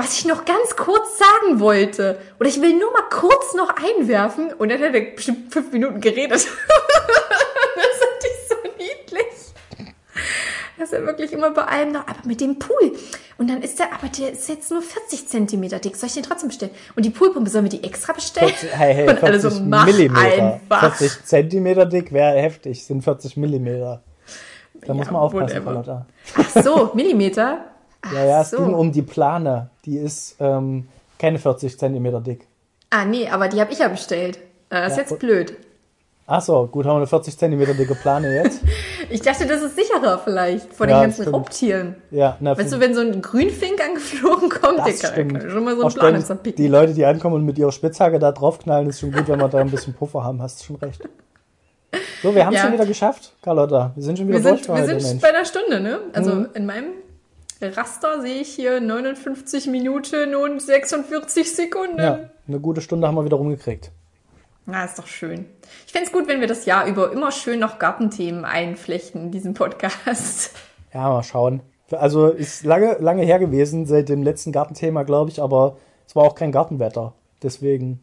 was 0.00 0.18
ich 0.18 0.24
noch 0.24 0.44
ganz 0.44 0.76
kurz 0.76 1.18
sagen 1.18 1.60
wollte. 1.60 2.18
Oder 2.38 2.48
ich 2.48 2.60
will 2.60 2.78
nur 2.78 2.90
mal 2.92 3.08
kurz 3.10 3.54
noch 3.54 3.74
einwerfen. 3.76 4.52
Und 4.54 4.70
dann 4.70 4.80
hat 4.80 4.94
er 4.94 5.00
bestimmt 5.00 5.52
fünf 5.52 5.72
Minuten 5.72 6.00
geredet. 6.00 6.32
das 6.36 6.46
fand 6.46 8.24
ich 8.24 8.48
so 8.48 8.54
niedlich. 8.78 9.26
Dass 10.78 10.92
er 10.92 11.04
wirklich 11.04 11.32
immer 11.32 11.50
bei 11.50 11.64
allem 11.64 11.92
noch, 11.92 12.06
aber 12.06 12.20
mit 12.24 12.40
dem 12.40 12.58
Pool. 12.58 12.92
Und 13.36 13.48
dann 13.48 13.62
ist 13.62 13.78
der, 13.78 13.92
aber 13.92 14.08
der 14.08 14.32
ist 14.32 14.48
jetzt 14.48 14.70
nur 14.70 14.82
40 14.82 15.28
Zentimeter 15.28 15.78
dick. 15.78 15.96
Soll 15.96 16.08
ich 16.08 16.14
den 16.14 16.22
trotzdem 16.22 16.48
bestellen? 16.48 16.72
Und 16.96 17.04
die 17.04 17.10
Poolpumpe, 17.10 17.50
sollen 17.50 17.64
wir 17.64 17.70
die 17.70 17.84
extra 17.84 18.12
bestellen? 18.14 18.48
40, 18.48 18.76
hey, 18.76 18.94
hey, 18.94 19.08
und 19.10 19.22
alle 19.22 19.40
so, 19.40 19.50
mach 19.62 19.86
Millimeter. 19.86 20.60
einfach. 20.70 20.96
40 20.96 21.24
Zentimeter 21.26 21.84
dick 21.86 22.12
wäre 22.12 22.40
heftig, 22.40 22.84
sind 22.84 23.02
40 23.02 23.36
Millimeter. 23.36 24.02
Da 24.80 24.88
ja, 24.88 24.94
muss 24.94 25.10
man 25.10 25.16
aufpassen, 25.16 25.62
Carlotta. 25.62 26.06
Ach 26.36 26.62
so, 26.62 26.90
Millimeter? 26.94 27.66
Ja, 28.12 28.24
ja, 28.24 28.40
es 28.42 28.50
so. 28.50 28.58
ging 28.58 28.74
um 28.74 28.92
die 28.92 29.02
Plane. 29.02 29.70
Die 29.84 29.96
ist 29.96 30.36
ähm, 30.40 30.88
keine 31.18 31.38
40 31.38 31.78
Zentimeter 31.78 32.20
dick. 32.20 32.46
Ah, 32.90 33.04
nee, 33.04 33.28
aber 33.28 33.48
die 33.48 33.60
habe 33.60 33.72
ich 33.72 33.78
ja 33.78 33.88
bestellt. 33.88 34.38
Das 34.68 34.92
ist 34.92 34.96
ja, 34.96 35.02
jetzt 35.02 35.18
blöd. 35.18 35.56
Ach 36.32 36.40
so, 36.40 36.68
gut, 36.68 36.86
haben 36.86 36.92
wir 36.92 36.98
eine 36.98 37.06
40 37.08 37.36
Zentimeter 37.36 37.74
dicke 37.74 37.96
Plane 37.96 38.32
jetzt. 38.32 38.60
ich 39.10 39.20
dachte, 39.20 39.46
das 39.46 39.62
ist 39.62 39.74
sicherer 39.74 40.16
vielleicht 40.18 40.72
vor 40.72 40.86
ja, 40.86 40.98
den 40.98 41.02
ganzen 41.02 41.22
stimmt. 41.22 41.34
Raubtieren. 41.34 41.96
Ja, 42.12 42.36
na, 42.38 42.56
Weißt 42.56 42.72
du, 42.72 42.78
wenn 42.78 42.94
so 42.94 43.00
ein 43.00 43.20
Grünfink 43.20 43.84
angeflogen 43.84 44.48
kommt, 44.48 44.78
kann, 44.78 45.28
kann 45.28 45.50
schon 45.50 45.64
mal 45.64 45.74
so 45.74 45.82
eine 45.82 45.92
Plane 45.92 46.24
zerpicken. 46.24 46.62
Die 46.62 46.68
Leute, 46.68 46.94
die 46.94 47.04
ankommen 47.04 47.34
und 47.34 47.44
mit 47.44 47.58
ihrer 47.58 47.72
Spitzhacke 47.72 48.20
da 48.20 48.30
draufknallen, 48.30 48.88
ist 48.88 49.00
schon 49.00 49.10
gut, 49.10 49.26
wenn 49.26 49.40
wir 49.40 49.48
da 49.48 49.58
ein 49.58 49.70
bisschen 49.70 49.92
Puffer 49.92 50.22
haben. 50.22 50.40
Hast 50.40 50.60
du 50.60 50.66
schon 50.66 50.76
recht. 50.76 51.02
So, 52.22 52.32
wir 52.32 52.46
haben 52.46 52.54
es 52.54 52.60
ja. 52.60 52.66
schon 52.66 52.74
wieder 52.74 52.86
geschafft, 52.86 53.32
Carlotta. 53.42 53.90
Wir 53.96 54.02
sind 54.04 54.16
schon 54.16 54.28
wieder 54.28 54.38
wir 54.38 54.42
sind, 54.42 54.68
durch 54.68 54.78
Wir 54.78 55.00
sind 55.00 55.02
Mensch. 55.02 55.22
bei 55.22 55.32
der 55.32 55.44
Stunde, 55.44 55.80
ne? 55.80 55.98
Also 56.12 56.34
mhm. 56.34 56.48
in 56.54 56.66
meinem 56.66 56.92
Raster 57.62 58.22
sehe 58.22 58.40
ich 58.40 58.54
hier 58.54 58.80
59 58.80 59.66
Minuten 59.66 60.34
und 60.34 60.60
46 60.60 61.54
Sekunden. 61.54 61.98
Ja, 61.98 62.30
eine 62.48 62.60
gute 62.60 62.80
Stunde 62.80 63.06
haben 63.06 63.16
wir 63.16 63.24
wieder 63.24 63.36
rumgekriegt. 63.36 63.90
Na, 64.66 64.84
ist 64.84 64.98
doch 64.98 65.06
schön. 65.06 65.46
Ich 65.86 65.92
fände 65.92 66.06
es 66.06 66.12
gut, 66.12 66.28
wenn 66.28 66.40
wir 66.40 66.46
das 66.46 66.64
Jahr 66.64 66.86
über 66.86 67.12
immer 67.12 67.32
schön 67.32 67.60
noch 67.60 67.78
Gartenthemen 67.78 68.44
einflechten 68.44 69.22
in 69.22 69.30
diesem 69.30 69.54
Podcast. 69.54 70.54
Ja, 70.92 71.08
mal 71.08 71.22
schauen. 71.22 71.60
Also 71.92 72.30
ist 72.30 72.64
lange, 72.64 72.96
lange 72.98 73.22
her 73.22 73.38
gewesen 73.38 73.86
seit 73.86 74.08
dem 74.08 74.24
letzten 74.24 74.50
Gartenthema, 74.50 75.04
glaube 75.04 75.30
ich, 75.30 75.40
aber 75.40 75.76
es 76.04 76.16
war 76.16 76.24
auch 76.24 76.34
kein 76.34 76.50
Gartenwetter. 76.50 77.14
Deswegen. 77.44 78.00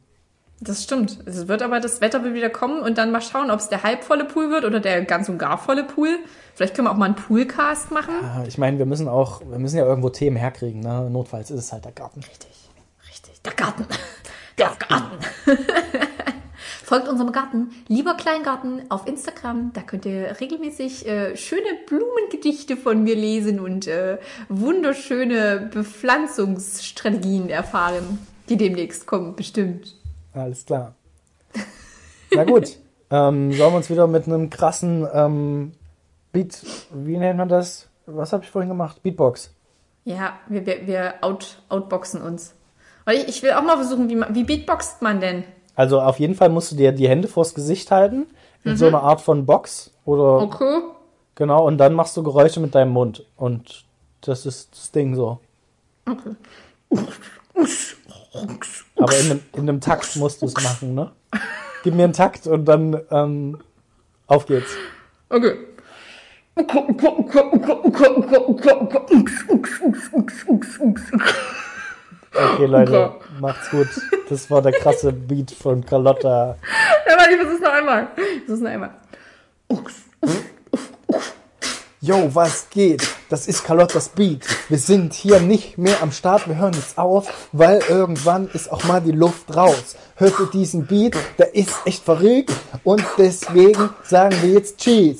Das 0.60 0.84
stimmt. 0.84 1.20
Es 1.26 1.48
wird 1.48 1.62
aber, 1.62 1.80
das 1.80 2.02
Wetter 2.02 2.24
will 2.24 2.34
wieder 2.34 2.50
kommen 2.50 2.82
und 2.82 2.98
dann 2.98 3.12
mal 3.12 3.22
schauen, 3.22 3.52
ob 3.52 3.60
es 3.60 3.70
der 3.70 3.84
halbvolle 3.84 4.26
Pool 4.26 4.50
wird 4.50 4.66
oder 4.66 4.80
der 4.80 5.04
ganz 5.06 5.30
und 5.30 5.38
gar 5.38 5.58
volle 5.60 5.84
Pool. 5.84 6.18
Vielleicht 6.56 6.74
können 6.74 6.88
wir 6.88 6.92
auch 6.92 6.98
mal 6.98 7.06
einen 7.06 7.16
Poolcast 7.16 7.92
machen. 7.92 8.16
Ja, 8.22 8.44
ich 8.48 8.58
meine, 8.58 8.80
wir 8.80 8.88
müssen 8.88 9.08
auch, 9.08 9.42
wir 9.42 9.60
müssen 9.60 9.78
ja 9.78 9.86
irgendwo 9.86 10.10
Themen 10.10 10.36
herkriegen. 10.36 10.82
Ne? 10.82 11.10
Notfalls 11.12 11.52
ist 11.52 11.60
es 11.60 11.72
halt 11.72 11.86
der 11.86 11.92
Garten. 11.92 12.22
Richtig, 12.22 12.70
richtig. 13.08 13.42
Der 13.44 13.54
Garten. 13.54 13.86
Der 14.58 14.72
Garten. 14.80 15.18
Folgt 16.84 17.10
unserem 17.10 17.34
Garten, 17.34 17.72
lieber 17.90 18.16
Kleingarten, 18.16 18.90
auf 18.90 19.08
Instagram. 19.08 19.72
Da 19.74 19.82
könnt 19.82 20.06
ihr 20.06 20.38
regelmäßig 20.40 21.06
äh, 21.06 21.36
schöne 21.36 21.68
Blumengedichte 21.86 22.78
von 22.78 23.04
mir 23.04 23.16
lesen 23.16 23.60
und 23.60 23.88
äh, 23.88 24.20
wunderschöne 24.48 25.70
Bepflanzungsstrategien 25.72 27.50
erfahren, 27.50 28.20
die 28.48 28.56
demnächst 28.56 29.06
kommen, 29.06 29.36
bestimmt. 29.36 29.97
Alles 30.38 30.66
klar. 30.66 30.94
Na 32.34 32.44
gut. 32.44 32.78
ähm, 33.10 33.52
sollen 33.54 33.74
wir 33.74 33.78
uns 33.78 33.90
wieder 33.90 34.08
mit 34.08 34.28
einem 34.28 34.50
krassen 34.50 35.08
ähm, 35.14 35.72
Beat, 36.32 36.62
wie 36.94 37.18
nennt 37.18 37.38
man 37.38 37.50
das? 37.50 37.88
Was 38.06 38.34
habe 38.34 38.44
ich 38.44 38.50
vorhin 38.52 38.70
gemacht? 38.70 39.02
Beatbox. 39.02 39.54
Ja, 40.06 40.34
wir, 40.48 40.66
wir, 40.66 40.88
wir 40.88 41.14
out, 41.22 41.62
outboxen 41.70 42.22
uns. 42.22 42.54
Ich, 43.10 43.28
ich 43.28 43.44
will 43.44 43.52
auch 43.54 43.64
mal 43.64 43.78
versuchen, 43.78 44.10
wie, 44.10 44.22
wie 44.36 44.44
beatboxt 44.44 45.02
man 45.02 45.20
denn? 45.20 45.44
Also 45.76 46.02
auf 46.02 46.20
jeden 46.20 46.36
Fall 46.36 46.50
musst 46.50 46.72
du 46.72 46.76
dir 46.76 46.92
die 46.92 47.08
Hände 47.08 47.28
vors 47.28 47.54
Gesicht 47.54 47.92
halten, 47.92 48.28
in 48.64 48.76
so 48.78 48.88
einer 48.88 49.04
Art 49.04 49.22
von 49.22 49.46
Box 49.46 49.92
oder 50.04 50.42
Okay. 50.42 50.82
genau, 51.36 51.66
und 51.66 51.78
dann 51.78 51.94
machst 51.94 52.18
du 52.18 52.24
Geräusche 52.24 52.60
mit 52.60 52.76
deinem 52.76 52.92
Mund. 52.92 53.26
Und 53.38 53.86
das 54.22 54.46
ist 54.46 54.74
das 54.74 54.92
Ding 54.92 55.16
so. 55.16 55.40
Okay. 56.10 56.36
Aber 58.98 59.18
in 59.18 59.26
einem, 59.32 59.40
in 59.54 59.62
einem 59.62 59.82
Takt 59.82 60.16
musst 60.16 60.42
du 60.42 60.46
es 60.48 60.54
machen, 60.56 60.96
ne? 60.96 61.12
Gib 61.84 61.94
mir 61.96 62.04
einen 62.06 62.14
Takt 62.14 62.48
und 62.48 62.66
dann 62.66 63.00
ähm, 63.12 63.60
auf 64.28 64.46
geht's. 64.46 64.72
Okay. 65.30 65.56
Okay, 72.34 72.66
Leute, 72.66 73.12
macht's 73.40 73.70
gut. 73.70 73.88
Das 74.30 74.50
war 74.50 74.62
der 74.62 74.72
krasse 74.74 75.14
Beat 75.14 75.52
von 75.52 75.86
Carlotta. 75.86 76.58
Ja, 77.08 77.18
warte, 77.18 77.32
ich 77.32 77.42
versuch's 77.42 77.62
noch 77.62 77.72
einmal. 77.72 78.08
Ich 78.18 78.44
versuch's 78.46 78.62
noch 78.64 78.72
einmal. 78.72 78.92
Yo, 82.08 82.34
was 82.34 82.70
geht? 82.70 83.06
Das 83.28 83.50
ist 83.50 83.66
Carlottas 83.66 84.08
Beat. 84.08 84.46
Wir 84.70 84.78
sind 84.78 85.14
hier 85.14 85.42
nicht 85.42 85.78
mehr 85.78 86.02
am 86.02 86.14
Start, 86.14 86.48
wir 86.48 86.56
hören 86.56 86.74
jetzt 86.74 86.98
auf, 86.98 87.50
weil 87.52 87.82
irgendwann 87.90 88.48
ist 88.54 88.72
auch 88.72 88.86
mal 88.86 89.02
die 89.02 89.12
Luft 89.12 89.54
raus. 89.54 89.98
Hört 90.16 90.40
ihr 90.40 90.46
diesen 90.46 90.86
Beat? 90.86 91.18
Der 91.38 91.54
ist 91.54 91.76
echt 91.84 92.06
verrückt 92.06 92.54
und 92.86 93.04
deswegen 93.18 93.90
sagen 94.04 94.34
wir 94.42 94.52
jetzt 94.52 94.78
Cheese. 94.78 95.20